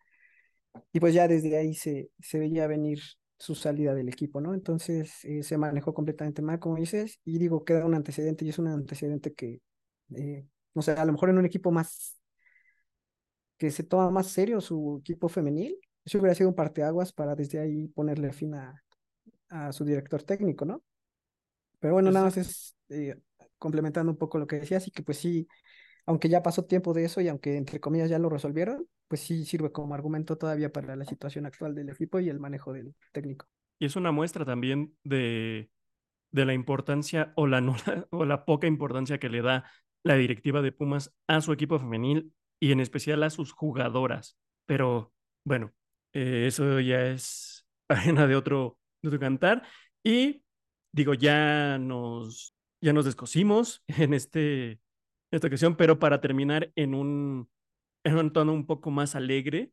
[0.93, 2.99] y pues ya desde ahí se, se veía venir
[3.45, 4.55] su salida del equipo, ¿no?
[4.55, 8.59] Entonces eh, se manejó completamente mal, como dices, y digo, queda un antecedente y es
[8.59, 9.61] un antecedente que,
[10.75, 12.17] no sé, a lo mejor en un equipo más
[13.59, 15.79] que se toma más serio su equipo femenil.
[16.05, 18.83] Eso hubiera sido un parteaguas para desde ahí ponerle fin a,
[19.49, 20.83] a su director técnico, ¿no?
[21.81, 23.17] Pero bueno, nada más es eh,
[23.59, 25.47] complementando un poco lo que decías y que pues sí,
[26.07, 29.45] aunque ya pasó tiempo de eso y aunque entre comillas ya lo resolvieron, pues sí
[29.45, 33.47] sirve como argumento todavía para la situación actual del equipo y el manejo del técnico.
[33.79, 35.71] Y es una muestra también de,
[36.31, 37.61] de la importancia o la,
[38.11, 39.65] o la poca importancia que le da
[40.03, 44.37] la directiva de Pumas a su equipo femenil y en especial a sus jugadoras.
[44.67, 45.13] Pero
[45.45, 45.73] bueno,
[46.13, 49.63] eh, eso ya es arena de otro, de otro cantar.
[50.03, 50.43] Y
[50.93, 54.81] digo, ya nos, ya nos descosimos en, este,
[55.37, 57.49] esta ocasión, pero para terminar en un,
[58.05, 59.73] en un tono un poco más alegre,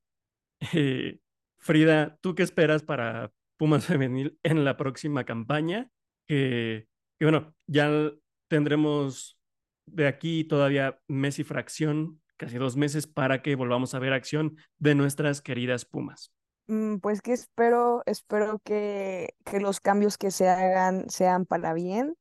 [0.74, 1.20] eh,
[1.58, 5.90] Frida, ¿tú qué esperas para Pumas Femenil en la próxima campaña?
[6.28, 6.88] Que,
[7.20, 8.12] que bueno, ya
[8.48, 9.38] tendremos
[9.86, 14.58] de aquí todavía mes y fracción casi dos meses para que volvamos a ver acción
[14.80, 16.34] de nuestras queridas Pumas.
[16.68, 22.16] Mm, pues que espero, espero que, que los cambios que se hagan sean para bien,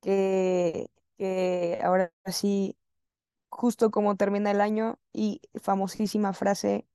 [0.00, 0.86] que,
[1.18, 2.76] que ahora sí
[3.50, 6.86] justo como termina el año y famosísima frase,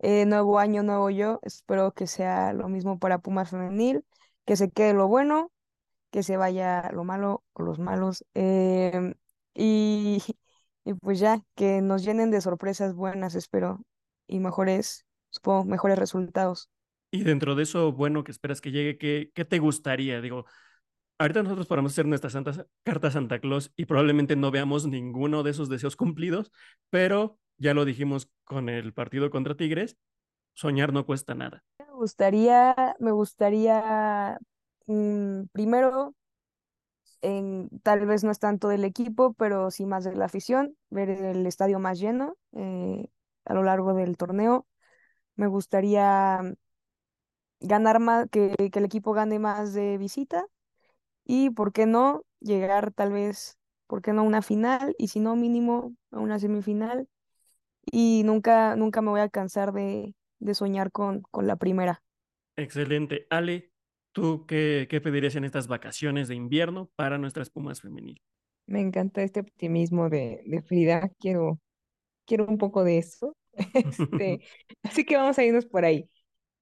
[0.00, 4.04] eh, nuevo año, nuevo yo, espero que sea lo mismo para Pumas femenil,
[4.46, 5.52] que se quede lo bueno,
[6.10, 9.14] que se vaya lo malo o los malos, em,
[9.54, 10.22] y,
[10.84, 13.80] y pues ya, que nos llenen de sorpresas buenas, espero,
[14.26, 16.70] y mejores, supongo, mejores resultados.
[17.10, 20.20] Y dentro de eso bueno que esperas que llegue, ¿qué, qué te gustaría?
[20.20, 20.46] Digo,
[21.20, 25.50] ahorita nosotros podemos hacer nuestra santa, carta Santa Claus y probablemente no veamos ninguno de
[25.50, 26.50] esos deseos cumplidos,
[26.88, 29.98] pero ya lo dijimos con el partido contra Tigres,
[30.54, 31.62] soñar no cuesta nada.
[31.78, 34.38] Me gustaría, me gustaría
[34.86, 36.14] mm, primero,
[37.20, 41.10] en, tal vez no es tanto del equipo, pero sí más de la afición, ver
[41.10, 43.10] el estadio más lleno eh,
[43.44, 44.66] a lo largo del torneo.
[45.36, 46.40] Me gustaría
[47.60, 50.46] ganar más, que el equipo gane más de visita
[51.30, 55.20] y, ¿por qué no?, llegar tal vez, ¿por qué no?, a una final y si
[55.20, 57.08] no, mínimo a una semifinal.
[57.90, 62.02] Y nunca, nunca me voy a cansar de, de soñar con, con la primera.
[62.56, 63.26] Excelente.
[63.30, 63.72] Ale,
[64.12, 68.20] ¿tú qué, qué pedirías en estas vacaciones de invierno para nuestras Pumas femenil?
[68.66, 71.10] Me encanta este optimismo de, de Frida.
[71.18, 71.58] Quiero,
[72.26, 73.36] quiero un poco de eso.
[73.74, 74.40] Este,
[74.84, 76.10] así que vamos a irnos por ahí.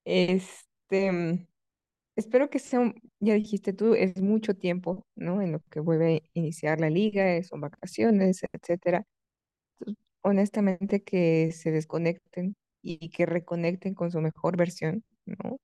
[0.05, 1.47] Este,
[2.19, 5.41] espero que sea, ya dijiste tú, es mucho tiempo, ¿no?
[5.41, 9.05] En lo que vuelve a iniciar la liga, son vacaciones, etcétera.
[10.21, 15.59] Honestamente, que se desconecten y que reconecten con su mejor versión, ¿no?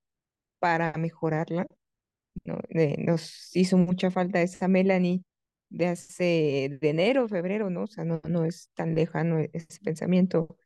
[0.60, 1.66] Para mejorarla,
[2.44, 2.58] ¿no?
[2.70, 5.24] Eh, nos hizo mucha falta esa Melanie
[5.70, 7.84] de hace, de enero, febrero, ¿no?
[7.84, 10.56] O sea, no, no es tan lejano ese pensamiento,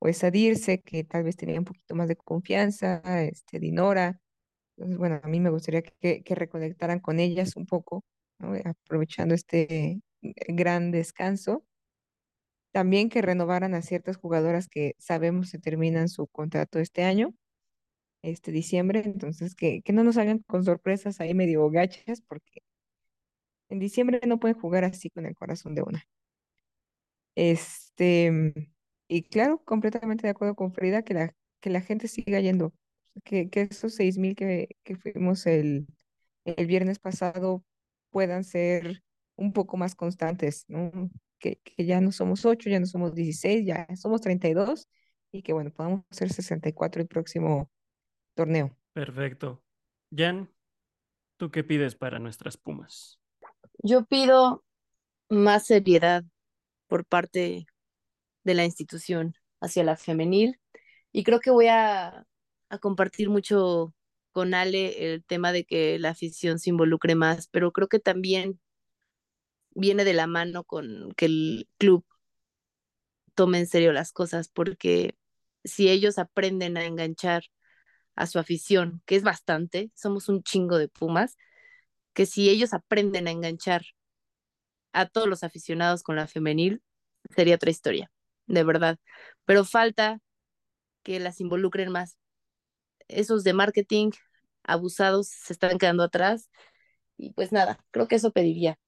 [0.00, 4.20] o esa Dirce, que tal vez tenía un poquito más de confianza, este, Dinora.
[4.76, 8.04] Entonces, bueno, a mí me gustaría que, que reconectaran con ellas un poco.
[8.64, 11.64] Aprovechando este gran descanso.
[12.72, 17.32] También que renovaran a ciertas jugadoras que sabemos se terminan su contrato este año,
[18.22, 22.62] este diciembre, entonces que, que no nos hagan con sorpresas ahí medio gachas, porque
[23.68, 26.04] en diciembre no pueden jugar así con el corazón de una.
[27.36, 28.52] Este,
[29.08, 32.72] y claro, completamente de acuerdo con Frida, que la, que la gente siga yendo,
[33.22, 35.86] que, que esos seis mil que, que fuimos el,
[36.44, 37.64] el viernes pasado
[38.10, 39.02] puedan ser
[39.36, 41.10] un poco más constantes, ¿no?
[41.38, 44.88] Que, que ya no somos ocho, ya no somos 16, ya somos 32
[45.32, 47.70] y que bueno, podamos ser 64 el próximo
[48.34, 48.76] torneo.
[48.92, 49.62] Perfecto.
[50.16, 50.50] Jan,
[51.36, 53.20] ¿tú qué pides para nuestras Pumas?
[53.82, 54.64] Yo pido
[55.28, 56.24] más seriedad
[56.86, 57.66] por parte
[58.44, 60.60] de la institución hacia la femenil
[61.10, 62.26] y creo que voy a,
[62.74, 63.94] a compartir mucho
[64.32, 68.60] con Ale el tema de que la afición se involucre más, pero creo que también
[69.74, 72.04] viene de la mano con que el club
[73.34, 75.16] tome en serio las cosas, porque
[75.64, 77.44] si ellos aprenden a enganchar
[78.16, 81.36] a su afición, que es bastante, somos un chingo de Pumas,
[82.14, 83.84] que si ellos aprenden a enganchar
[84.92, 86.82] a todos los aficionados con la femenil,
[87.34, 88.10] sería otra historia,
[88.46, 88.98] de verdad.
[89.44, 90.20] Pero falta
[91.02, 92.18] que las involucren más.
[93.08, 94.10] Esos de marketing
[94.62, 96.50] abusados se están quedando atrás
[97.16, 98.78] y pues nada, creo que eso pediría.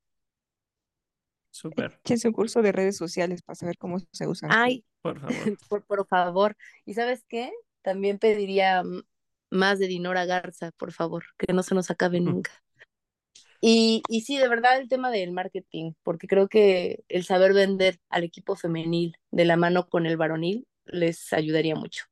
[1.51, 4.51] Súper, Échense un curso de redes sociales para saber cómo se usan.
[4.51, 5.59] Ay, por favor.
[5.69, 6.57] por, por favor.
[6.85, 7.51] ¿Y sabes qué?
[7.83, 9.03] También pediría mm,
[9.51, 12.51] más de Dinora Garza, por favor, que no se nos acabe nunca.
[13.61, 18.01] Y, y sí, de verdad el tema del marketing, porque creo que el saber vender
[18.11, 22.05] al equipo femenil de la mano con el varonil les ayudaría mucho.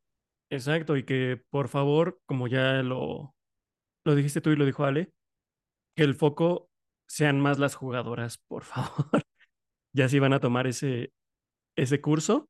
[0.50, 3.34] Exacto, y que por favor, como ya lo,
[4.04, 5.12] lo dijiste tú y lo dijo Ale,
[5.96, 6.70] que el foco
[7.08, 9.06] sean más las jugadoras, por favor.
[9.92, 11.12] ya si van a tomar ese,
[11.76, 12.48] ese curso,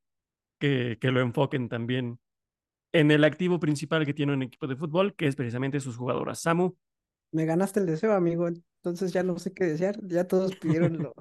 [0.61, 2.19] que, que lo enfoquen también
[2.93, 6.41] en el activo principal que tiene un equipo de fútbol, que es precisamente sus jugadoras.
[6.41, 6.77] Samu,
[7.33, 11.13] Me ganaste el deseo, amigo, entonces ya no sé qué desear, ya todos pidieron lo,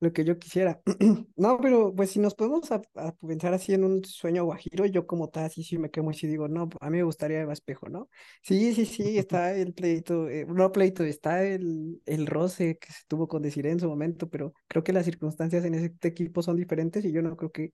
[0.00, 0.80] lo que yo quisiera.
[1.36, 5.06] No, pero pues si nos podemos a, a pensar así en un sueño guajiro, yo
[5.06, 7.52] como tal, así sí me quemo y sí digo, no, a mí me gustaría Eva
[7.52, 8.08] Espejo, ¿no?
[8.42, 13.00] Sí, sí, sí, está el pleito, eh, no pleito, está el, el roce que se
[13.08, 16.56] tuvo con Desiree en su momento, pero creo que las circunstancias en ese equipo son
[16.56, 17.72] diferentes y yo no creo que,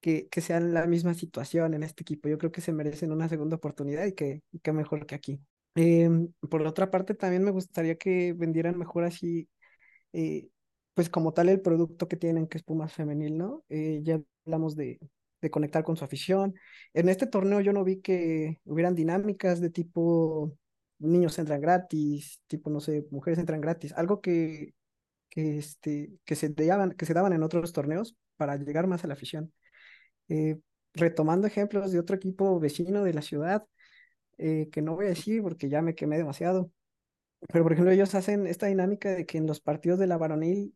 [0.00, 2.28] que, que sean la misma situación en este equipo.
[2.28, 5.40] Yo creo que se merecen una segunda oportunidad y que, y que mejor que aquí.
[5.74, 9.48] Em, por otra parte, también me gustaría que vendieran mejor así,
[10.12, 10.48] eh,
[10.98, 13.64] pues como tal el producto que tienen, que es Pumas Femenil, ¿no?
[13.68, 14.98] Eh, ya hablamos de,
[15.40, 16.56] de conectar con su afición.
[16.92, 20.58] En este torneo yo no vi que hubieran dinámicas de tipo
[20.98, 24.74] niños entran gratis, tipo, no sé, mujeres entran gratis, algo que,
[25.30, 29.06] que, este, que, se daban, que se daban en otros torneos, para llegar más a
[29.06, 29.52] la afición.
[30.28, 30.58] Eh,
[30.94, 33.64] retomando ejemplos de otro equipo vecino de la ciudad,
[34.38, 36.72] eh, que no voy a decir porque ya me quemé demasiado,
[37.52, 40.74] pero por ejemplo ellos hacen esta dinámica de que en los partidos de la varonil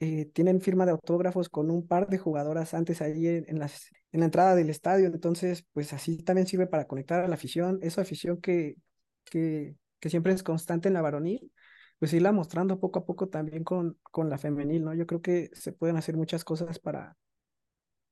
[0.00, 4.20] eh, tienen firma de autógrafos con un par de jugadoras antes ahí en, las, en
[4.20, 8.02] la entrada del estadio, entonces pues así también sirve para conectar a la afición, esa
[8.02, 8.76] afición que,
[9.24, 11.52] que, que siempre es constante en la varonil,
[11.98, 14.94] pues irla mostrando poco a poco también con, con la femenil, ¿no?
[14.94, 17.16] Yo creo que se pueden hacer muchas cosas para,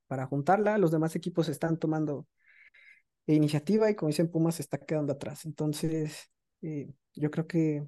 [0.06, 2.26] para juntarla, los demás equipos están tomando
[3.26, 5.44] iniciativa y como dicen Pumas se está quedando atrás.
[5.44, 6.30] Entonces,
[6.62, 7.86] eh, yo creo que,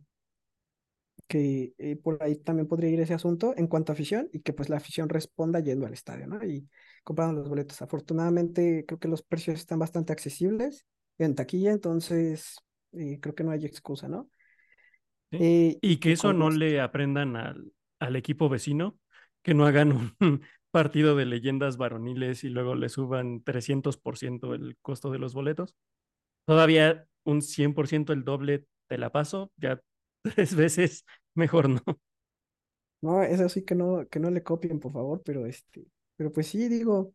[1.26, 4.52] que eh, por ahí también podría ir ese asunto en cuanto a afición y que
[4.52, 6.44] pues la afición responda yendo al estadio, ¿no?
[6.44, 6.68] Y
[7.04, 7.80] comprando los boletos.
[7.82, 10.86] Afortunadamente creo que los precios están bastante accesibles
[11.18, 12.56] en taquilla, entonces
[12.92, 14.28] eh, creo que no hay excusa, ¿no?
[15.34, 18.98] y que eso no le aprendan al, al equipo vecino,
[19.42, 20.14] que no hagan un,
[20.72, 25.76] partido de leyendas varoniles y luego le suban 300% el costo de los boletos.
[26.46, 29.80] Todavía un 100% el doble te la paso, ya
[30.34, 31.04] tres veces
[31.34, 31.82] mejor no.
[33.00, 35.84] No, eso sí que no, que no le copien, por favor, pero este,
[36.16, 37.12] pero pues sí, digo,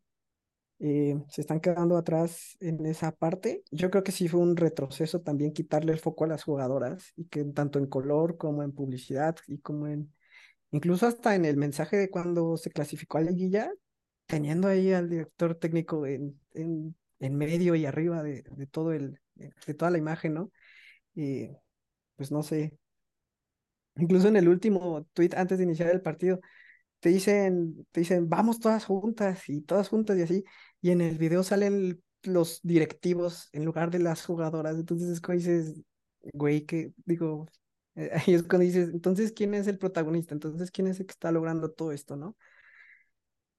[0.79, 3.63] eh, se están quedando atrás en esa parte.
[3.71, 7.25] Yo creo que sí fue un retroceso también quitarle el foco a las jugadoras y
[7.27, 10.13] que tanto en color como en publicidad y como en
[10.71, 13.71] Incluso hasta en el mensaje de cuando se clasificó a la liguilla,
[14.27, 19.19] teniendo ahí al director técnico en, en, en medio y arriba de, de, todo el,
[19.35, 20.51] de toda la imagen, ¿no?
[21.15, 21.49] Y
[22.15, 22.77] pues no sé.
[23.99, 26.40] Incluso en el último tweet antes de iniciar el partido,
[26.99, 30.44] te dicen, te dicen, vamos todas juntas y todas juntas y así.
[30.82, 34.76] Y en el video salen los directivos en lugar de las jugadoras.
[34.78, 35.76] Entonces es como dices,
[36.34, 37.48] güey, que digo,
[37.95, 40.34] eh, ahí es cuando dices, entonces, ¿quién es el protagonista?
[40.34, 42.38] Entonces, ¿quién es el que está logrando todo esto, no?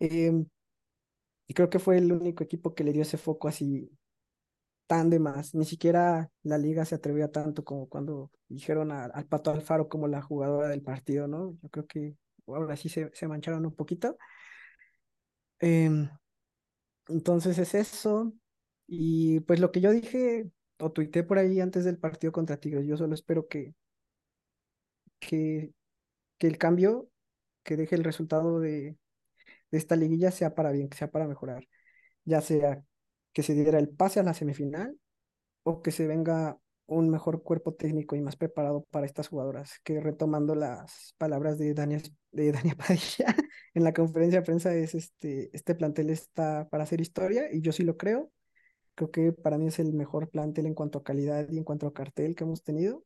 [0.01, 0.47] Em,
[1.47, 3.91] y creo que fue el único equipo que le dio ese foco así
[4.89, 5.55] tan de más.
[5.57, 10.23] Ni siquiera la liga se atrevía tanto como cuando dijeron al Pato Alfaro como la
[10.23, 11.59] jugadora del partido, ¿no?
[11.63, 12.17] Yo creo que
[12.49, 14.19] ahora sí se, se mancharon un poquito.
[15.61, 16.09] Em,
[17.09, 18.33] entonces es eso.
[18.87, 20.51] Y pues lo que yo dije
[20.81, 23.75] o tuité por ahí antes del partido contra Tigres, yo solo espero que,
[25.19, 25.73] que,
[26.39, 27.11] que el cambio
[27.65, 28.99] que deje el resultado de,
[29.73, 31.69] de esta liguilla sea para bien, que sea para mejorar,
[32.25, 32.85] ya sea
[33.33, 34.99] que se diera el pase a la semifinal
[35.63, 40.01] o que se venga un mejor cuerpo técnico y más preparado para estas jugadoras, que
[40.01, 42.03] retomando las palabras de Daniel,
[42.33, 43.37] de Dania Padilla
[43.75, 47.73] en la conferencia de prensa es este, este plantel está para hacer historia y yo
[47.73, 48.33] sí lo creo.
[48.95, 51.87] Creo que para mí es el mejor plantel en cuanto a calidad y en cuanto
[51.87, 53.05] a cartel que hemos tenido.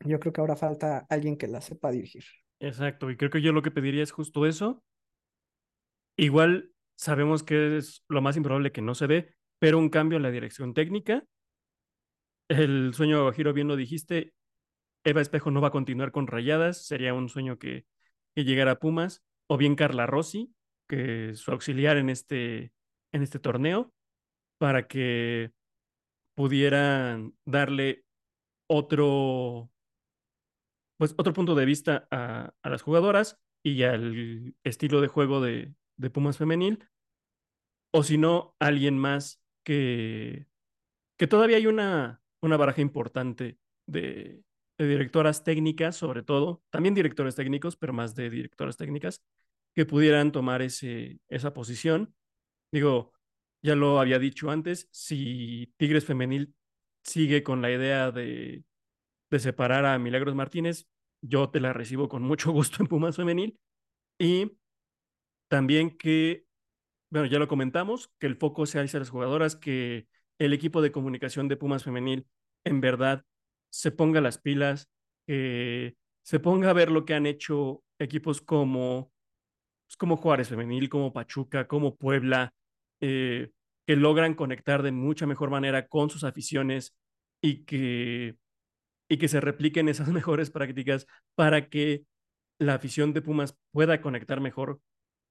[0.00, 2.24] Yo creo que ahora falta alguien que la sepa dirigir.
[2.60, 4.82] Exacto, y creo que yo lo que pediría es justo eso.
[6.16, 10.22] Igual sabemos que es lo más improbable que no se dé, pero un cambio en
[10.22, 11.24] la dirección técnica.
[12.48, 14.34] El sueño Giro, bien lo dijiste,
[15.04, 17.86] Eva Espejo no va a continuar con Rayadas, sería un sueño que,
[18.34, 20.54] que llegara a Pumas, o bien Carla Rossi,
[20.88, 22.72] que es su auxiliar en este,
[23.12, 23.92] en este torneo,
[24.58, 25.52] para que
[26.34, 28.04] pudieran darle
[28.66, 29.70] otro
[30.96, 35.74] pues otro punto de vista a, las jugadoras y al estilo de juego de,
[36.12, 36.88] Pumas femenil,
[37.92, 40.46] o si no, alguien más que,
[41.16, 44.42] que todavía hay una, una baraja importante de,
[44.78, 49.22] directoras técnicas, sobre todo, también directores técnicos, pero más de directoras técnicas,
[49.74, 52.14] que pudieran tomar ese, esa posición.
[52.72, 53.12] Digo,
[53.62, 56.54] ya lo había dicho antes, si Tigres Femenil
[57.02, 58.64] sigue con la idea de
[59.34, 60.86] de separar a Milagros Martínez,
[61.20, 63.58] yo te la recibo con mucho gusto en Pumas Femenil.
[64.18, 64.52] Y
[65.54, 66.46] también que,
[67.12, 70.08] bueno, ya lo comentamos, que el foco sea hacia las jugadoras, que
[70.40, 72.26] el equipo de comunicación de Pumas Femenil
[72.64, 73.24] en verdad
[73.70, 74.90] se ponga las pilas,
[75.28, 75.94] que
[76.24, 79.12] se ponga a ver lo que han hecho equipos como,
[79.86, 82.52] pues, como Juárez Femenil, como Pachuca, como Puebla,
[83.00, 83.52] eh,
[83.86, 86.96] que logran conectar de mucha mejor manera con sus aficiones
[87.40, 88.36] y que
[89.08, 91.06] y que se repliquen esas mejores prácticas
[91.36, 92.06] para que
[92.58, 94.80] la afición de Pumas pueda conectar mejor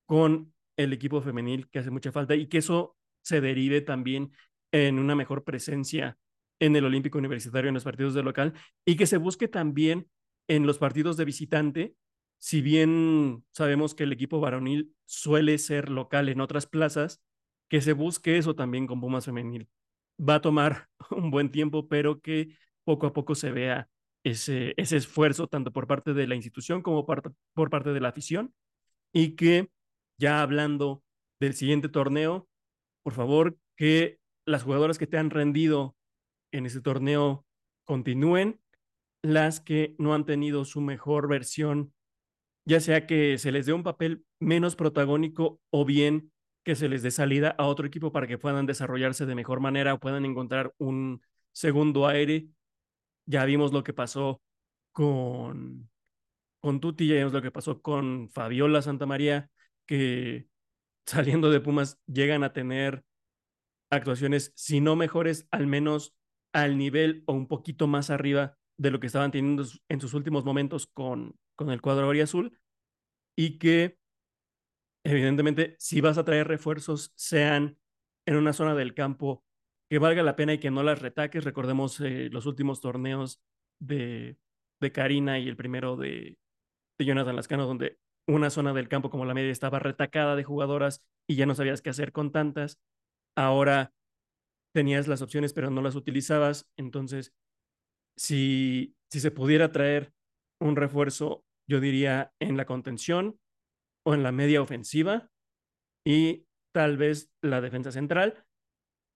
[0.05, 4.31] con el equipo femenil que hace mucha falta y que eso se derive también
[4.71, 6.17] en una mejor presencia
[6.59, 8.53] en el Olímpico Universitario en los partidos de local
[8.85, 10.07] y que se busque también
[10.47, 11.95] en los partidos de visitante,
[12.39, 17.21] si bien sabemos que el equipo varonil suele ser local en otras plazas,
[17.69, 19.69] que se busque eso también con Pumas femenil.
[20.19, 23.87] Va a tomar un buen tiempo, pero que poco a poco se vea
[24.23, 28.09] ese, ese esfuerzo tanto por parte de la institución como por, por parte de la
[28.09, 28.53] afición
[29.11, 29.69] y que
[30.23, 31.03] ya hablando
[31.41, 32.47] del siguiente torneo,
[33.03, 35.97] por favor, que las jugadoras que te han rendido
[36.53, 37.45] en ese torneo
[37.83, 38.61] continúen,
[39.21, 41.93] las que no han tenido su mejor versión,
[42.63, 46.31] ya sea que se les dé un papel menos protagónico o bien
[46.63, 49.93] que se les dé salida a otro equipo para que puedan desarrollarse de mejor manera
[49.93, 51.21] o puedan encontrar un
[51.51, 52.47] segundo aire.
[53.25, 54.41] Ya vimos lo que pasó
[54.93, 55.89] con,
[56.61, 59.49] con Tuti, ya vimos lo que pasó con Fabiola Santamaría,
[59.85, 60.47] que
[61.05, 63.03] saliendo de Pumas llegan a tener
[63.89, 66.15] actuaciones, si no mejores, al menos
[66.53, 70.45] al nivel o un poquito más arriba de lo que estaban teniendo en sus últimos
[70.45, 72.57] momentos con, con el cuadro azul
[73.35, 73.97] y que
[75.03, 77.77] evidentemente si vas a traer refuerzos sean
[78.25, 79.43] en una zona del campo
[79.89, 81.43] que valga la pena y que no las retaques.
[81.43, 83.41] Recordemos eh, los últimos torneos
[83.79, 84.37] de,
[84.79, 86.37] de Karina y el primero de,
[86.97, 91.01] de Jonathan Lascano, donde una zona del campo como la media estaba retacada de jugadoras
[91.27, 92.79] y ya no sabías qué hacer con tantas.
[93.35, 93.93] Ahora
[94.73, 96.67] tenías las opciones, pero no las utilizabas.
[96.77, 97.33] Entonces,
[98.15, 100.13] si, si se pudiera traer
[100.59, 103.39] un refuerzo, yo diría en la contención
[104.05, 105.29] o en la media ofensiva
[106.05, 108.45] y tal vez la defensa central,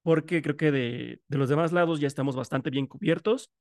[0.04, 3.52] porque creo que de, de los demás lados ya estamos bastante bien cubiertos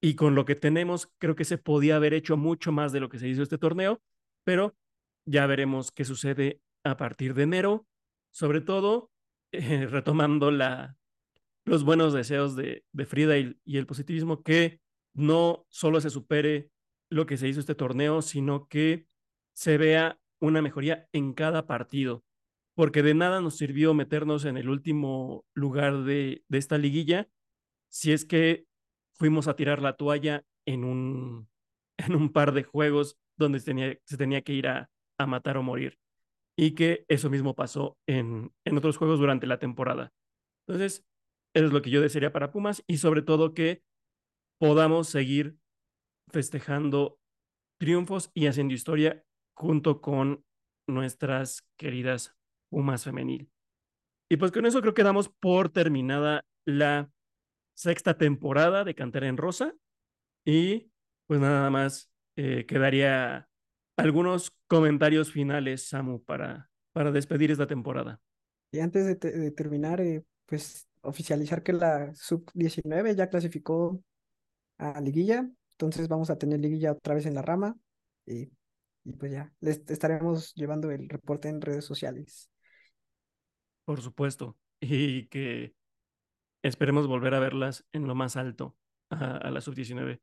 [0.00, 3.08] y con lo que tenemos creo que se podía haber hecho mucho más de lo
[3.08, 4.00] que se hizo este torneo,
[4.46, 4.76] pero
[5.26, 7.86] ya veremos qué sucede a partir de enero,
[8.30, 9.10] sobre todo
[9.52, 10.96] retomando la,
[11.64, 14.80] los buenos deseos de, de Frida y, y, el positivismo, que
[15.14, 16.70] no solo se supere
[17.10, 19.08] lo que se hizo este torneo, sino que
[19.52, 22.24] se vea una mejoría en cada partido,
[22.74, 27.28] porque de nada nos sirvió meternos en el último lugar de, de esta liguilla
[27.88, 28.66] si es que
[29.14, 31.48] fuimos a tirar la toalla en un,
[31.96, 35.98] en un par de juegos donde se tenía, que ir a, a matar o morir.
[36.58, 40.12] Y que eso mismo pasó en, en otros juegos durante la temporada.
[40.66, 41.04] Entonces,
[41.54, 43.82] eso es lo que yo desearía para Pumas y sobre todo que
[44.58, 45.58] podamos seguir
[46.30, 47.18] festejando
[47.78, 50.44] triunfos y haciendo historia junto con
[50.88, 52.34] nuestras queridas
[52.70, 53.50] Pumas femenil.
[54.28, 57.10] Y pues con eso creo que damos por terminada la
[57.74, 59.74] sexta temporada de Cantera en Rosa
[60.44, 60.90] y
[61.26, 63.48] pues nada más eh, quedaría
[63.96, 68.20] algunos comentarios finales, Samu, para, para despedir esta temporada.
[68.70, 74.02] Y antes de, de terminar, eh, pues oficializar que la sub-19 ya clasificó
[74.78, 77.76] a liguilla, entonces vamos a tener liguilla otra vez en la rama
[78.26, 78.50] y,
[79.04, 82.50] y pues ya, les estaremos llevando el reporte en redes sociales.
[83.84, 85.74] Por supuesto, y que
[86.62, 88.76] esperemos volver a verlas en lo más alto
[89.10, 90.20] a, a la sub-19.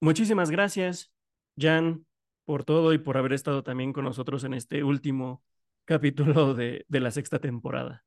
[0.00, 1.13] Muchísimas gracias,
[1.56, 2.06] Jan,
[2.44, 5.42] por todo y por haber estado también con nosotros en este último
[5.84, 8.04] capítulo de, de la sexta temporada.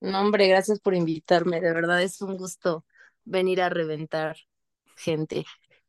[0.00, 1.60] No, hombre, gracias por invitarme.
[1.60, 2.84] De verdad es un gusto
[3.24, 4.36] venir a reventar
[4.96, 5.44] gente.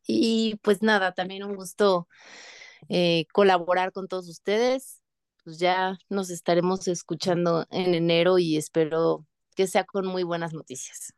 [0.05, 2.07] Y pues nada, también un gusto
[2.89, 5.01] eh, colaborar con todos ustedes.
[5.43, 9.25] Pues ya nos estaremos escuchando en enero y espero
[9.55, 11.13] que sea con muy buenas noticias.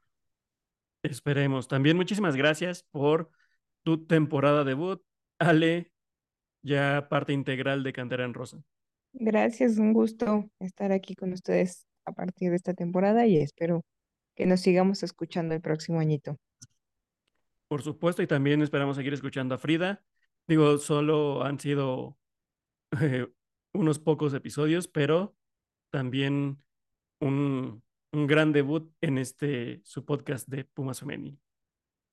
[1.03, 1.67] Esperemos.
[1.67, 3.31] También muchísimas gracias por
[3.83, 5.01] tu temporada debut,
[5.39, 5.91] Ale,
[6.61, 8.61] ya parte integral de Cantera en Rosa.
[9.13, 13.83] Gracias, un gusto estar aquí con ustedes a partir de esta temporada y espero
[14.35, 16.37] que nos sigamos escuchando el próximo añito.
[17.67, 20.03] Por supuesto, y también esperamos seguir escuchando a Frida.
[20.47, 22.17] Digo, solo han sido
[23.01, 23.27] eh,
[23.73, 25.35] unos pocos episodios, pero
[25.91, 26.63] también
[27.19, 31.39] un, un gran debut en este su podcast de Pumas Femenil.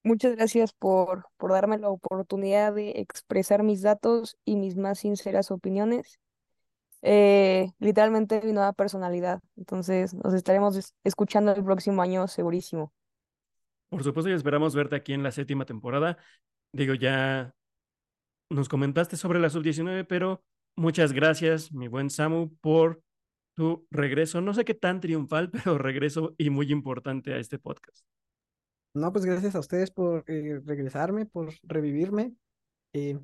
[0.07, 5.51] Muchas gracias por, por darme la oportunidad de expresar mis datos y mis más sinceras
[5.51, 6.21] opiniones.
[7.03, 9.41] Eh, literalmente mi nueva personalidad.
[9.57, 12.93] Entonces, nos estaremos escuchando el próximo año segurísimo.
[13.89, 16.19] Por supuesto, y esperamos verte aquí en la séptima temporada.
[16.71, 17.53] Digo, ya
[18.49, 20.45] nos comentaste sobre la sub-19, pero
[20.77, 23.03] muchas gracias, mi buen Samu, por
[23.55, 24.41] tu regreso.
[24.41, 28.07] No sé qué tan triunfal, pero regreso y muy importante a este podcast.
[28.97, 32.33] No, pues gracias a ustedes por eh, regresarme, por revivirme.
[32.95, 33.19] Eh,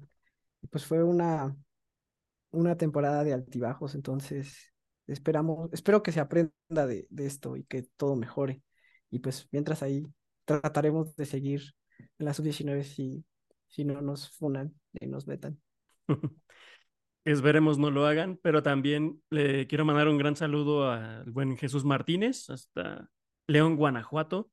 [0.70, 1.56] pues fue una,
[2.50, 4.70] una temporada de altibajos, entonces
[5.06, 8.62] esperamos, espero que se aprenda de, esto y que todo mejore.
[9.10, 10.06] Y pues mientras ahí
[10.44, 11.62] trataremos de seguir
[12.18, 13.24] en la sub-19 si,
[13.66, 15.58] si no nos funan y nos vetan.
[17.24, 21.82] Esperemos no lo hagan, pero también le quiero mandar un gran saludo al buen Jesús
[21.82, 23.08] Martínez, hasta
[23.46, 24.50] León, Guanajuato,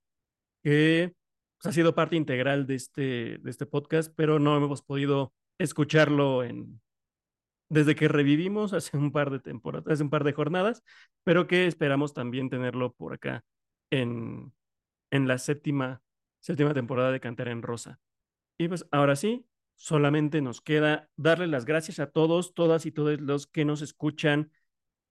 [0.63, 1.13] que
[1.57, 6.43] pues, ha sido parte integral de este, de este podcast, pero no hemos podido escucharlo
[6.43, 6.81] en,
[7.69, 10.83] desde que revivimos hace un par de temporadas, hace un par de jornadas,
[11.23, 13.43] pero que esperamos también tenerlo por acá
[13.91, 14.53] en,
[15.11, 16.01] en la séptima,
[16.39, 17.99] séptima temporada de Cantera en Rosa.
[18.57, 19.45] Y pues ahora sí,
[19.75, 24.51] solamente nos queda darle las gracias a todos, todas y todos los que nos escuchan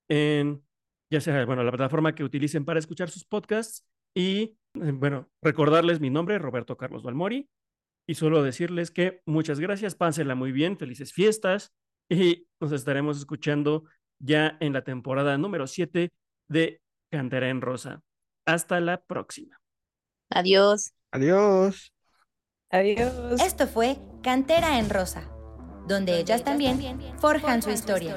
[0.08, 0.62] en,
[1.10, 3.86] ya sea, bueno, la plataforma que utilicen para escuchar sus podcasts.
[4.14, 4.56] Y
[4.94, 7.48] bueno, recordarles mi nombre, Roberto Carlos Balmori,
[8.06, 11.72] y solo decirles que muchas gracias, pánsenla muy bien, felices fiestas
[12.09, 13.84] y nos estaremos escuchando
[14.18, 16.10] ya en la temporada número 7
[16.48, 16.80] de
[17.10, 18.02] Cantera en Rosa.
[18.46, 19.60] Hasta la próxima.
[20.30, 20.94] Adiós.
[21.12, 21.92] Adiós.
[22.70, 23.40] Adiós.
[23.42, 25.28] Esto fue Cantera en Rosa,
[25.86, 28.16] donde ellas también forjan su historia.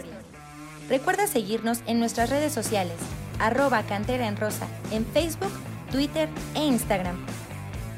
[0.89, 2.97] Recuerda seguirnos en nuestras redes sociales,
[3.39, 5.51] arroba Cantera en Rosa, en Facebook,
[5.91, 7.15] Twitter e Instagram.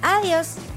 [0.01, 0.72] Adiós.